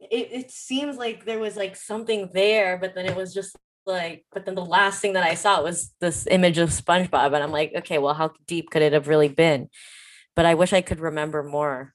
it, 0.00 0.28
it 0.32 0.50
seems 0.50 0.96
like 0.96 1.26
there 1.26 1.38
was 1.38 1.56
like 1.56 1.76
something 1.76 2.30
there 2.32 2.78
but 2.78 2.94
then 2.94 3.06
it 3.06 3.14
was 3.14 3.34
just 3.34 3.54
like 3.86 4.24
but 4.32 4.44
then 4.44 4.54
the 4.54 4.64
last 4.64 5.00
thing 5.00 5.14
that 5.14 5.24
i 5.24 5.34
saw 5.34 5.62
was 5.62 5.92
this 6.00 6.26
image 6.30 6.58
of 6.58 6.68
spongebob 6.70 7.26
and 7.34 7.42
i'm 7.42 7.50
like 7.50 7.72
okay 7.74 7.98
well 7.98 8.14
how 8.14 8.30
deep 8.46 8.70
could 8.70 8.82
it 8.82 8.92
have 8.92 9.08
really 9.08 9.28
been 9.28 9.68
but 10.36 10.46
I 10.46 10.54
wish 10.54 10.72
I 10.72 10.80
could 10.80 11.00
remember 11.00 11.42
more. 11.42 11.92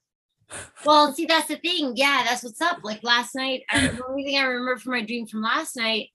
Well, 0.86 1.14
see, 1.14 1.26
that's 1.26 1.48
the 1.48 1.56
thing. 1.56 1.94
Yeah, 1.96 2.24
that's 2.28 2.44
what's 2.44 2.62
up. 2.62 2.80
Like 2.84 3.02
last 3.02 3.34
night, 3.34 3.64
I, 3.72 3.80
the 3.80 4.04
only 4.08 4.24
thing 4.24 4.38
I 4.38 4.44
remember 4.44 4.78
from 4.78 4.92
my 4.92 5.02
dream 5.02 5.26
from 5.26 5.42
last 5.42 5.76
night 5.78 6.10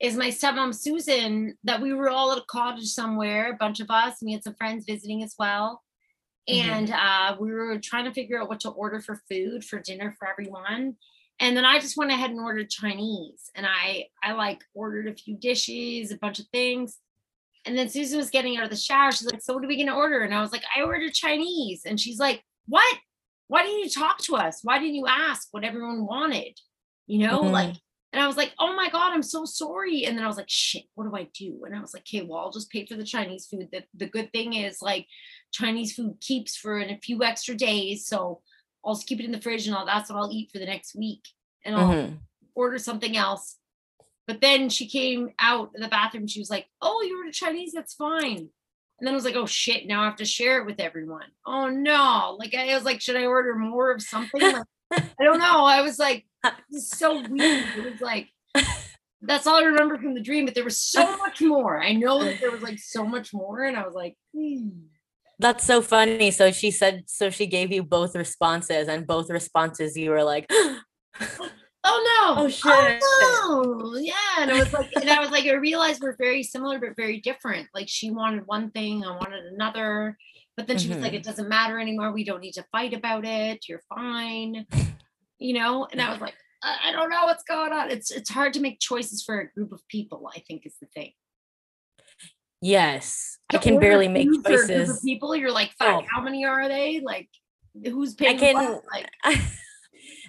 is 0.00 0.16
my 0.16 0.28
stepmom 0.28 0.74
Susan 0.74 1.56
that 1.64 1.80
we 1.80 1.94
were 1.94 2.10
all 2.10 2.32
at 2.32 2.38
a 2.38 2.44
cottage 2.50 2.88
somewhere, 2.88 3.52
a 3.52 3.56
bunch 3.56 3.78
of 3.80 3.90
us. 3.90 4.20
And 4.20 4.26
we 4.26 4.32
had 4.32 4.42
some 4.42 4.54
friends 4.56 4.84
visiting 4.86 5.22
as 5.22 5.34
well, 5.38 5.82
Mhm. 6.50 6.54
and 6.54 6.90
uh, 6.90 7.36
we 7.40 7.52
were 7.52 7.78
trying 7.78 8.04
to 8.04 8.12
figure 8.12 8.42
out 8.42 8.48
what 8.48 8.60
to 8.60 8.70
order 8.70 9.00
for 9.00 9.22
food 9.30 9.64
for 9.64 9.78
dinner 9.78 10.14
for 10.18 10.28
everyone. 10.28 10.96
And 11.42 11.56
then 11.56 11.64
I 11.64 11.80
just 11.80 11.96
went 11.96 12.12
ahead 12.12 12.30
and 12.30 12.38
ordered 12.38 12.70
Chinese, 12.70 13.50
and 13.56 13.66
I 13.66 14.06
I 14.22 14.32
like 14.32 14.62
ordered 14.74 15.08
a 15.08 15.14
few 15.14 15.36
dishes, 15.36 16.12
a 16.12 16.16
bunch 16.16 16.38
of 16.38 16.46
things. 16.52 16.98
And 17.64 17.76
then 17.76 17.88
Susan 17.88 18.18
was 18.18 18.30
getting 18.30 18.56
out 18.56 18.64
of 18.64 18.70
the 18.70 18.76
shower. 18.76 19.10
She's 19.10 19.26
like, 19.26 19.42
"So 19.42 19.54
what 19.54 19.64
are 19.64 19.68
we 19.68 19.76
gonna 19.84 19.96
order?" 19.96 20.20
And 20.20 20.32
I 20.32 20.40
was 20.40 20.52
like, 20.52 20.62
"I 20.76 20.82
ordered 20.82 21.14
Chinese." 21.14 21.84
And 21.84 22.00
she's 22.00 22.20
like, 22.20 22.44
"What? 22.66 22.96
Why 23.48 23.64
didn't 23.64 23.80
you 23.80 23.90
talk 23.90 24.18
to 24.18 24.36
us? 24.36 24.60
Why 24.62 24.78
didn't 24.78 24.94
you 24.94 25.06
ask 25.08 25.48
what 25.50 25.64
everyone 25.64 26.06
wanted?" 26.06 26.60
You 27.08 27.18
know, 27.26 27.40
Mhm. 27.42 27.52
like. 27.52 27.76
And 28.14 28.22
I 28.22 28.26
was 28.26 28.36
like, 28.36 28.52
"Oh 28.58 28.76
my 28.76 28.90
god, 28.90 29.12
I'm 29.12 29.22
so 29.22 29.44
sorry." 29.46 30.04
And 30.04 30.16
then 30.16 30.24
I 30.24 30.28
was 30.28 30.36
like, 30.36 30.48
"Shit, 30.50 30.84
what 30.94 31.04
do 31.10 31.16
I 31.16 31.24
do?" 31.34 31.64
And 31.64 31.74
I 31.74 31.80
was 31.80 31.94
like, 31.94 32.02
"Okay, 32.02 32.22
well, 32.22 32.40
I'll 32.40 32.52
just 32.52 32.70
pay 32.70 32.84
for 32.86 32.94
the 32.94 33.04
Chinese 33.04 33.46
food. 33.46 33.68
The 33.72 33.84
the 33.94 34.06
good 34.06 34.30
thing 34.32 34.52
is 34.54 34.82
like 34.82 35.06
Chinese 35.52 35.94
food 35.94 36.20
keeps 36.20 36.56
for 36.56 36.78
in 36.78 36.90
a 36.90 36.98
few 36.98 37.24
extra 37.24 37.54
days, 37.56 38.06
so 38.06 38.42
I'll 38.84 38.94
just 38.94 39.06
keep 39.06 39.20
it 39.20 39.24
in 39.24 39.32
the 39.32 39.40
fridge 39.40 39.66
and 39.66 39.76
I'll, 39.76 39.86
that's 39.86 40.10
what 40.10 40.18
I'll 40.18 40.32
eat 40.32 40.50
for 40.50 40.58
the 40.58 40.66
next 40.66 40.94
week, 40.96 41.22
and 41.64 41.74
I'll 41.76 41.88
Mhm. 41.88 42.18
order 42.54 42.78
something 42.78 43.16
else." 43.16 43.58
But 44.26 44.40
then 44.40 44.68
she 44.68 44.88
came 44.88 45.30
out 45.38 45.74
of 45.74 45.80
the 45.80 45.88
bathroom. 45.88 46.26
She 46.28 46.38
was 46.40 46.50
like, 46.50 46.68
"Oh, 46.80 47.02
you 47.02 47.18
ordered 47.18 47.34
Chinese? 47.34 47.72
That's 47.72 47.94
fine." 47.94 48.50
And 48.98 49.06
then 49.06 49.14
I 49.14 49.16
was 49.16 49.24
like, 49.24 49.34
"Oh 49.34 49.46
shit! 49.46 49.86
Now 49.86 50.02
I 50.02 50.04
have 50.04 50.16
to 50.16 50.24
share 50.24 50.60
it 50.60 50.66
with 50.66 50.78
everyone." 50.80 51.26
Oh 51.44 51.68
no! 51.68 52.36
Like 52.38 52.54
I 52.54 52.72
was 52.74 52.84
like, 52.84 53.00
"Should 53.00 53.16
I 53.16 53.24
order 53.26 53.54
more 53.56 53.90
of 53.90 54.00
something?" 54.00 54.40
Like, 54.40 54.64
I 54.92 55.24
don't 55.24 55.38
know. 55.40 55.64
I 55.64 55.82
was 55.82 55.98
like, 55.98 56.24
"This 56.70 56.84
is 56.84 56.90
so 56.90 57.20
weird." 57.28 57.64
It 57.76 57.84
was 57.92 58.00
like 58.00 58.28
that's 59.24 59.46
all 59.46 59.56
I 59.56 59.62
remember 59.64 59.96
from 59.98 60.14
the 60.14 60.20
dream. 60.20 60.44
But 60.44 60.54
there 60.54 60.64
was 60.64 60.80
so 60.80 61.16
much 61.18 61.40
more. 61.40 61.80
I 61.82 61.92
know 61.92 62.22
that 62.24 62.40
there 62.40 62.50
was 62.50 62.62
like 62.62 62.78
so 62.78 63.04
much 63.04 63.32
more, 63.34 63.64
and 63.64 63.76
I 63.76 63.84
was 63.84 63.94
like, 63.94 64.16
hmm. 64.34 64.68
That's 65.42 65.64
so 65.64 65.82
funny. 65.82 66.30
So 66.30 66.52
she 66.52 66.70
said, 66.70 67.04
so 67.06 67.28
she 67.28 67.46
gave 67.46 67.72
you 67.72 67.82
both 67.82 68.14
responses, 68.14 68.88
and 68.88 69.06
both 69.06 69.28
responses 69.28 69.96
you 69.96 70.10
were 70.10 70.22
like, 70.22 70.46
"Oh 70.50 70.84
no! 71.84 72.44
Oh, 72.44 72.48
shit. 72.48 73.02
Oh 73.02 73.90
no! 73.92 73.98
Yeah." 74.00 74.14
And 74.38 74.50
it 74.50 74.54
was 74.54 74.72
like, 74.72 74.90
and 74.94 75.10
I 75.10 75.18
was 75.20 75.30
like, 75.30 75.44
I 75.46 75.54
realized 75.54 76.00
we're 76.00 76.16
very 76.16 76.42
similar 76.42 76.78
but 76.78 76.96
very 76.96 77.20
different. 77.20 77.68
Like 77.74 77.88
she 77.88 78.10
wanted 78.10 78.46
one 78.46 78.70
thing, 78.70 79.04
I 79.04 79.10
wanted 79.10 79.44
another. 79.52 80.16
But 80.56 80.66
then 80.66 80.78
she 80.78 80.88
was 80.88 80.98
like, 80.98 81.12
Mhm. 81.12 81.16
"It 81.16 81.22
doesn't 81.24 81.48
matter 81.48 81.80
anymore. 81.80 82.12
We 82.12 82.24
don't 82.24 82.40
need 82.40 82.52
to 82.52 82.64
fight 82.70 82.92
about 82.94 83.24
it. 83.24 83.68
You're 83.68 83.82
fine." 83.88 84.66
You 85.38 85.54
know. 85.54 85.88
And 85.90 86.00
I 86.00 86.12
was 86.12 86.20
like, 86.20 86.34
I, 86.62 86.76
I 86.86 86.92
don't 86.92 87.10
know 87.10 87.24
what's 87.24 87.42
going 87.42 87.72
on. 87.72 87.90
It's 87.90 88.10
it's 88.12 88.30
hard 88.30 88.52
to 88.54 88.60
make 88.60 88.78
choices 88.78 89.22
for 89.24 89.40
a 89.40 89.50
group 89.50 89.72
of 89.72 89.80
people. 89.88 90.30
I 90.32 90.38
think 90.46 90.64
is 90.66 90.76
the 90.80 90.86
thing. 90.94 91.12
Yes, 92.62 93.36
I 93.52 93.58
can 93.58 93.78
barely 93.78 94.08
make 94.08 94.28
food 94.28 94.42
for 94.44 94.52
a 94.52 94.56
group 94.56 94.70
of 94.70 94.76
choices. 94.86 95.00
people, 95.04 95.36
you're 95.36 95.50
like, 95.52 95.72
fuck, 95.78 96.04
Oh. 96.04 96.06
how 96.10 96.22
many 96.22 96.44
are 96.46 96.68
they? 96.68 97.00
Like, 97.00 97.28
who's 97.84 98.14
paying? 98.14 98.36
I 98.36 98.38
can 98.38 98.54
what? 98.54 98.82
Like, 98.90 99.10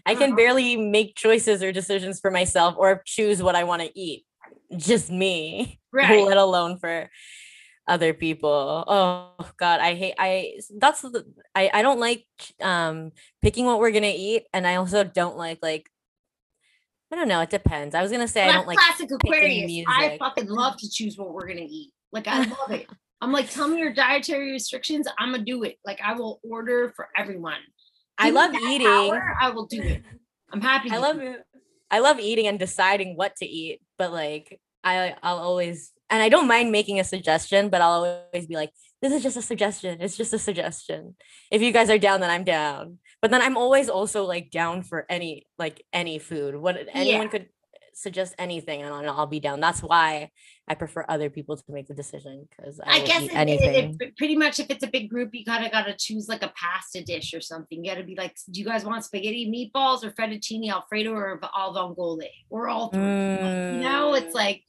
I 0.05 0.15
can 0.15 0.29
Uh-huh. 0.31 0.35
barely 0.35 0.75
make 0.75 1.15
choices 1.15 1.63
or 1.63 1.71
decisions 1.71 2.19
for 2.19 2.29
myself 2.31 2.75
or 2.77 3.01
choose 3.05 3.41
what 3.41 3.55
I 3.55 3.63
want 3.63 3.81
to 3.83 3.97
eat. 3.97 4.25
Just 4.75 5.09
me, 5.09 5.79
right? 5.93 6.25
let 6.25 6.37
alone 6.37 6.77
for 6.77 7.09
other 7.87 8.13
people. 8.13 8.83
Oh 8.87 9.29
god, 9.57 9.79
I 9.79 9.93
hate 9.93 10.15
I 10.17 10.55
that's 10.77 11.01
the 11.01 11.23
I 11.55 11.69
I 11.73 11.81
don't 11.81 11.99
like 11.99 12.25
um 12.61 13.11
picking 13.41 13.65
what 13.65 13.79
we're 13.79 13.91
going 13.91 14.03
to 14.03 14.09
eat 14.09 14.43
and 14.53 14.65
I 14.65 14.75
also 14.75 15.03
don't 15.03 15.37
like 15.37 15.59
like 15.61 15.89
I 17.11 17.15
don't 17.15 17.27
know, 17.27 17.41
it 17.41 17.49
depends. 17.51 17.93
I 17.93 18.01
was 18.01 18.09
going 18.09 18.25
to 18.25 18.27
say 18.27 18.43
I 18.47 18.51
don't 18.51 18.67
like 18.67 18.79
classic 18.79 19.09
Aquarius. 19.11 19.85
I 19.87 20.17
fucking 20.17 20.47
love 20.47 20.77
to 20.77 20.89
choose 20.89 21.17
what 21.17 21.31
we're 21.33 21.47
gonna 21.47 21.67
eat. 21.67 21.91
Like 22.13 22.27
I 22.27 22.45
love 22.45 22.71
it. 22.71 22.87
I'm 23.19 23.31
like, 23.31 23.49
tell 23.49 23.67
me 23.67 23.79
your 23.79 23.93
dietary 23.93 24.51
restrictions. 24.51 25.07
I'm 25.19 25.31
gonna 25.31 25.43
do 25.43 25.63
it. 25.63 25.77
Like 25.83 25.99
I 26.01 26.13
will 26.13 26.39
order 26.43 26.93
for 26.95 27.09
everyone. 27.17 27.59
I 28.17 28.25
Give 28.25 28.33
me 28.35 28.39
love 28.39 28.53
eating. 28.55 29.19
I 29.41 29.49
will 29.49 29.65
do 29.65 29.81
it. 29.81 30.03
I'm 30.51 30.61
happy. 30.61 30.91
I 30.91 30.97
love 30.97 31.19
it. 31.19 31.41
I 31.89 31.99
love 31.99 32.19
eating 32.19 32.47
and 32.47 32.59
deciding 32.59 33.15
what 33.17 33.35
to 33.37 33.45
eat, 33.45 33.81
but 33.97 34.13
like 34.13 34.59
I 34.83 35.15
I'll 35.23 35.39
always 35.39 35.91
and 36.09 36.21
I 36.21 36.29
don't 36.29 36.47
mind 36.47 36.71
making 36.71 36.99
a 36.99 37.03
suggestion, 37.03 37.69
but 37.69 37.81
I'll 37.81 38.05
always 38.31 38.45
be 38.45 38.55
like, 38.55 38.71
this 39.01 39.11
is 39.11 39.23
just 39.23 39.37
a 39.37 39.41
suggestion. 39.41 39.97
It's 39.99 40.15
just 40.15 40.33
a 40.33 40.39
suggestion. 40.39 41.15
If 41.49 41.61
you 41.61 41.71
guys 41.71 41.89
are 41.89 41.97
down, 41.97 42.21
then 42.21 42.29
I'm 42.29 42.43
down. 42.43 42.99
But 43.21 43.31
then 43.31 43.41
I'm 43.41 43.57
always 43.57 43.89
also 43.89 44.25
like 44.25 44.51
down 44.51 44.83
for 44.83 45.05
any 45.09 45.47
like 45.57 45.83
any 45.91 46.19
food. 46.19 46.55
What 46.55 46.77
anyone 46.93 47.23
Yeah. 47.23 47.27
could 47.29 47.49
suggest 47.95 48.35
anything 48.37 48.81
and 48.81 48.93
I'll, 49.09 49.27
be 49.27 49.39
down. 49.39 49.59
That's 49.59 49.81
why 49.81 50.31
I 50.67 50.75
prefer 50.75 51.05
other 51.07 51.29
people 51.29 51.55
to 51.57 51.63
make 51.69 51.87
the 51.87 51.93
decision 51.93 52.47
because 52.49 52.79
I, 52.79 52.97
I 52.97 53.05
guess 53.05 53.21
eat 53.23 53.25
it, 53.25 53.31
it- 53.31 53.35
anything. 53.37 53.97
it- 53.99 54.17
pretty 54.17 54.35
much 54.35 54.59
if 54.59 54.69
it's 54.69 54.83
a 54.83 54.87
big 54.87 55.09
group, 55.09 55.29
you 55.33 55.45
gotta 55.45 55.69
gotta 55.69 55.95
choose 55.97 56.27
like 56.27 56.43
a 56.43 56.51
pasta 56.55 57.03
dish 57.03 57.33
or 57.33 57.41
something. 57.41 57.83
You 57.83 57.91
gotta 57.91 58.03
be 58.05 58.15
like, 58.15 58.35
do 58.51 58.59
you 58.59 58.65
guys 58.65 58.83
want 58.85 59.03
spaghetti 59.05 59.49
meatballs 59.49 60.03
or 60.03 60.11
fettuccine 60.11 60.69
alfredo 60.69 61.11
or 61.13 61.39
al 61.55 61.73
vongole 61.73 62.27
or 62.49 62.67
all 62.67 62.89
three? 62.89 63.01
You 63.01 63.79
know, 63.81 64.13
it's 64.15 64.33
Mm. 64.33 64.35
like 64.35 64.63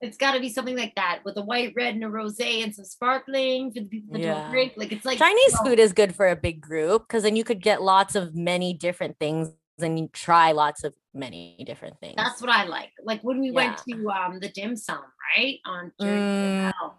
it's 0.00 0.16
got 0.16 0.34
to 0.34 0.40
be 0.40 0.48
something 0.48 0.76
like 0.76 0.94
that 0.94 1.20
with 1.24 1.36
a 1.38 1.42
white, 1.42 1.72
red, 1.74 1.94
and 1.96 2.04
a 2.04 2.06
rosé 2.06 2.62
and 2.62 2.72
some 2.72 2.84
sparkling 2.84 3.72
for 3.72 3.80
the 3.80 3.86
people 3.88 4.12
that 4.12 4.20
Yeah. 4.22 4.34
don't 4.42 4.50
drink. 4.52 4.74
Like 4.76 4.92
it's 4.92 5.04
like 5.04 5.18
Chinese 5.18 5.54
no. 5.54 5.70
food 5.70 5.80
is 5.80 5.92
good 5.92 6.14
for 6.14 6.28
a 6.28 6.36
big 6.36 6.60
group 6.60 7.08
because 7.08 7.24
then 7.24 7.34
you 7.34 7.42
could 7.42 7.60
get 7.60 7.82
lots 7.82 8.14
of 8.14 8.32
many 8.34 8.72
different 8.72 9.18
things 9.18 9.50
and 9.80 9.98
you 9.98 10.08
try 10.12 10.52
lots 10.52 10.84
of 10.84 10.94
many 11.18 11.62
different 11.66 11.98
things. 12.00 12.14
That's 12.16 12.40
what 12.40 12.50
I 12.50 12.64
like. 12.64 12.90
Like 13.04 13.22
when 13.22 13.40
we 13.40 13.50
went 13.50 13.78
to 13.88 14.10
um 14.10 14.38
the 14.40 14.48
dim 14.48 14.76
sum, 14.76 15.02
right? 15.36 15.58
On 15.66 15.92
Jersey 16.00 16.24
Mm, 16.24 16.72
Hotel. 16.72 16.98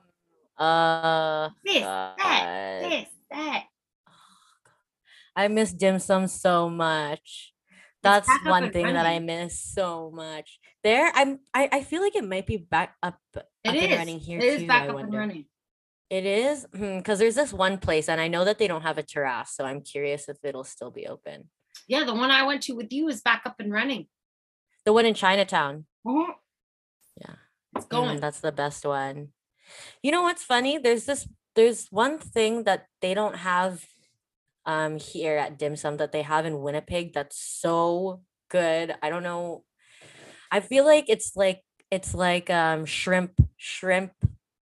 uh, 0.58 1.50
this, 1.64 1.84
that, 1.84 2.80
this, 2.82 3.08
that. 3.32 3.64
I 5.36 5.48
miss 5.48 5.72
dim 5.74 6.00
sum 6.00 6.28
so 6.28 6.70
much. 6.70 7.54
That's 8.02 8.30
one 8.46 8.72
thing 8.72 8.86
that 8.86 9.06
I 9.06 9.20
miss 9.20 9.60
so 9.60 10.12
much. 10.14 10.60
There, 10.84 11.12
I'm. 11.14 11.40
I, 11.54 11.70
I 11.72 11.84
feel 11.84 12.02
like 12.02 12.16
it 12.16 12.24
might 12.24 12.48
be 12.48 12.58
back 12.58 12.96
up, 13.04 13.20
up 13.36 13.46
It 13.64 13.76
and 13.84 13.92
running 13.92 14.20
here 14.20 14.40
It 14.40 14.46
is 14.46 14.62
too. 14.62 14.68
back 14.68 14.84
I 14.84 14.88
up 14.88 15.00
and 15.00 15.14
running. 15.14 15.46
It 16.10 16.26
is 16.26 16.66
because 16.72 17.20
there's 17.20 17.36
this 17.36 17.54
one 17.54 17.78
place, 17.78 18.10
and 18.10 18.20
I 18.20 18.28
know 18.28 18.46
that 18.46 18.58
they 18.58 18.68
don't 18.68 18.82
have 18.82 18.98
a 18.98 19.04
terrace, 19.04 19.52
so 19.52 19.66
I'm 19.66 19.82
curious 19.82 20.28
if 20.28 20.38
it'll 20.44 20.64
still 20.64 20.92
be 20.92 21.08
open. 21.08 21.50
Yeah, 21.88 22.04
the 22.04 22.14
one 22.14 22.32
I 22.32 22.44
went 22.44 22.64
to 22.64 22.74
with 22.74 22.92
you 22.94 23.08
is 23.10 23.22
back 23.22 23.44
up 23.46 23.60
and 23.60 23.72
running. 23.72 24.08
The 24.86 24.94
one 24.94 25.06
in 25.06 25.14
Chinatown. 25.14 25.86
Mhm. 26.06 26.34
Yeah. 27.18 27.36
It's 27.76 27.86
Mm, 27.86 27.90
going. 27.90 28.20
that's 28.20 28.40
the 28.40 28.52
best 28.52 28.86
one. 28.86 29.30
You 30.04 30.12
know 30.12 30.24
what's 30.24 30.44
funny? 30.44 30.78
There's 30.78 31.06
this 31.06 31.28
there's 31.56 31.88
one 31.92 32.20
thing 32.20 32.64
that 32.64 32.88
they 33.02 33.14
don't 33.14 33.36
have 33.38 33.86
um 34.66 34.98
here 35.00 35.38
at 35.38 35.58
dim 35.58 35.76
sum 35.76 35.98
that 35.98 36.12
they 36.12 36.22
have 36.24 36.46
in 36.46 36.62
Winnipeg 36.62 37.14
that's 37.14 37.38
so 37.38 38.22
good. 38.50 38.96
I 39.02 39.10
don't 39.10 39.24
know. 39.24 39.64
I 40.52 40.60
feel 40.62 40.86
like 40.86 41.06
it's 41.10 41.36
like 41.36 41.64
it's 41.92 42.14
like 42.14 42.50
um 42.50 42.86
shrimp 42.86 43.34
shrimp 43.58 44.14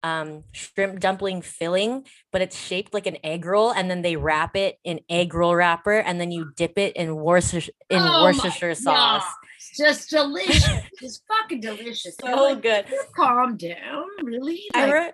um 0.02 0.44
shrimp 0.52 1.00
dumpling 1.00 1.42
filling, 1.42 2.04
but 2.32 2.42
it's 2.42 2.58
shaped 2.58 2.92
like 2.92 3.06
an 3.06 3.16
egg 3.22 3.44
roll 3.44 3.72
and 3.72 3.90
then 3.90 4.02
they 4.02 4.16
wrap 4.16 4.56
it 4.56 4.76
in 4.84 5.00
egg 5.08 5.34
roll 5.34 5.54
wrapper 5.54 5.98
and 5.98 6.20
then 6.20 6.30
you 6.30 6.52
dip 6.56 6.78
it 6.78 6.96
in 6.96 7.14
Worcestershire 7.16 7.72
in 7.88 8.00
Oh 8.02 8.22
Worcestershire 8.24 8.74
sauce. 8.74 9.22
gosh, 9.22 9.32
Just 9.76 10.10
delicious. 10.10 10.68
Just 11.00 11.22
fucking 11.28 11.60
delicious. 11.60 12.16
So 12.20 12.42
like, 12.42 12.62
good. 12.62 12.86
Calm 13.16 13.56
down. 13.56 14.04
Really? 14.22 14.62
Like, 14.74 14.92
re- 14.92 15.12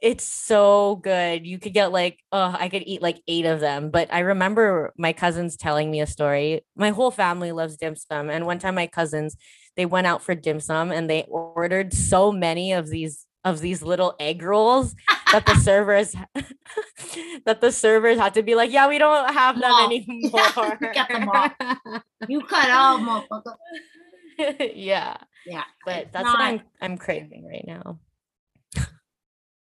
it's 0.00 0.24
so 0.24 0.96
good. 0.96 1.46
You 1.46 1.58
could 1.58 1.72
get 1.72 1.90
like, 1.90 2.18
oh, 2.30 2.54
I 2.58 2.68
could 2.68 2.82
eat 2.84 3.00
like 3.00 3.22
eight 3.26 3.46
of 3.46 3.60
them. 3.60 3.90
But 3.90 4.12
I 4.12 4.18
remember 4.20 4.92
my 4.98 5.14
cousins 5.14 5.56
telling 5.56 5.90
me 5.90 6.02
a 6.02 6.06
story. 6.06 6.62
My 6.76 6.90
whole 6.90 7.10
family 7.10 7.52
loves 7.52 7.78
dim 7.78 7.96
sum. 7.96 8.28
And 8.28 8.44
one 8.44 8.58
time 8.58 8.74
my 8.74 8.86
cousins, 8.86 9.34
they 9.76 9.86
went 9.86 10.06
out 10.06 10.22
for 10.22 10.34
dim 10.34 10.60
sum 10.60 10.92
and 10.92 11.08
they 11.08 11.22
ordered 11.22 11.94
so 11.94 12.30
many 12.30 12.72
of 12.74 12.88
these 12.88 13.26
of 13.44 13.60
these 13.60 13.82
little 13.82 14.14
egg 14.18 14.42
rolls 14.42 14.94
that 15.32 15.44
the 15.46 15.54
servers 15.56 16.14
that 17.46 17.60
the 17.60 17.70
servers 17.70 18.18
had 18.18 18.34
to 18.34 18.42
be 18.42 18.54
like, 18.54 18.70
yeah, 18.72 18.88
we 18.88 18.98
don't 18.98 19.32
have 19.34 19.60
them 19.60 19.72
anymore. 19.84 20.40
Them 20.54 22.02
you 22.28 22.40
cut 22.42 22.68
out, 22.70 23.00
motherfucker. 23.00 23.54
yeah. 24.74 25.16
Yeah. 25.46 25.64
But 25.84 26.08
that's 26.12 26.24
what 26.24 26.40
I'm 26.40 26.60
I'm 26.80 26.96
craving 26.96 27.44
right 27.46 27.64
now. 27.66 27.98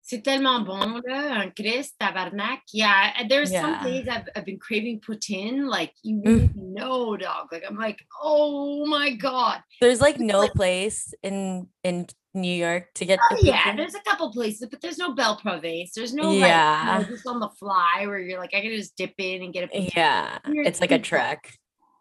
C'est 0.01 0.23
tellement 0.25 0.65
bon, 0.65 1.03
là, 1.07 1.43
un 1.45 1.51
Christ, 1.55 1.95
tabarnak. 2.01 2.61
Yeah, 2.73 3.13
there's 3.29 3.53
Yeah. 3.53 3.61
some 3.61 3.85
days 3.85 4.09
I've, 4.09 4.27
I've 4.35 4.47
been 4.47 4.59
craving 4.59 5.01
poutine, 5.01 5.69
like 5.69 5.93
you 6.03 6.23
Mm. 6.25 6.55
know, 6.57 7.15
dog. 7.19 7.49
Like 7.53 7.65
I'm 7.69 7.77
like, 7.77 7.99
oh 8.23 8.87
my 8.87 9.11
god. 9.13 9.61
There's 9.83 10.01
like 10.01 10.15
It's 10.15 10.25
no 10.25 10.41
like- 10.41 10.55
place 10.55 11.13
in 11.23 11.69
in 11.85 12.07
New 12.41 12.55
York 12.55 12.93
to 12.95 13.05
get. 13.05 13.19
Oh 13.31 13.37
the 13.37 13.47
yeah, 13.47 13.75
there's 13.77 13.95
a 13.95 14.01
couple 14.01 14.31
places, 14.33 14.69
but 14.71 14.81
there's 14.81 14.99
no 14.99 15.15
Belle 15.15 15.37
Province. 15.37 15.93
There's 15.95 16.15
no 16.15 16.31
like, 16.31 16.41
Yeah. 16.49 16.99
you 16.99 17.03
know, 17.05 17.09
just 17.11 17.27
on 17.27 17.41
the 17.41 17.49
fly 17.51 18.05
where 18.07 18.19
you're 18.19 18.39
like, 18.39 18.55
I 18.55 18.61
can 18.61 18.71
just 18.71 18.97
dip 18.97 19.15
in 19.19 19.43
and 19.43 19.53
get 19.53 19.65
a 19.65 19.69
poutine. 19.69 19.95
yeah, 19.97 20.39
it's 20.45 20.81
like 20.81 20.91
a 20.93 20.97
pizza. 20.99 21.09
trek. 21.09 21.53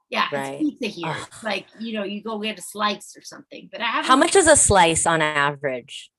Yeah, 0.09 0.27
right. 0.31 0.61
it's 0.61 0.79
pizza 0.79 0.87
here. 0.87 1.09
Ugh. 1.15 1.27
Like 1.43 1.65
you 1.79 1.93
know, 1.93 2.03
you 2.03 2.21
go 2.23 2.39
get 2.39 2.57
a 2.57 2.61
slice 2.61 3.15
or 3.17 3.21
something. 3.23 3.69
But 3.71 3.81
I 3.81 3.85
have 3.85 4.05
How 4.05 4.15
much 4.15 4.35
is 4.35 4.47
a 4.47 4.55
slice 4.55 5.05
on 5.05 5.21
average? 5.21 6.09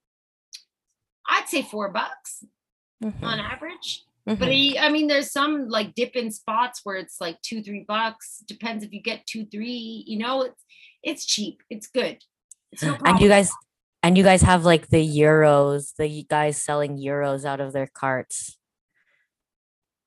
I'd 1.28 1.48
say 1.48 1.62
four 1.62 1.90
bucks 1.90 2.44
Mhm, 3.02 3.22
on 3.22 3.38
average. 3.38 4.04
But 4.26 4.40
mhm. 4.40 4.52
he, 4.52 4.78
I 4.78 4.90
mean, 4.90 5.06
there's 5.06 5.30
some 5.32 5.68
like 5.68 5.94
dip 5.94 6.14
in 6.16 6.30
spots 6.30 6.80
where 6.84 6.96
it's 6.96 7.18
like 7.20 7.40
two, 7.42 7.62
three 7.62 7.84
bucks. 7.88 8.42
Depends 8.46 8.84
if 8.84 8.92
you 8.92 9.00
get 9.00 9.24
two, 9.26 9.46
three. 9.46 10.04
You 10.06 10.18
know, 10.18 10.42
it's 10.42 10.64
it's 11.02 11.24
cheap. 11.26 11.62
It's 11.70 11.86
good. 11.86 12.18
It's 12.72 12.82
no 12.82 12.96
and 13.06 13.18
you 13.20 13.28
guys, 13.28 13.50
and 14.03 14.16
you 14.16 14.24
guys 14.24 14.42
have 14.42 14.64
like 14.64 14.88
the 14.88 15.07
gyros, 15.07 15.92
the 15.99 16.24
guys 16.28 16.57
selling 16.62 17.01
gyros 17.03 17.44
out 17.44 17.61
of 17.61 17.72
their 17.72 17.86
carts, 17.86 18.57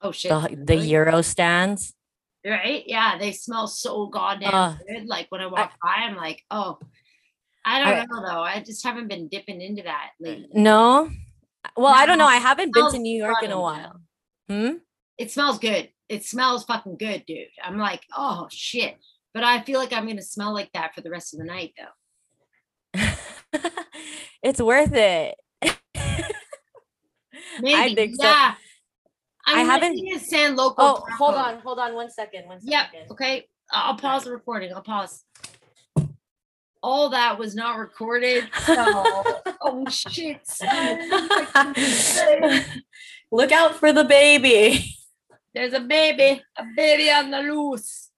oh 0.02 0.12
shit! 0.12 0.32
the 0.32 0.56
the 0.56 0.76
really? 0.76 0.90
gyro 0.90 1.22
stands. 1.22 1.94
right? 2.46 2.84
Yeah, 2.88 3.18
they 3.18 3.32
smell 3.32 3.68
so 3.68 4.08
goddamn 4.08 4.54
Ugh. 4.54 4.78
good. 4.88 5.08
Like 5.08 5.28
when 5.30 5.42
I 5.42 5.48
walk 5.48 5.74
by, 5.84 5.96
I'm 6.04 6.16
like, 6.16 6.44
oh, 6.50 6.80
I 7.66 7.80
don't 7.80 7.94
I- 7.94 8.06
know 8.06 8.26
though. 8.28 8.42
I 8.42 8.62
just 8.66 8.84
haven't 8.84 9.08
been 9.08 9.28
dipping 9.28 9.62
into 9.62 9.84
that 9.84 10.12
lately. 10.20 10.50
No, 10.54 11.10
well, 11.78 11.94
I 11.94 12.06
don't 12.06 12.18
know. 12.18 12.28
I 12.28 12.38
haven't 12.38 12.74
been 12.74 12.92
to 12.92 12.98
New 13.00 13.16
York 13.18 13.44
in 13.44 13.52
a 13.52 13.60
while. 13.60 14.02
Hmm. 14.50 14.78
It 15.18 15.32
smells 15.32 15.60
good. 15.60 15.90
It 16.10 16.26
smells 16.26 16.64
fucking 16.66 16.98
good, 16.98 17.26
dude. 17.28 17.48
I'm 17.64 17.78
like, 17.78 18.02
oh 18.18 18.48
shit. 18.52 18.98
But 19.34 19.44
I 19.44 19.62
feel 19.62 19.80
like 19.80 19.94
I'm 19.94 20.08
gonna 20.08 20.22
smell 20.22 20.54
like 20.54 20.72
that 20.74 20.94
for 20.96 21.02
the 21.02 21.10
rest 21.12 21.34
of 21.34 21.40
the 21.40 21.46
night 21.46 21.74
though. 21.78 21.86
it's 24.44 24.62
worth 24.62 24.94
it. 24.94 25.36
Maybe. 27.60 27.96
think 27.96 28.16
yeah. 28.20 28.56
I 29.46 29.62
I'm 29.62 29.66
haven't- 29.66 29.98
to 29.98 30.20
San 30.20 30.56
Loco. 30.56 30.76
Oh, 30.78 31.04
hold 31.18 31.36
on, 31.36 31.60
hold 31.60 31.80
on, 31.80 31.96
one 31.96 32.10
second, 32.10 32.48
one 32.48 32.60
second. 32.62 32.72
Yep. 32.72 32.86
Okay. 33.12 33.48
I- 33.72 33.82
I'll 33.90 33.96
pause 33.98 34.24
the 34.26 34.32
recording. 34.32 34.74
I'll 34.74 34.82
pause. 34.82 35.24
All 36.84 37.10
that 37.10 37.38
was 37.38 37.54
not 37.56 37.78
recorded. 37.78 38.50
So, 38.66 38.74
oh 39.62 39.86
shit. 39.90 40.42
Look 43.32 43.52
out 43.52 43.76
for 43.76 43.94
the 43.94 44.04
baby. 44.04 44.96
There's 45.54 45.74
a 45.74 45.80
baby, 45.82 46.42
a 46.58 46.64
baby 46.76 47.12
on 47.12 47.30
the 47.30 47.40
loose. 47.40 48.10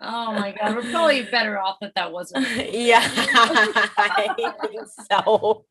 Oh 0.00 0.32
my 0.32 0.54
god, 0.58 0.76
we're 0.76 0.90
probably 0.90 1.22
better 1.24 1.58
off 1.58 1.78
that 1.80 1.92
that 1.96 2.12
wasn't. 2.12 2.46
yeah, 2.72 3.00
I 3.04 4.32
think 4.36 4.54
so. 5.10 5.64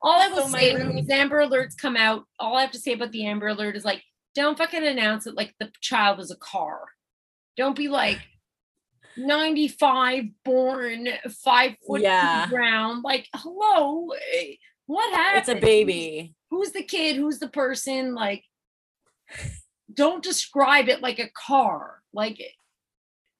All 0.00 0.12
I 0.20 0.28
will 0.28 0.42
So 0.48 0.56
say 0.56 0.72
when 0.74 0.94
these 0.94 1.10
Amber 1.10 1.44
Alerts 1.44 1.76
come 1.76 1.96
out, 1.96 2.24
all 2.38 2.56
I 2.56 2.62
have 2.62 2.70
to 2.72 2.78
say 2.78 2.92
about 2.92 3.12
the 3.12 3.26
Amber 3.26 3.48
Alert 3.48 3.76
is 3.76 3.84
like, 3.84 4.02
don't 4.34 4.56
fucking 4.56 4.86
announce 4.86 5.26
it 5.26 5.34
like 5.34 5.54
the 5.58 5.70
child 5.80 6.18
was 6.18 6.30
a 6.30 6.36
car. 6.36 6.82
Don't 7.56 7.76
be 7.76 7.88
like 7.88 8.20
95 9.16 10.24
born, 10.44 11.08
five 11.44 11.74
foot 11.86 12.02
Yeah. 12.02 12.46
ground. 12.48 13.02
Like, 13.02 13.26
hello, 13.34 14.10
eh, 14.34 14.52
What 14.86 15.12
happened? 15.12 15.40
It's 15.40 15.48
a 15.48 15.60
baby. 15.60 16.34
Who's 16.50 16.70
the 16.70 16.84
kid? 16.84 17.16
Who's 17.16 17.40
the 17.40 17.48
person? 17.48 18.14
Like, 18.14 18.44
don't 19.98 20.22
describe 20.22 20.88
it 20.88 21.02
like 21.02 21.18
a 21.18 21.28
car. 21.30 22.00
Like, 22.12 22.40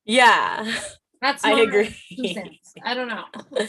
Yeah. 0.04 0.70
that's 1.22 1.44
I 1.44 1.60
agree. 1.60 1.96
I 2.84 2.94
don't 2.94 3.08
know. 3.08 3.24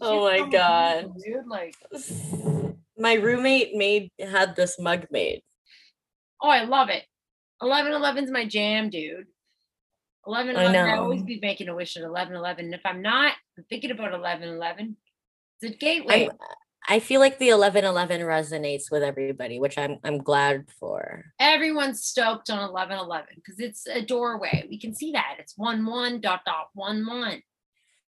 Oh 0.00 0.24
my 0.24 0.48
God. 0.48 1.12
weird, 1.14 1.44
Dude, 1.44 1.46
like, 1.46 1.74
My 2.98 3.14
roommate 3.14 3.74
made 3.74 4.10
had 4.18 4.56
this 4.56 4.78
mug 4.80 5.06
made. 5.10 5.42
oh, 6.40 6.48
I 6.48 6.64
love 6.64 6.88
it. 6.88 7.04
11 7.60 7.92
11's 7.92 8.30
my 8.30 8.46
jam, 8.46 8.88
dude. 8.88 9.26
11 10.26 10.56
I 10.56 10.62
11, 10.62 10.80
I 10.90 10.96
always 10.96 11.22
be 11.22 11.38
making 11.42 11.68
a 11.68 11.74
wish 11.74 11.98
at 11.98 12.02
11 12.02 12.34
11. 12.34 12.72
If 12.72 12.80
I'm 12.86 13.02
not, 13.02 13.34
I'm 13.58 13.64
thinking 13.68 13.90
about 13.90 14.14
11 14.14 14.48
11. 14.48 14.96
It's 15.60 15.74
a 15.74 15.76
gateway. 15.76 16.30
I'm, 16.30 16.38
I 16.86 17.00
feel 17.00 17.20
like 17.20 17.38
the 17.38 17.48
eleven 17.48 17.84
eleven 17.84 18.20
resonates 18.20 18.90
with 18.90 19.02
everybody, 19.02 19.58
which 19.58 19.78
I'm 19.78 19.98
I'm 20.04 20.18
glad 20.18 20.66
for. 20.78 21.24
Everyone's 21.40 22.04
stoked 22.04 22.50
on 22.50 22.68
11 22.68 22.98
11 22.98 23.28
because 23.36 23.58
it's 23.58 23.86
a 23.86 24.02
doorway. 24.02 24.66
We 24.68 24.78
can 24.78 24.94
see 24.94 25.12
that. 25.12 25.36
It's 25.38 25.54
1 25.56 25.86
1 25.86 26.20
dot 26.20 26.40
dot 26.44 26.68
1 26.74 27.06
1. 27.06 27.42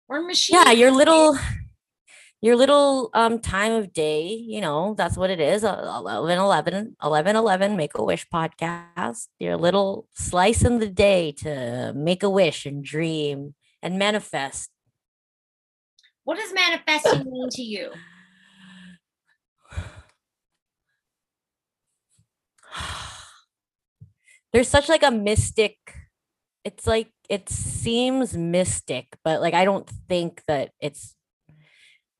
We're 0.08 0.22
machines. 0.22 0.62
Yeah, 0.64 0.72
your 0.72 0.90
little 0.90 1.38
your 2.42 2.56
little 2.56 3.10
um 3.14 3.38
time 3.38 3.72
of 3.72 3.92
day, 3.92 4.26
you 4.28 4.60
know, 4.60 4.94
that's 4.98 5.16
what 5.16 5.30
it 5.30 5.40
is. 5.40 5.64
uh, 5.64 6.02
11 6.04 6.38
11 6.38 6.96
11 7.02 7.36
11 7.36 7.76
make 7.76 7.96
a 7.96 8.04
wish 8.04 8.26
podcast. 8.28 9.28
Your 9.38 9.56
little 9.56 10.08
slice 10.14 10.64
in 10.64 10.78
the 10.78 10.88
day 10.88 11.32
to 11.38 11.92
make 11.94 12.22
a 12.22 12.28
wish 12.30 12.66
and 12.66 12.84
dream 12.84 13.54
and 13.82 13.98
manifest. 13.98 14.68
What 16.24 16.38
does 16.38 16.52
manifesting 16.52 17.30
mean 17.30 17.48
to 17.50 17.62
you? 17.62 17.92
there's 24.52 24.68
such 24.68 24.88
like 24.88 25.02
a 25.02 25.10
mystic 25.10 25.76
it's 26.64 26.86
like 26.86 27.10
it 27.28 27.48
seems 27.48 28.36
mystic 28.36 29.16
but 29.24 29.40
like 29.40 29.54
i 29.54 29.64
don't 29.64 29.88
think 30.08 30.42
that 30.48 30.70
it's 30.80 31.14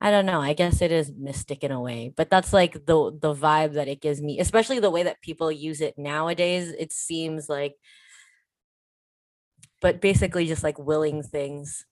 i 0.01 0.11
don't 0.11 0.27
know 0.27 0.41
i 0.41 0.53
guess 0.53 0.83
it 0.83 0.93
is 0.93 1.13
mystic 1.17 1.65
in 1.65 1.71
a 1.71 1.81
way 1.81 2.13
but 2.17 2.31
that's 2.31 2.53
like 2.53 2.87
the 2.87 3.17
the 3.21 3.35
vibe 3.35 3.75
that 3.75 3.89
it 3.89 4.01
gives 4.01 4.21
me 4.21 4.39
especially 4.39 4.79
the 4.79 4.91
way 4.91 5.03
that 5.03 5.21
people 5.23 5.51
use 5.51 5.81
it 5.81 5.99
nowadays 5.99 6.73
it 6.79 6.93
seems 6.93 7.49
like 7.49 7.75
but 9.81 10.01
basically 10.01 10.47
just 10.47 10.63
like 10.63 10.79
willing 10.79 11.23
things 11.23 11.85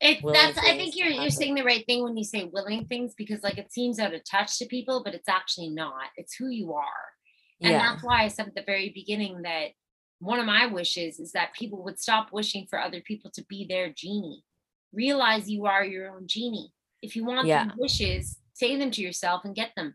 It 0.00 0.22
willing 0.22 0.40
that's 0.40 0.58
I 0.58 0.76
think 0.76 0.96
you're 0.96 1.08
you're 1.08 1.30
saying 1.30 1.54
the 1.54 1.64
right 1.64 1.84
thing 1.86 2.02
when 2.02 2.16
you 2.16 2.24
say 2.24 2.44
willing 2.52 2.84
things 2.86 3.14
because 3.16 3.42
like 3.42 3.58
it 3.58 3.72
seems 3.72 3.98
out 3.98 4.12
of 4.12 4.22
touch 4.30 4.58
to 4.58 4.66
people, 4.66 5.02
but 5.02 5.14
it's 5.14 5.28
actually 5.28 5.70
not. 5.70 6.10
It's 6.16 6.34
who 6.34 6.48
you 6.48 6.74
are. 6.74 7.15
And 7.62 7.72
yeah 7.72 7.78
that's 7.92 8.02
why 8.04 8.22
I 8.24 8.28
said 8.28 8.48
at 8.48 8.54
the 8.54 8.62
very 8.62 8.90
beginning 8.90 9.42
that 9.42 9.68
one 10.18 10.38
of 10.38 10.46
my 10.46 10.66
wishes 10.66 11.18
is 11.20 11.32
that 11.32 11.54
people 11.54 11.82
would 11.84 12.00
stop 12.00 12.32
wishing 12.32 12.66
for 12.68 12.80
other 12.80 13.00
people 13.00 13.30
to 13.32 13.44
be 13.48 13.66
their 13.66 13.90
genie. 13.90 14.42
Realize 14.92 15.48
you 15.50 15.66
are 15.66 15.84
your 15.84 16.10
own 16.10 16.26
genie. 16.26 16.72
If 17.02 17.16
you 17.16 17.24
want 17.24 17.46
Yeah. 17.46 17.70
wishes, 17.76 18.38
say 18.54 18.76
them 18.76 18.90
to 18.92 19.02
yourself 19.02 19.44
and 19.44 19.54
get 19.54 19.72
them. 19.76 19.94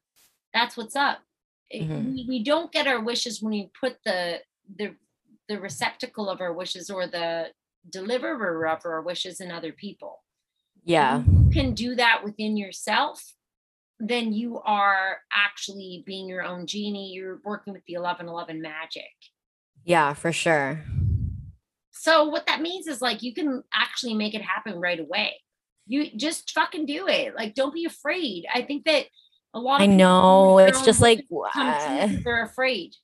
That's 0.53 0.78
what's 0.78 0.95
up. 0.95 1.20
Mhm. 1.74 2.14
we, 2.14 2.26
we 2.28 2.43
don't 2.43 2.72
get 2.72 2.86
our 2.86 2.99
wishes 3.01 3.41
when 3.41 3.51
we 3.53 3.70
put 3.80 3.97
the 4.03 4.41
the 4.78 4.95
the 5.47 5.59
receptacle 5.59 6.30
of 6.30 6.41
our 6.41 6.53
wishes 6.53 6.89
or 6.89 7.07
the 7.07 7.51
deliverer 7.89 8.68
of 8.68 8.86
our 8.86 9.01
wishes 9.01 9.39
in 9.41 9.51
other 9.51 9.72
people 9.74 10.24
yeah 10.84 11.24
you 11.26 11.49
can 11.51 11.74
do 11.74 11.95
that 11.95 12.24
within 12.24 12.55
yourself, 12.57 13.36
then 14.01 14.33
you 14.33 14.59
are 14.61 15.19
actually 15.31 16.03
being 16.05 16.27
your 16.27 16.43
own 16.43 16.65
genie. 16.67 17.11
You're 17.13 17.39
working 17.45 17.73
with 17.73 17.83
the 17.87 17.95
1111 17.97 18.61
magic. 18.61 19.03
yeah 19.85 20.13
for 20.13 20.31
sure 20.31 20.83
So, 21.91 22.25
what 22.29 22.45
that 22.47 22.61
means 22.61 22.87
is 22.87 23.01
like 23.01 23.21
you 23.21 23.33
can 23.33 23.63
actually 23.73 24.13
make 24.15 24.33
it 24.33 24.41
happen 24.41 24.79
right 24.79 24.99
away. 24.99 25.35
You 25.87 26.09
just 26.15 26.51
fucking 26.51 26.85
do 26.85 27.07
it. 27.07 27.35
Like, 27.35 27.53
don't 27.53 27.73
be 27.73 27.85
afraid. 27.85 28.45
I 28.53 28.61
think 28.63 28.85
that 28.85 29.05
a 29.53 29.59
lot 29.59 29.81
i 29.81 29.83
of 29.83 29.89
people 29.91 29.97
know 29.97 30.57
it's 30.59 30.81
just 30.83 31.01
like 31.01 31.25
wishes 31.29 31.51
come 31.53 31.73
true 31.73 31.97
uh, 31.99 32.07
'cause 32.07 32.23
they're 32.23 32.43
afraid. 32.45 32.95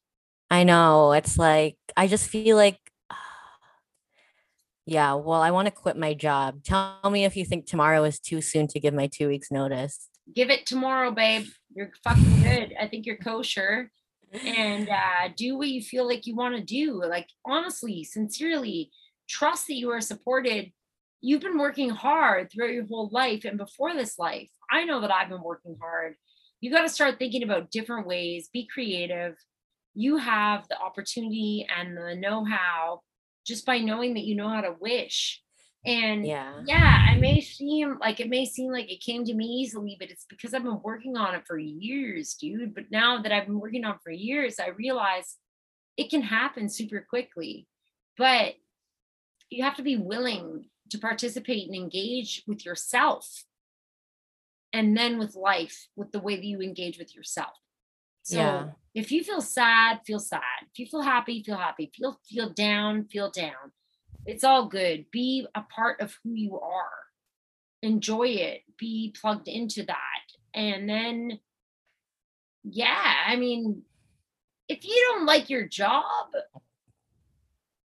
I 0.49 0.63
know. 0.63 1.11
It's 1.11 1.37
like 1.37 1.77
I 1.97 2.07
just 2.07 2.27
feel 2.29 2.55
like 2.55 2.79
yeah, 4.85 5.13
well, 5.15 5.41
I 5.41 5.51
want 5.51 5.65
to 5.67 5.71
quit 5.71 5.97
my 5.97 6.13
job. 6.13 6.63
Tell 6.63 7.09
me 7.11 7.25
if 7.25 7.35
you 7.35 7.43
think 7.45 7.65
tomorrow 7.67 8.03
is 8.05 8.19
too 8.19 8.41
soon 8.41 8.67
to 8.69 8.79
give 8.79 8.93
my 8.93 9.07
2 9.07 9.27
weeks 9.27 9.51
notice. 9.51 10.07
Give 10.35 10.49
it 10.49 10.65
tomorrow, 10.65 11.11
babe. 11.11 11.47
You're 11.73 11.91
fucking 12.03 12.43
good. 12.43 12.75
I 12.79 12.87
think 12.87 13.05
you're 13.05 13.17
kosher. 13.17 13.91
and 14.45 14.89
uh, 14.89 15.29
do 15.35 15.57
what 15.57 15.69
you 15.69 15.81
feel 15.81 16.05
like 16.05 16.25
you 16.25 16.35
want 16.35 16.55
to 16.55 16.61
do. 16.61 17.01
Like, 17.03 17.29
honestly, 17.45 18.03
sincerely, 18.03 18.91
trust 19.27 19.67
that 19.67 19.75
you 19.75 19.89
are 19.91 20.01
supported. 20.01 20.71
You've 21.21 21.41
been 21.41 21.57
working 21.57 21.89
hard 21.89 22.51
throughout 22.51 22.73
your 22.73 22.85
whole 22.85 23.09
life 23.11 23.45
and 23.45 23.57
before 23.57 23.93
this 23.93 24.19
life. 24.19 24.49
I 24.69 24.83
know 24.83 25.01
that 25.01 25.11
I've 25.11 25.29
been 25.29 25.43
working 25.43 25.77
hard. 25.79 26.15
You 26.59 26.71
got 26.71 26.81
to 26.81 26.89
start 26.89 27.19
thinking 27.19 27.43
about 27.43 27.71
different 27.71 28.07
ways, 28.07 28.49
be 28.51 28.67
creative. 28.71 29.35
You 29.93 30.17
have 30.17 30.67
the 30.67 30.79
opportunity 30.79 31.65
and 31.75 31.97
the 31.97 32.15
know 32.15 32.43
how 32.43 33.01
just 33.45 33.65
by 33.65 33.79
knowing 33.79 34.15
that 34.15 34.25
you 34.25 34.35
know 34.35 34.49
how 34.49 34.61
to 34.61 34.75
wish. 34.79 35.41
And 35.85 36.25
Yeah. 36.25 36.63
yeah, 36.65 37.07
I 37.09 37.15
may 37.17 37.39
seem 37.41 37.97
like 37.99 38.19
it 38.19 38.29
may 38.29 38.45
seem 38.45 38.71
like 38.71 38.91
it 38.91 38.99
came 39.01 39.23
to 39.25 39.33
me 39.33 39.45
easily, 39.45 39.95
but 39.99 40.09
it's 40.11 40.25
because 40.29 40.53
I've 40.53 40.63
been 40.63 40.81
working 40.81 41.15
on 41.15 41.35
it 41.35 41.45
for 41.47 41.57
years, 41.57 42.33
dude. 42.35 42.75
But 42.75 42.91
now 42.91 43.21
that 43.21 43.31
I've 43.31 43.45
been 43.45 43.59
working 43.59 43.85
on 43.85 43.95
it 43.95 44.01
for 44.03 44.11
years, 44.11 44.59
I 44.59 44.67
realize 44.69 45.37
it 45.95 46.09
can 46.09 46.21
happen 46.23 46.69
super 46.69 47.05
quickly. 47.09 47.67
But 48.17 48.55
you 49.49 49.63
have 49.63 49.75
to 49.77 49.83
be 49.83 49.97
willing 49.97 50.69
to 50.89 50.97
participate 50.97 51.67
and 51.67 51.75
engage 51.75 52.43
with 52.47 52.65
yourself 52.65 53.45
and 54.73 54.97
then 54.97 55.17
with 55.17 55.35
life, 55.35 55.87
with 55.95 56.11
the 56.11 56.19
way 56.19 56.35
that 56.35 56.45
you 56.45 56.61
engage 56.61 56.97
with 56.97 57.15
yourself. 57.15 57.57
So 58.23 58.37
Yeah. 58.37 58.71
if 58.93 59.11
you 59.11 59.23
feel 59.23 59.41
sad, 59.41 60.01
feel 60.05 60.19
sad. 60.19 60.41
If 60.73 60.79
you 60.79 60.85
feel 60.87 61.01
happy, 61.01 61.43
feel 61.43 61.57
happy. 61.57 61.91
Feel 61.95 62.19
feel 62.25 62.49
down, 62.49 63.07
feel 63.07 63.31
down. 63.31 63.71
It's 64.27 64.43
all 64.43 64.67
good. 64.67 65.05
Be 65.11 65.47
a 65.55 65.61
part 65.61 66.01
of 66.01 66.15
who 66.23 66.33
you 66.33 66.59
are. 66.59 66.89
Enjoy 67.81 68.27
it. 68.27 68.61
Be 68.77 69.15
plugged 69.19 69.47
into 69.47 69.83
that. 69.83 69.95
And 70.53 70.89
then 70.89 71.39
yeah, 72.69 73.13
I 73.25 73.35
mean, 73.35 73.83
if 74.67 74.83
you 74.83 75.07
don't 75.09 75.25
like 75.25 75.49
your 75.49 75.65
job, 75.65 76.03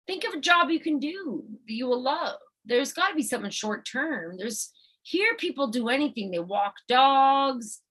think 0.07 0.23
of 0.23 0.33
a 0.33 0.39
job 0.39 0.69
you 0.69 0.79
can 0.79 0.99
do 0.99 1.43
that 1.67 1.73
you 1.73 1.87
will 1.87 2.01
love. 2.01 2.37
There's 2.65 2.93
got 2.93 3.09
to 3.09 3.15
be 3.15 3.23
something 3.23 3.51
short 3.51 3.87
term. 3.89 4.37
There's 4.37 4.71
here 5.03 5.35
people 5.37 5.67
do 5.67 5.89
anything. 5.89 6.31
They 6.31 6.39
walk 6.39 6.75
dogs, 6.87 7.81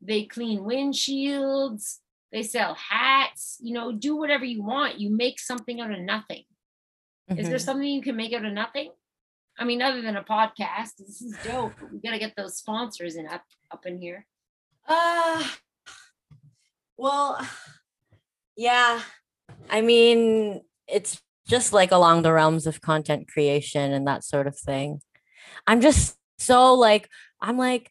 they 0.00 0.24
clean 0.24 0.60
windshields, 0.60 1.98
they 2.32 2.42
sell 2.42 2.74
hats, 2.74 3.58
you 3.60 3.74
know, 3.74 3.92
do 3.92 4.16
whatever 4.16 4.44
you 4.44 4.62
want. 4.62 4.98
You 4.98 5.14
make 5.14 5.38
something 5.38 5.80
out 5.80 5.92
of 5.92 6.00
nothing. 6.00 6.44
Is 7.28 7.48
there 7.48 7.58
Mhm. 7.58 7.60
something 7.64 7.88
you 7.88 8.02
can 8.02 8.16
make 8.16 8.32
out 8.32 8.44
of 8.44 8.52
nothing? 8.52 8.90
I 9.58 9.64
mean, 9.64 9.80
other 9.82 10.02
than 10.02 10.16
a 10.16 10.24
podcast, 10.24 10.96
this 10.98 11.20
is 11.22 11.36
dope. 11.44 11.74
We 11.92 11.98
got 12.00 12.12
to 12.12 12.18
get 12.18 12.34
those 12.36 12.56
sponsors 12.56 13.16
in 13.16 13.26
up 13.26 13.44
up 13.70 13.86
in 13.86 14.00
here. 14.00 14.26
Uh 14.86 15.46
well 16.96 17.38
yeah. 18.56 19.02
I 19.70 19.80
mean, 19.80 20.62
it's 20.86 21.20
just 21.46 21.72
like 21.72 21.90
along 21.90 22.22
the 22.22 22.32
realms 22.32 22.66
of 22.66 22.80
content 22.80 23.28
creation 23.28 23.92
and 23.92 24.06
that 24.06 24.24
sort 24.24 24.46
of 24.46 24.58
thing. 24.58 25.00
I'm 25.66 25.80
just 25.80 26.16
so 26.38 26.74
like 26.74 27.08
I'm 27.40 27.56
like 27.56 27.90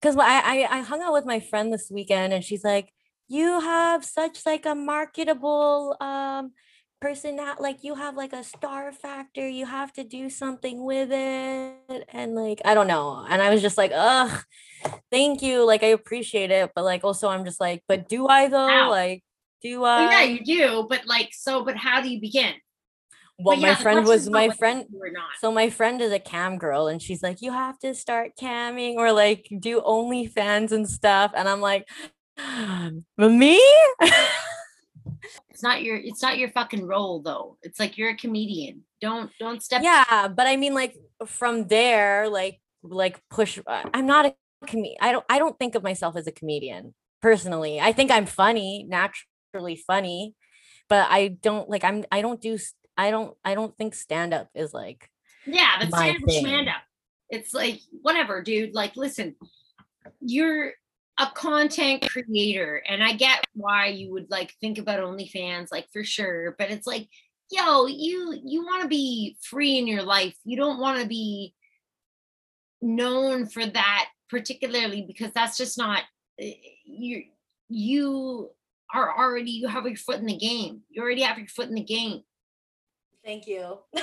because 0.00 0.16
I, 0.16 0.40
I 0.40 0.78
I 0.78 0.80
hung 0.82 1.02
out 1.02 1.12
with 1.12 1.26
my 1.26 1.40
friend 1.40 1.72
this 1.72 1.90
weekend 1.90 2.32
and 2.32 2.44
she's 2.44 2.64
like, 2.64 2.92
you 3.28 3.60
have 3.60 4.04
such 4.04 4.46
like 4.46 4.64
a 4.66 4.74
marketable 4.74 5.96
um 6.00 6.52
person 7.00 7.36
that 7.36 7.60
like 7.60 7.84
you 7.84 7.94
have 7.94 8.16
like 8.16 8.32
a 8.32 8.42
star 8.42 8.90
factor 8.92 9.48
you 9.48 9.66
have 9.66 9.92
to 9.92 10.02
do 10.02 10.28
something 10.28 10.84
with 10.84 11.10
it 11.12 12.04
and 12.08 12.34
like 12.34 12.60
i 12.64 12.74
don't 12.74 12.88
know 12.88 13.24
and 13.28 13.40
i 13.40 13.50
was 13.50 13.62
just 13.62 13.78
like 13.78 13.92
ugh 13.94 14.42
thank 15.10 15.40
you 15.40 15.64
like 15.64 15.82
i 15.82 15.88
appreciate 15.88 16.50
it 16.50 16.70
but 16.74 16.84
like 16.84 17.04
also 17.04 17.28
i'm 17.28 17.44
just 17.44 17.60
like 17.60 17.82
but 17.88 18.08
do 18.08 18.26
i 18.26 18.48
though 18.48 18.68
Ow. 18.68 18.90
like 18.90 19.22
do 19.62 19.80
Well, 19.80 20.10
yeah, 20.10 20.22
you 20.22 20.44
do, 20.44 20.86
but 20.88 21.06
like, 21.06 21.30
so, 21.32 21.64
but 21.64 21.76
how 21.76 22.00
do 22.00 22.08
you 22.08 22.20
begin? 22.20 22.54
well 23.38 23.56
But 23.56 23.62
my 23.62 23.74
friend 23.74 24.06
was 24.06 24.30
my 24.30 24.48
friend 24.50 24.84
you 24.88 24.98
do 24.98 25.04
or 25.04 25.10
not. 25.10 25.30
so 25.40 25.50
my 25.50 25.68
friend 25.70 26.00
is 26.00 26.12
a 26.12 26.18
cam 26.18 26.58
girl 26.58 26.86
and 26.88 27.00
she's 27.02 27.22
like 27.22 27.40
you 27.40 27.52
have 27.52 27.78
to 27.80 27.94
start 27.94 28.32
camming 28.40 28.94
or 28.96 29.12
like 29.12 29.48
do 29.58 29.80
OnlyFans 29.80 30.72
and 30.72 30.88
stuff 30.88 31.32
and 31.36 31.48
i'm 31.48 31.60
like 31.60 31.88
me 33.18 33.60
It's 35.58 35.62
not 35.64 35.82
your 35.82 35.96
it's 35.96 36.22
not 36.22 36.38
your 36.38 36.50
fucking 36.50 36.86
role 36.86 37.20
though. 37.20 37.58
It's 37.62 37.80
like 37.80 37.98
you're 37.98 38.10
a 38.10 38.16
comedian. 38.16 38.84
Don't 39.00 39.30
don't 39.38 39.62
step 39.62 39.82
yeah 39.82 40.26
but 40.26 40.48
i 40.48 40.56
mean 40.56 40.74
like 40.74 40.96
from 41.24 41.68
there 41.68 42.28
like 42.28 42.60
like 42.82 43.20
push 43.30 43.60
uh, 43.64 43.84
i'm 43.94 44.06
not 44.06 44.26
a 44.26 44.34
com- 44.66 44.84
I 45.00 45.12
don't 45.12 45.24
I 45.28 45.38
don't 45.38 45.58
think 45.58 45.74
of 45.74 45.82
myself 45.82 46.16
as 46.16 46.26
a 46.26 46.32
comedian 46.32 46.94
personally. 47.22 47.80
I 47.80 47.92
think 47.92 48.10
I'm 48.10 48.26
funny, 48.26 48.84
naturally 48.88 49.76
funny, 49.76 50.34
but 50.88 51.06
I 51.10 51.28
don't 51.28 51.68
like 51.68 51.84
I'm 51.84 52.04
I 52.10 52.22
don't 52.22 52.40
do 52.40 52.58
I 52.96 53.10
don't 53.10 53.36
I 53.44 53.54
don't 53.54 53.76
think 53.76 53.94
stand 53.94 54.34
up 54.34 54.48
is 54.54 54.72
like 54.74 55.10
Yeah, 55.46 55.76
but 55.80 55.88
stand 55.88 56.24
up, 56.24 56.30
stand 56.30 56.68
up. 56.68 56.82
It's 57.30 57.54
like 57.54 57.80
whatever, 58.02 58.42
dude. 58.42 58.74
Like, 58.74 58.96
listen, 58.96 59.36
you're 60.20 60.72
a 61.18 61.26
content 61.34 62.08
creator, 62.08 62.82
and 62.88 63.02
I 63.02 63.12
get 63.12 63.44
why 63.54 63.86
you 63.86 64.12
would 64.12 64.30
like 64.30 64.54
think 64.60 64.78
about 64.78 65.00
OnlyFans, 65.00 65.72
like 65.72 65.88
for 65.92 66.04
sure. 66.04 66.54
But 66.58 66.70
it's 66.70 66.86
like, 66.86 67.08
yo, 67.50 67.86
you 67.86 68.38
you 68.44 68.64
want 68.64 68.82
to 68.82 68.88
be 68.88 69.36
free 69.42 69.78
in 69.78 69.86
your 69.86 70.02
life. 70.02 70.36
You 70.44 70.56
don't 70.56 70.78
want 70.78 71.00
to 71.00 71.08
be 71.08 71.54
known 72.80 73.46
for 73.46 73.66
that 73.66 74.08
particularly 74.30 75.02
because 75.02 75.32
that's 75.32 75.56
just 75.56 75.76
not 75.78 76.02
eh, 76.40 76.54
you. 76.84 77.24
You 77.68 78.50
are 78.94 79.18
already 79.18 79.50
you 79.50 79.68
have 79.68 79.86
your 79.86 79.96
foot 79.96 80.20
in 80.20 80.26
the 80.26 80.36
game. 80.36 80.82
You 80.88 81.02
already 81.02 81.22
have 81.22 81.38
your 81.38 81.48
foot 81.48 81.68
in 81.68 81.74
the 81.74 81.82
game. 81.82 82.22
Thank 83.24 83.46
you. 83.46 83.78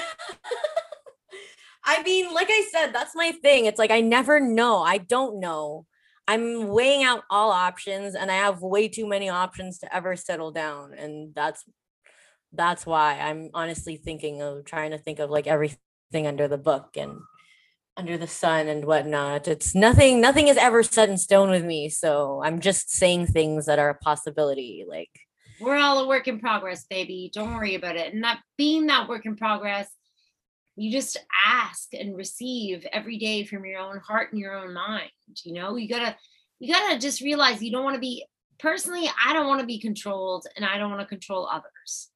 I 1.86 2.02
mean, 2.04 2.34
like 2.34 2.48
I 2.50 2.68
said, 2.72 2.94
that's 2.94 3.16
my 3.16 3.32
thing. 3.32 3.66
It's 3.66 3.80
like 3.80 3.92
I 3.92 4.02
never 4.02 4.40
know. 4.40 4.82
I 4.82 4.98
don't 4.98 5.40
know. 5.40 5.86
I'm 6.28 6.68
weighing 6.68 7.04
out 7.04 7.24
all 7.30 7.52
options 7.52 8.16
and 8.16 8.32
I 8.32 8.36
have 8.36 8.62
way 8.62 8.88
too 8.88 9.08
many 9.08 9.30
options 9.30 9.80
to 9.80 9.96
ever 9.96 10.16
settle 10.16 10.52
down. 10.52 10.94
And 10.94 11.34
that's 11.36 11.64
that's 12.54 12.86
why 12.86 13.20
I'm 13.20 13.50
honestly 13.54 13.98
thinking 13.98 14.42
of 14.42 14.66
trying 14.66 14.92
to 14.92 14.98
think 14.98 15.20
of 15.20 15.30
like 15.30 15.48
everything 15.48 16.26
under 16.26 16.48
the 16.48 16.58
book 16.58 16.96
and 16.96 17.20
under 17.98 18.18
the 18.18 18.28
sun 18.28 18.68
and 18.68 18.86
whatnot. 18.86 19.48
It's 19.48 19.76
nothing, 19.76 20.22
nothing 20.22 20.48
is 20.48 20.58
ever 20.58 20.84
set 20.84 21.10
in 21.10 21.18
stone 21.18 21.50
with 21.50 21.64
me. 21.64 21.90
So 21.90 22.42
I'm 22.44 22.60
just 22.60 22.92
saying 22.92 23.28
things 23.28 23.66
that 23.66 23.80
are 23.80 23.90
a 23.90 23.96
possibility. 23.96 24.86
Like 24.88 25.10
we're 25.60 25.78
all 25.78 26.00
a 26.00 26.08
work 26.08 26.28
in 26.28 26.40
progress, 26.40 26.86
baby. 26.90 27.32
Don't 27.34 27.56
worry 27.56 27.76
about 27.76 27.96
it. 27.96 28.14
And 28.14 28.24
that 28.24 28.42
being 28.58 28.88
that 28.88 29.08
work 29.08 29.26
in 29.26 29.36
progress, 29.36 29.90
you 30.76 30.92
just 30.92 31.18
ask 31.46 31.94
and 31.94 32.18
receive 32.18 32.86
every 32.92 33.18
day 33.18 33.46
from 33.46 33.66
your 33.66 33.80
own 33.80 34.00
heart 34.00 34.32
and 34.32 34.40
your 34.40 34.56
own 34.56 34.74
mind. 34.74 35.12
You 35.44 35.54
know, 35.54 35.76
you 35.76 35.88
gotta 35.88 36.16
you 36.60 36.74
gotta 36.74 37.00
just 37.00 37.22
realize 37.22 37.62
you 37.62 37.72
don't 37.72 37.84
want 37.84 37.96
to 37.96 38.02
be 38.02 38.26
personally, 38.60 39.10
I 39.24 39.34
don't 39.34 39.48
want 39.48 39.62
to 39.62 39.68
be 39.68 39.80
controlled 39.80 40.46
and 40.56 40.66
I 40.66 40.78
don't 40.78 40.90
want 40.90 41.02
to 41.02 41.08
control 41.08 41.48
others. 41.48 42.10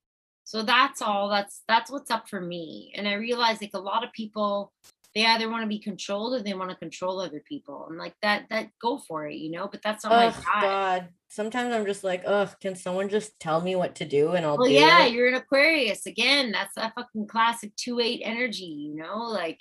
So 0.44 0.64
that's 0.64 1.02
all 1.02 1.30
that's 1.30 1.62
that's 1.68 1.92
what's 1.92 2.12
up 2.12 2.28
for 2.28 2.42
me. 2.42 2.92
And 2.96 3.08
I 3.08 3.14
realize 3.14 3.62
like 3.62 3.72
a 3.74 3.80
lot 3.80 4.04
of 4.04 4.12
people 4.14 4.74
they 5.16 5.26
either 5.26 5.50
want 5.50 5.64
to 5.64 5.68
be 5.68 5.80
controlled 5.80 6.34
or 6.40 6.44
they 6.44 6.54
want 6.54 6.70
to 6.70 6.76
control 6.76 7.20
other 7.20 7.42
people. 7.48 7.88
And 7.90 7.98
like 7.98 8.14
that, 8.22 8.46
that 8.50 8.70
go 8.82 9.00
for 9.00 9.28
it, 9.28 9.36
you 9.36 9.52
know, 9.52 9.68
but 9.72 9.82
that's 9.84 10.04
not 10.04 10.14
my 10.14 10.28
Oh 10.28 10.32
vibe. 10.32 10.62
God. 10.62 11.08
Sometimes 11.30 11.74
I'm 11.74 11.86
just 11.86 12.04
like, 12.04 12.24
oh, 12.26 12.50
can 12.62 12.76
someone 12.76 13.10
just 13.10 13.40
tell 13.40 13.62
me 13.62 13.76
what 13.76 13.96
to 13.96 14.06
do 14.06 14.32
and 14.32 14.46
I'll 14.46 14.58
Well, 14.58 14.68
yeah, 14.68 15.06
it? 15.06 15.14
you're 15.14 15.28
an 15.28 15.36
Aquarius 15.36 16.06
again. 16.06 16.52
That's 16.52 16.74
that 16.76 16.94
fucking 16.96 17.28
classic 17.28 17.76
two 17.76 18.00
eight 18.00 18.22
energy, 18.24 18.66
you 18.66 18.96
know. 18.96 19.18
Like, 19.24 19.60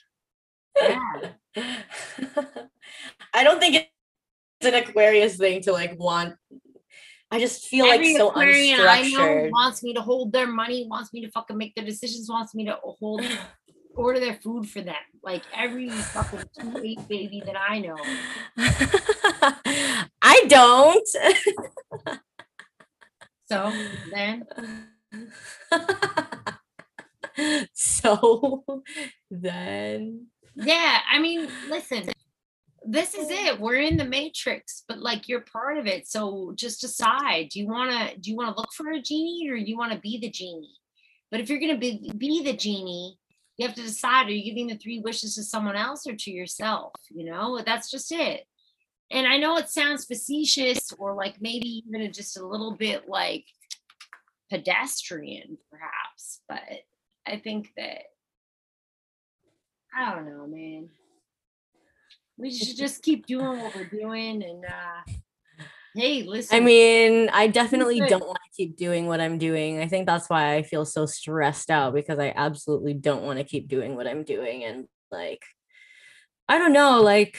yeah, 0.80 1.00
I 3.34 3.44
don't 3.44 3.60
think 3.60 3.76
it's 4.60 4.66
an 4.66 4.74
Aquarius 4.74 5.36
thing 5.36 5.62
to 5.62 5.72
like 5.72 5.98
want. 5.98 6.36
I 7.30 7.38
just 7.38 7.66
feel 7.68 7.86
every 7.86 8.14
like 8.14 8.16
so 8.16 8.30
Aquarian 8.30 8.80
I 8.80 9.02
know 9.02 9.18
unstructured. 9.18 9.50
wants 9.50 9.82
me 9.82 9.92
to 9.94 10.00
hold 10.00 10.32
their 10.32 10.46
money, 10.46 10.86
wants 10.88 11.12
me 11.12 11.20
to 11.22 11.30
fucking 11.30 11.58
make 11.58 11.74
their 11.74 11.84
decisions, 11.84 12.30
wants 12.30 12.54
me 12.54 12.64
to 12.64 12.78
hold 12.82 13.22
order 13.94 14.20
their 14.20 14.34
food 14.42 14.68
for 14.68 14.80
them. 14.80 14.94
Like 15.22 15.42
every 15.54 15.90
fucking 15.90 16.44
two 16.58 16.80
eight 16.84 17.06
baby 17.08 17.42
that 17.44 17.56
I 17.56 17.80
know. 17.80 17.96
I 20.22 20.44
don't. 20.48 21.08
So 23.50 23.72
then, 24.12 24.44
so 27.72 28.64
then 29.30 30.26
yeah, 30.54 31.00
I 31.10 31.18
mean, 31.18 31.48
listen. 31.68 32.10
This 32.84 33.14
is 33.14 33.28
it. 33.30 33.60
We're 33.60 33.80
in 33.80 33.96
the 33.96 34.04
matrix, 34.04 34.84
but 34.88 34.98
like 34.98 35.28
you're 35.28 35.42
part 35.42 35.78
of 35.78 35.86
it. 35.86 36.06
So 36.06 36.52
just 36.56 36.80
decide. 36.80 37.50
Do 37.50 37.60
you 37.60 37.66
wanna 37.66 38.16
do 38.18 38.30
you 38.30 38.36
wanna 38.36 38.56
look 38.56 38.72
for 38.72 38.90
a 38.90 39.00
genie 39.00 39.48
or 39.50 39.56
do 39.56 39.64
you 39.64 39.76
wanna 39.76 40.00
be 40.00 40.18
the 40.18 40.30
genie? 40.30 40.74
But 41.30 41.40
if 41.40 41.50
you're 41.50 41.60
gonna 41.60 41.78
be 41.78 42.10
be 42.16 42.42
the 42.42 42.54
genie, 42.54 43.18
you 43.58 43.66
have 43.66 43.76
to 43.76 43.82
decide 43.82 44.28
are 44.28 44.32
you 44.32 44.44
giving 44.44 44.68
the 44.68 44.76
three 44.76 45.00
wishes 45.00 45.34
to 45.34 45.42
someone 45.42 45.76
else 45.76 46.06
or 46.06 46.14
to 46.14 46.30
yourself? 46.30 46.92
You 47.10 47.24
know, 47.24 47.60
that's 47.66 47.90
just 47.90 48.12
it. 48.12 48.44
And 49.10 49.26
I 49.26 49.36
know 49.36 49.56
it 49.56 49.68
sounds 49.68 50.04
facetious 50.04 50.92
or 50.98 51.14
like 51.14 51.40
maybe 51.40 51.82
even 51.86 52.12
just 52.12 52.38
a 52.38 52.46
little 52.46 52.72
bit 52.72 53.08
like 53.08 53.44
pedestrian, 54.48 55.58
perhaps, 55.70 56.40
but 56.48 56.62
I 57.26 57.38
think 57.38 57.70
that 57.76 58.02
I 59.96 60.14
don't 60.14 60.26
know, 60.26 60.46
man. 60.46 60.90
We 62.36 62.52
should 62.52 62.76
just 62.76 63.02
keep 63.02 63.26
doing 63.26 63.60
what 63.60 63.74
we're 63.74 63.84
doing 63.86 64.44
and 64.44 64.64
uh 64.64 65.12
hey, 65.98 66.22
listen. 66.22 66.56
I 66.56 66.60
mean, 66.60 67.28
I 67.32 67.48
definitely 67.48 67.98
don't 68.00 68.24
want 68.24 68.38
to 68.38 68.56
keep 68.56 68.76
doing 68.76 69.06
what 69.06 69.20
I'm 69.20 69.36
doing. 69.36 69.80
I 69.80 69.88
think 69.88 70.06
that's 70.06 70.30
why 70.30 70.54
I 70.54 70.62
feel 70.62 70.84
so 70.84 71.06
stressed 71.06 71.70
out 71.70 71.92
because 71.92 72.20
I 72.20 72.32
absolutely 72.36 72.94
don't 72.94 73.24
want 73.24 73.38
to 73.40 73.44
keep 73.44 73.66
doing 73.66 73.96
what 73.96 74.06
I'm 74.06 74.22
doing. 74.22 74.62
And 74.62 74.86
like, 75.10 75.42
I 76.48 76.58
don't 76.58 76.72
know, 76.72 77.02
like, 77.02 77.36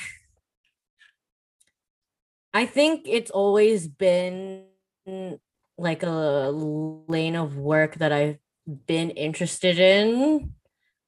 I 2.54 2.66
think 2.66 3.04
it's 3.06 3.32
always 3.32 3.88
been 3.88 4.66
like 5.78 6.04
a 6.04 6.50
lane 6.52 7.36
of 7.36 7.56
work 7.56 7.96
that 7.96 8.12
I've 8.12 8.40
been 8.88 9.12
interested 9.12 9.80
in, 9.80 10.54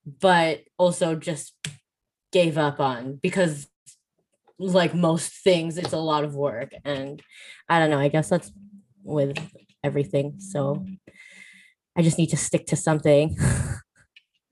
but 0.06 0.62
also 0.78 1.16
just 1.16 1.54
gave 2.32 2.58
up 2.58 2.80
on 2.80 3.20
because 3.22 3.68
like 4.62 4.94
most 4.94 5.32
things 5.44 5.78
it's 5.78 5.94
a 5.94 5.98
lot 5.98 6.24
of 6.24 6.36
work 6.36 6.72
and 6.86 7.22
i 7.70 7.80
don't 7.80 7.90
know 7.90 8.00
i 8.00 8.08
guess 8.08 8.30
that's 8.30 8.52
with 9.04 9.38
everything 9.84 10.40
so 10.40 10.86
i 11.98 12.02
just 12.02 12.18
need 12.18 12.30
to 12.30 12.38
stick 12.38 12.66
to 12.68 12.76
something 12.76 13.36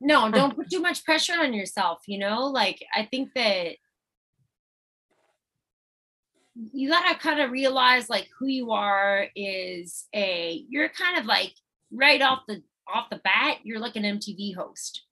no, 0.01 0.31
don't 0.31 0.55
put 0.55 0.69
too 0.69 0.81
much 0.81 1.03
pressure 1.03 1.39
on 1.39 1.53
yourself, 1.53 2.01
you 2.07 2.19
know? 2.19 2.47
Like 2.47 2.83
I 2.93 3.05
think 3.05 3.33
that 3.35 3.75
you 6.55 6.89
gotta 6.89 7.17
kind 7.17 7.39
of 7.39 7.51
realize 7.51 8.09
like 8.09 8.27
who 8.37 8.47
you 8.47 8.71
are 8.71 9.27
is 9.35 10.07
a 10.13 10.65
you're 10.67 10.89
kind 10.89 11.17
of 11.17 11.25
like 11.25 11.53
right 11.91 12.21
off 12.21 12.41
the 12.47 12.61
off 12.91 13.09
the 13.09 13.21
bat, 13.23 13.57
you're 13.63 13.79
like 13.79 13.95
an 13.95 14.03
MTV 14.03 14.55
host. 14.55 15.03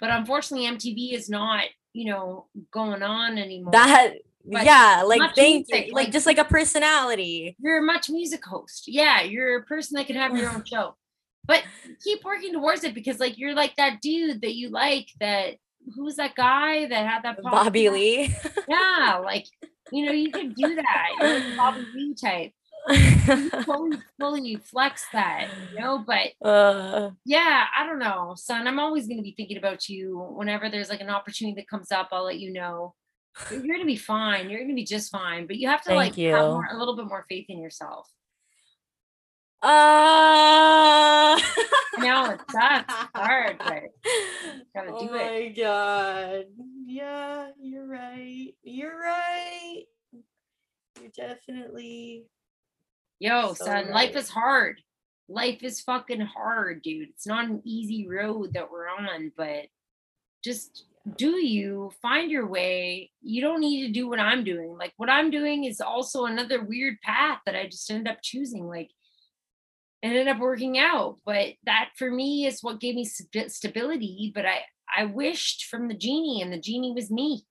But 0.00 0.10
unfortunately, 0.10 0.66
MTV 0.66 1.14
is 1.14 1.30
not, 1.30 1.64
you 1.92 2.10
know, 2.10 2.48
going 2.72 3.02
on 3.02 3.38
anymore. 3.38 3.72
that 3.72 4.14
But 4.44 4.64
yeah 4.64 5.02
like 5.06 5.34
thank 5.34 5.68
music, 5.68 5.86
you 5.88 5.92
like 5.94 6.06
like- 6.06 6.12
just 6.12 6.26
like 6.26 6.38
a 6.38 6.44
personality 6.44 7.56
you're 7.60 7.78
a 7.78 7.88
MuchMusic 7.88 8.42
host. 8.44 8.84
Yeah, 8.86 9.22
you're 9.22 9.58
a 9.58 9.62
person 9.64 9.96
that 9.96 10.06
can 10.06 10.16
have 10.16 10.36
your 10.36 10.50
own 10.54 10.64
show. 10.64 10.96
But 11.44 11.64
keep 12.04 12.22
working 12.24 12.52
towards 12.52 12.84
it 12.84 12.94
because 12.94 13.18
like 13.18 13.38
you're 13.38 13.54
like 13.54 13.74
that 13.76 14.00
dude 14.00 14.42
that 14.42 14.54
you 14.54 14.68
like 14.70 15.08
that 15.20 15.56
who's 15.96 16.16
that 16.16 16.34
guy 16.36 16.86
that 16.86 17.06
had 17.06 17.22
that 17.24 17.42
bobby 17.42 17.88
lee 17.88 18.34
Yeah, 18.68 19.20
like 19.24 19.46
you 19.90 20.06
know, 20.06 20.12
you 20.12 20.30
can 20.30 20.52
do 20.54 20.74
that. 20.74 21.08
You're 21.20 21.40
like 21.40 21.56
Bobby 21.56 21.86
Lee 21.94 22.14
type. 22.14 22.52
You 22.88 23.48
fully, 23.62 23.98
fully 24.18 24.56
flex 24.56 25.04
that, 25.12 25.46
you 25.72 25.78
know, 25.78 26.04
but 26.04 26.32
uh, 26.44 27.10
yeah, 27.24 27.66
I 27.78 27.86
don't 27.86 28.00
know, 28.00 28.34
son. 28.36 28.66
I'm 28.66 28.80
always 28.80 29.06
gonna 29.06 29.22
be 29.22 29.34
thinking 29.36 29.56
about 29.58 29.88
you 29.88 30.18
whenever 30.34 30.68
there's 30.68 30.88
like 30.90 31.00
an 31.00 31.08
opportunity 31.10 31.54
that 31.60 31.68
comes 31.68 31.92
up, 31.92 32.08
I'll 32.10 32.24
let 32.24 32.40
you 32.40 32.52
know. 32.52 32.94
You're 33.50 33.62
gonna 33.62 33.84
be 33.86 33.96
fine. 33.96 34.50
You're 34.50 34.60
gonna 34.60 34.74
be 34.74 34.84
just 34.84 35.10
fine. 35.10 35.46
But 35.46 35.56
you 35.56 35.68
have 35.68 35.82
to 35.82 35.90
Thank 35.90 36.16
like 36.16 36.16
have 36.16 36.50
more, 36.50 36.68
a 36.70 36.76
little 36.78 36.96
bit 36.96 37.06
more 37.06 37.24
faith 37.28 37.46
in 37.48 37.60
yourself. 37.60 38.08
uh 39.62 41.40
no, 41.98 42.04
know 42.24 42.30
it 42.32 42.40
sucks. 42.50 42.94
It's 42.94 43.10
hard, 43.14 43.58
but 43.58 43.82
gotta 44.74 44.90
oh 44.92 45.06
do 45.06 45.14
it. 45.14 45.18
my 45.18 45.48
god 45.56 46.44
yeah 46.84 47.48
you're 47.60 47.86
right 47.86 48.54
you're 48.62 48.98
right 48.98 49.84
you're 51.00 51.10
definitely 51.16 52.24
Yo, 53.20 53.54
So 53.54 53.66
son, 53.66 53.90
life 53.92 54.16
is 54.16 54.28
hard. 54.28 54.80
Life 55.28 55.62
is 55.62 55.80
fucking 55.80 56.22
hard, 56.22 56.82
dude. 56.82 57.10
It's 57.10 57.26
not 57.26 57.44
an 57.44 57.62
easy 57.64 58.08
road 58.08 58.54
that 58.54 58.68
we're 58.68 58.88
on, 58.88 59.30
but 59.36 59.66
just 60.42 60.86
do 61.16 61.44
you 61.44 61.90
find 62.00 62.30
your 62.30 62.46
way. 62.46 63.10
You 63.20 63.42
don't 63.42 63.60
need 63.60 63.86
to 63.86 63.92
do 63.92 64.08
what 64.08 64.20
I'm 64.20 64.44
doing. 64.44 64.76
Like 64.78 64.92
what 64.96 65.10
I'm 65.10 65.30
doing 65.30 65.64
is 65.64 65.80
also 65.80 66.24
another 66.24 66.62
weird 66.62 67.00
path 67.02 67.40
that 67.44 67.56
I 67.56 67.66
just 67.66 67.90
ended 67.90 68.12
up 68.12 68.18
choosing. 68.22 68.68
Like 68.68 68.90
ended 70.02 70.28
up 70.28 70.38
working 70.38 70.78
out, 70.78 71.18
but 71.24 71.54
that 71.64 71.90
for 71.96 72.10
me 72.10 72.46
is 72.46 72.62
what 72.62 72.80
gave 72.80 72.94
me 72.94 73.04
stability. 73.04 74.32
But 74.34 74.46
I 74.46 74.60
I 74.94 75.06
wished 75.06 75.66
from 75.66 75.88
the 75.88 75.94
genie, 75.94 76.42
and 76.42 76.52
the 76.52 76.60
genie 76.60 76.92
was 76.92 77.10
me. 77.10 77.46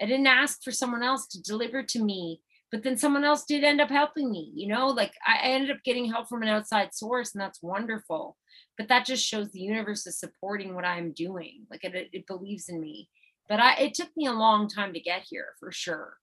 I 0.00 0.06
didn't 0.06 0.26
ask 0.26 0.62
for 0.62 0.70
someone 0.70 1.02
else 1.02 1.26
to 1.28 1.42
deliver 1.42 1.82
to 1.82 2.02
me, 2.02 2.40
but 2.70 2.84
then 2.84 2.96
someone 2.96 3.24
else 3.24 3.44
did 3.44 3.64
end 3.64 3.80
up 3.80 3.90
helping 3.90 4.30
me. 4.30 4.52
You 4.54 4.68
know, 4.68 4.88
like 4.88 5.12
I 5.26 5.38
ended 5.42 5.70
up 5.70 5.82
getting 5.84 6.10
help 6.10 6.28
from 6.28 6.42
an 6.42 6.48
outside 6.48 6.94
source, 6.94 7.34
and 7.34 7.42
that's 7.42 7.62
wonderful. 7.62 8.36
But 8.76 8.88
that 8.88 9.06
just 9.06 9.24
shows 9.24 9.50
the 9.50 9.60
universe 9.60 10.06
is 10.06 10.18
supporting 10.18 10.74
what 10.74 10.84
I'm 10.84 11.12
doing. 11.12 11.66
Like 11.70 11.84
it, 11.84 12.08
it 12.12 12.26
believes 12.26 12.68
in 12.68 12.80
me. 12.80 13.08
But 13.48 13.60
I, 13.60 13.74
it 13.76 13.94
took 13.94 14.08
me 14.16 14.26
a 14.26 14.32
long 14.32 14.68
time 14.68 14.92
to 14.92 15.00
get 15.00 15.22
here 15.28 15.48
for 15.58 15.72
sure. 15.72 16.16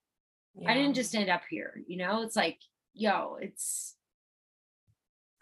Yeah. 0.56 0.72
I 0.72 0.74
didn't 0.74 0.94
just 0.94 1.16
end 1.16 1.30
up 1.30 1.42
here. 1.50 1.82
You 1.88 1.98
know, 1.98 2.22
it's 2.22 2.36
like, 2.36 2.60
yo, 2.94 3.38
it's. 3.42 3.96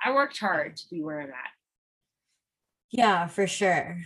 I 0.04 0.14
worked 0.14 0.40
hard 0.40 0.76
to 0.78 0.84
be 0.90 1.02
where 1.02 1.22
I'm 1.22 1.30
at. 1.30 1.52
Yeah, 2.92 3.28
for 3.28 3.48
sure. 3.48 4.02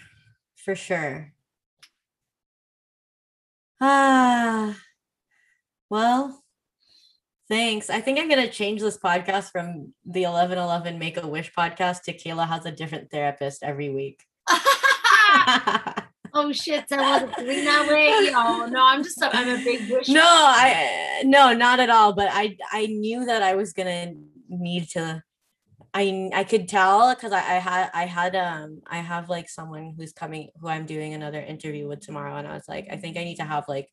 For 0.56 0.76
sure. 0.76 1.34
Ah, 3.80 4.76
well, 5.90 6.44
thanks. 7.50 7.90
I 7.90 8.02
think 8.02 8.20
I'm 8.20 8.30
going 8.30 8.46
to 8.46 8.52
change 8.52 8.82
this 8.82 8.98
podcast 8.98 9.52
from 9.52 9.94
the 10.06 10.26
1111 10.26 11.00
Make 11.00 11.18
a 11.18 11.28
Wish 11.28 11.52
podcast 11.54 12.04
to 12.04 12.14
Kayla 12.14 12.48
has 12.48 12.66
a 12.66 12.72
different 12.72 13.10
therapist 13.12 13.64
every 13.64 13.90
week. 13.90 14.24
oh 16.34 16.52
shit, 16.52 16.86
I 16.92 17.12
wasn't 17.20 17.36
doing 17.38 17.66
that 17.66 17.88
way. 17.90 18.32
Oh 18.34 18.68
no, 18.70 18.86
I'm 18.86 19.04
just 19.04 19.22
I'm 19.22 19.50
a 19.50 19.64
big 19.64 19.90
wish. 19.90 20.08
No, 20.08 20.24
I 20.24 21.22
no, 21.26 21.54
not 21.54 21.80
at 21.80 21.90
all. 21.90 22.14
But 22.14 22.30
I 22.32 22.56
I 22.72 22.86
knew 22.86 23.26
that 23.26 23.44
I 23.44 23.56
was 23.56 23.74
gonna 23.74 24.14
need 24.48 24.90
to 24.92 25.22
I 25.94 26.30
I 26.34 26.44
could 26.44 26.68
tell 26.68 27.14
because 27.14 27.32
I, 27.32 27.40
I 27.40 27.60
had 27.60 27.90
I 27.94 28.06
had 28.06 28.36
um 28.36 28.82
I 28.88 28.98
have 28.98 29.30
like 29.30 29.50
someone 29.50 29.96
who's 29.98 30.14
coming 30.14 30.50
who 30.60 30.68
I'm 30.68 30.86
doing 30.86 31.14
another 31.14 31.42
interview 31.42 31.88
with 31.88 32.02
tomorrow 32.02 32.36
and 32.36 32.48
I 32.48 32.54
was 32.54 32.68
like 32.68 32.88
I 32.92 32.98
think 32.98 33.18
I 33.18 33.24
need 33.24 33.38
to 33.38 33.44
have 33.44 33.66
like 33.68 33.90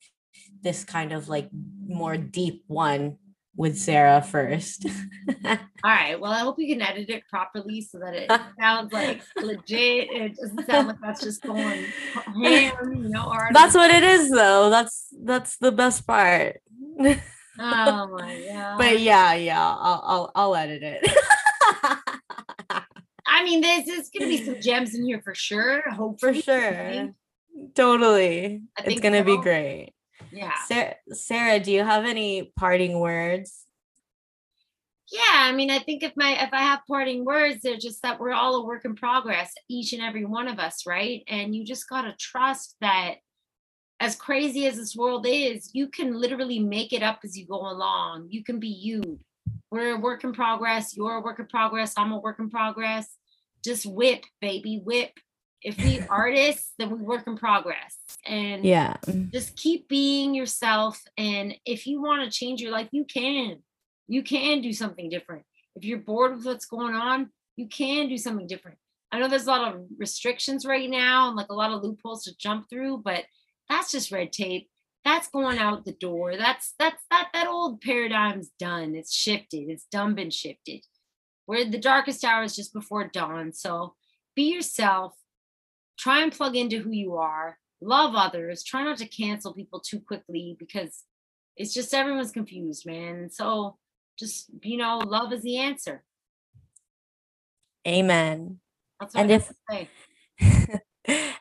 this 0.62 0.84
kind 0.84 1.12
of 1.12 1.28
like 1.28 1.48
more 1.86 2.16
deep 2.16 2.64
one 2.66 3.18
with 3.57 3.78
Sarah 3.78 4.22
first. 4.22 4.86
All 5.44 5.57
right. 5.84 6.18
Well, 6.20 6.32
I 6.32 6.40
hope 6.40 6.57
you 6.59 6.74
can 6.74 6.82
edit 6.82 7.09
it 7.09 7.24
properly 7.28 7.80
so 7.80 7.98
that 7.98 8.14
it 8.14 8.30
sounds 8.61 8.92
like 8.92 9.22
legit. 9.36 10.11
It 10.11 10.36
doesn't 10.36 10.66
sound 10.66 10.88
like 10.88 11.00
that's 11.00 11.22
just 11.22 11.42
going 11.42 11.84
ham, 12.14 12.74
you 12.94 13.09
know. 13.09 13.28
Or 13.28 13.50
that's 13.52 13.74
what 13.74 13.90
it 13.90 14.02
is, 14.02 14.30
though. 14.30 14.70
That's 14.70 15.09
that's 15.22 15.57
the 15.59 15.72
best 15.72 16.07
part. 16.07 16.61
oh 17.00 17.16
my 17.59 18.46
god. 18.48 18.78
But 18.78 19.00
yeah, 19.00 19.34
yeah, 19.34 19.61
I'll 19.61 20.02
I'll, 20.05 20.32
I'll 20.34 20.57
edit 20.57 20.82
it. 20.82 21.11
I 23.26 23.42
mean, 23.42 23.61
there's, 23.62 23.86
there's 23.86 24.11
gonna 24.11 24.28
be 24.28 24.44
some 24.44 24.61
gems 24.61 24.94
in 24.94 25.05
here 25.05 25.20
for 25.22 25.34
sure. 25.34 25.88
Hopefully. 25.90 26.34
For 26.34 26.42
sure. 26.42 27.14
Totally. 27.74 28.62
It's 28.84 29.00
gonna 29.00 29.18
so. 29.18 29.24
be 29.24 29.36
great. 29.38 29.93
Yeah. 30.35 30.53
Sarah, 30.66 30.95
Sarah, 31.12 31.61
do 31.61 31.70
you 31.70 31.85
have 31.85 32.05
any 32.05 32.53
parting 32.57 32.99
words? 32.99 33.62
Yeah, 35.12 35.20
I 35.32 35.53
mean, 35.53 35.70
I 35.70 35.78
think 35.78 36.03
if 36.03 36.12
my 36.16 36.32
if 36.43 36.53
I 36.53 36.62
have 36.62 36.80
parting 36.89 37.24
words, 37.24 37.61
they're 37.62 37.76
just 37.76 38.03
that 38.03 38.18
we're 38.18 38.32
all 38.32 38.57
a 38.57 38.66
work 38.66 38.85
in 38.85 38.97
progress, 38.97 39.53
each 39.68 39.93
and 39.93 40.03
every 40.03 40.24
one 40.24 40.49
of 40.49 40.59
us, 40.59 40.87
right? 40.87 41.22
And 41.28 41.55
you 41.55 41.64
just 41.64 41.89
gotta 41.89 42.14
trust 42.18 42.76
that 42.80 43.16
as 44.01 44.16
crazy 44.16 44.66
as 44.66 44.76
this 44.76 44.97
world 44.97 45.24
is, 45.28 45.70
you 45.72 45.89
can 45.89 46.14
literally 46.14 46.59
make 46.59 46.93
it 46.93 47.03
up 47.03 47.20
as 47.22 47.37
you 47.39 47.47
go 47.47 47.61
along. 47.61 48.26
You 48.30 48.43
can 48.43 48.59
be 48.59 48.68
you 48.68 49.20
we're 49.70 49.97
a 49.97 50.01
work 50.01 50.24
in 50.24 50.32
progress. 50.32 50.97
You're 50.97 51.16
a 51.16 51.20
work 51.20 51.39
in 51.39 51.47
progress. 51.47 51.95
I'm 51.97 52.12
a 52.12 52.18
work 52.18 52.39
in 52.39 52.51
progress. 52.51 53.09
Just 53.64 53.87
whip, 53.87 54.24
baby, 54.41 54.80
whip. 54.85 55.12
If 55.65 55.79
we 55.79 56.01
artists, 56.09 56.73
then 56.79 56.91
we 56.91 56.99
work 56.99 57.27
in 57.27 57.37
progress. 57.37 57.97
And 58.27 58.65
yeah, 58.65 58.97
just 59.33 59.57
keep 59.57 59.89
being 59.89 60.35
yourself. 60.35 61.03
And 61.17 61.55
if 61.65 61.87
you 61.87 62.03
want 62.03 62.23
to 62.25 62.39
change 62.39 62.61
your 62.61 62.71
life, 62.71 62.89
you 62.93 63.05
can. 63.05 63.62
You 64.07 64.23
can 64.23 64.61
do 64.61 64.73
something 64.73 65.09
different. 65.09 65.45
If 65.75 65.85
you're 65.85 65.99
bored 65.99 66.37
with 66.37 66.47
what's 66.47 66.67
going 66.67 66.95
on, 66.95 67.31
you 67.57 67.67
can 67.69 68.09
do 68.09 68.19
something 68.19 68.47
different. 68.47 68.79
I 69.11 69.19
know 69.19 69.29
there's 69.29 69.47
a 69.47 69.51
lot 69.51 69.75
of 69.75 69.83
restrictions 69.99 70.67
right 70.67 70.91
now 70.91 71.29
and 71.29 71.37
like 71.37 71.49
a 71.49 71.55
lot 71.55 71.73
of 71.73 71.83
loopholes 71.83 72.25
to 72.25 72.37
jump 72.37 72.69
through, 72.69 72.99
but 73.05 73.25
that's 73.69 73.93
just 73.93 74.12
red 74.12 74.33
tape 74.33 74.69
that's 75.05 75.29
going 75.29 75.59
out 75.59 75.85
the 75.85 75.93
door. 75.93 76.37
That's 76.37 76.75
that's 76.79 77.03
that 77.11 77.29
that 77.35 77.47
old 77.47 77.81
paradigm's 77.83 78.51
done. 78.59 78.95
It's 78.95 79.12
shifted. 79.12 79.69
It's 79.69 79.87
done 79.93 80.15
been 80.15 80.31
shifted. 80.31 80.81
Where 81.47 81.65
the 81.65 81.79
darkest 81.79 82.25
hour 82.25 82.43
is 82.43 82.57
just 82.57 82.73
before 82.73 83.11
dawn. 83.12 83.53
So 83.53 83.95
be 84.35 84.53
yourself. 84.53 85.15
Try 85.99 86.22
and 86.22 86.32
plug 86.32 86.57
into 86.57 86.78
who 86.78 86.90
you 86.90 87.16
are. 87.16 87.59
Love 87.80 88.14
others. 88.14 88.62
Try 88.64 88.84
not 88.84 88.99
to 88.99 89.09
cancel 89.09 89.55
people 89.55 89.80
too 89.80 90.01
quickly 90.01 90.57
because 90.59 91.05
it's 91.57 91.74
just 91.74 91.95
everyone's 91.95 92.32
confused, 92.32 92.86
man. 92.86 93.30
So 93.30 93.76
just 94.18 94.51
you 94.62 94.76
know, 94.76 94.99
love 94.99 95.32
is 95.32 95.42
the 95.42 95.59
answer. 95.59 96.05
Amen. 97.86 98.61
and 99.14 99.30
if 99.30 99.53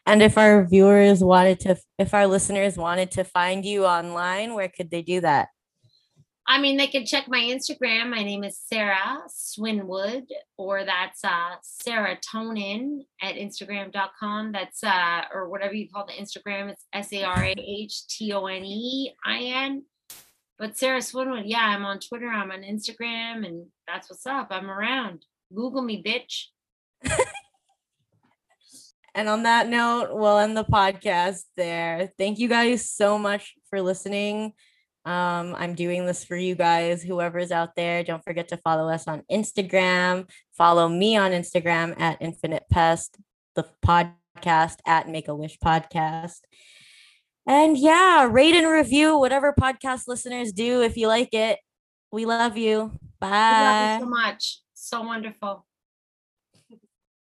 and 0.05 0.21
if 0.21 0.37
our 0.37 0.65
viewers 0.65 1.23
wanted 1.23 1.59
to 1.61 1.77
if 1.97 2.13
our 2.13 2.27
listeners 2.27 2.77
wanted 2.77 3.11
to 3.11 3.23
find 3.23 3.63
you 3.65 3.85
online 3.85 4.53
where 4.53 4.67
could 4.67 4.91
they 4.91 5.01
do 5.01 5.21
that 5.21 5.47
i 6.47 6.59
mean 6.59 6.77
they 6.77 6.87
can 6.87 7.05
check 7.05 7.27
my 7.27 7.39
instagram. 7.39 8.09
My 8.09 8.23
name 8.23 8.43
is 8.43 8.57
sarah 8.57 9.21
swinwood 9.29 10.25
or 10.57 10.83
that's 10.85 11.23
uh 11.23 11.55
serotonin 11.63 13.05
at 13.21 13.35
instagram.com 13.35 14.51
that's 14.51 14.83
uh 14.83 15.21
or 15.33 15.49
whatever 15.49 15.73
you 15.73 15.89
call 15.89 16.05
the 16.05 16.13
instagram. 16.13 16.69
It's 16.69 16.85
s-a-r-a-h-t-o-n-e-i-n 16.93 19.83
but 20.59 20.77
sarah 20.77 20.99
swinwood 20.99 21.43
yeah 21.45 21.65
i'm 21.65 21.85
on 21.85 21.99
twitter 21.99 22.27
i'm 22.27 22.51
on 22.51 22.61
instagram 22.61 23.45
and 23.45 23.67
that's 23.87 24.09
what's 24.09 24.25
up. 24.25 24.47
I'm 24.49 24.69
around. 24.69 25.25
Google 25.53 25.81
me 25.81 26.03
bitch. 26.03 26.45
And 29.15 29.29
on 29.29 29.43
that 29.43 29.67
note, 29.67 30.07
we'll 30.11 30.39
end 30.39 30.57
the 30.57 30.63
podcast 30.63 31.43
there. 31.55 32.11
Thank 32.17 32.39
you 32.39 32.49
guys 32.49 32.89
so 32.89 33.19
much 33.19 33.53
for 33.69 33.79
listening. 33.79 34.53
Um, 35.05 35.53
I'm 35.55 35.75
doing 35.75 36.05
this 36.05 36.23
for 36.23 36.37
you 36.37 36.55
guys, 36.55 37.03
whoever's 37.03 37.51
out 37.51 37.75
there. 37.75 38.03
Don't 38.03 38.23
forget 38.23 38.47
to 38.49 38.57
follow 38.57 38.89
us 38.89 39.07
on 39.07 39.23
Instagram. 39.29 40.29
Follow 40.57 40.87
me 40.87 41.17
on 41.17 41.31
Instagram 41.31 41.99
at 41.99 42.21
Infinite 42.21 42.63
Pest, 42.69 43.17
the 43.55 43.65
podcast 43.85 44.77
at 44.85 45.09
Make 45.09 45.27
a 45.27 45.35
Wish 45.35 45.57
Podcast. 45.59 46.39
And 47.45 47.77
yeah, 47.77 48.29
rate 48.31 48.55
and 48.55 48.67
review 48.67 49.17
whatever 49.17 49.53
podcast 49.53 50.07
listeners 50.07 50.53
do 50.53 50.81
if 50.81 50.95
you 50.95 51.07
like 51.07 51.33
it. 51.33 51.59
We 52.11 52.25
love 52.25 52.57
you. 52.57 52.91
Bye. 53.19 53.27
We 53.29 53.31
love 53.31 53.99
you 53.99 54.05
so 54.05 54.09
much. 54.09 54.59
So 54.73 55.01
wonderful. 55.01 55.65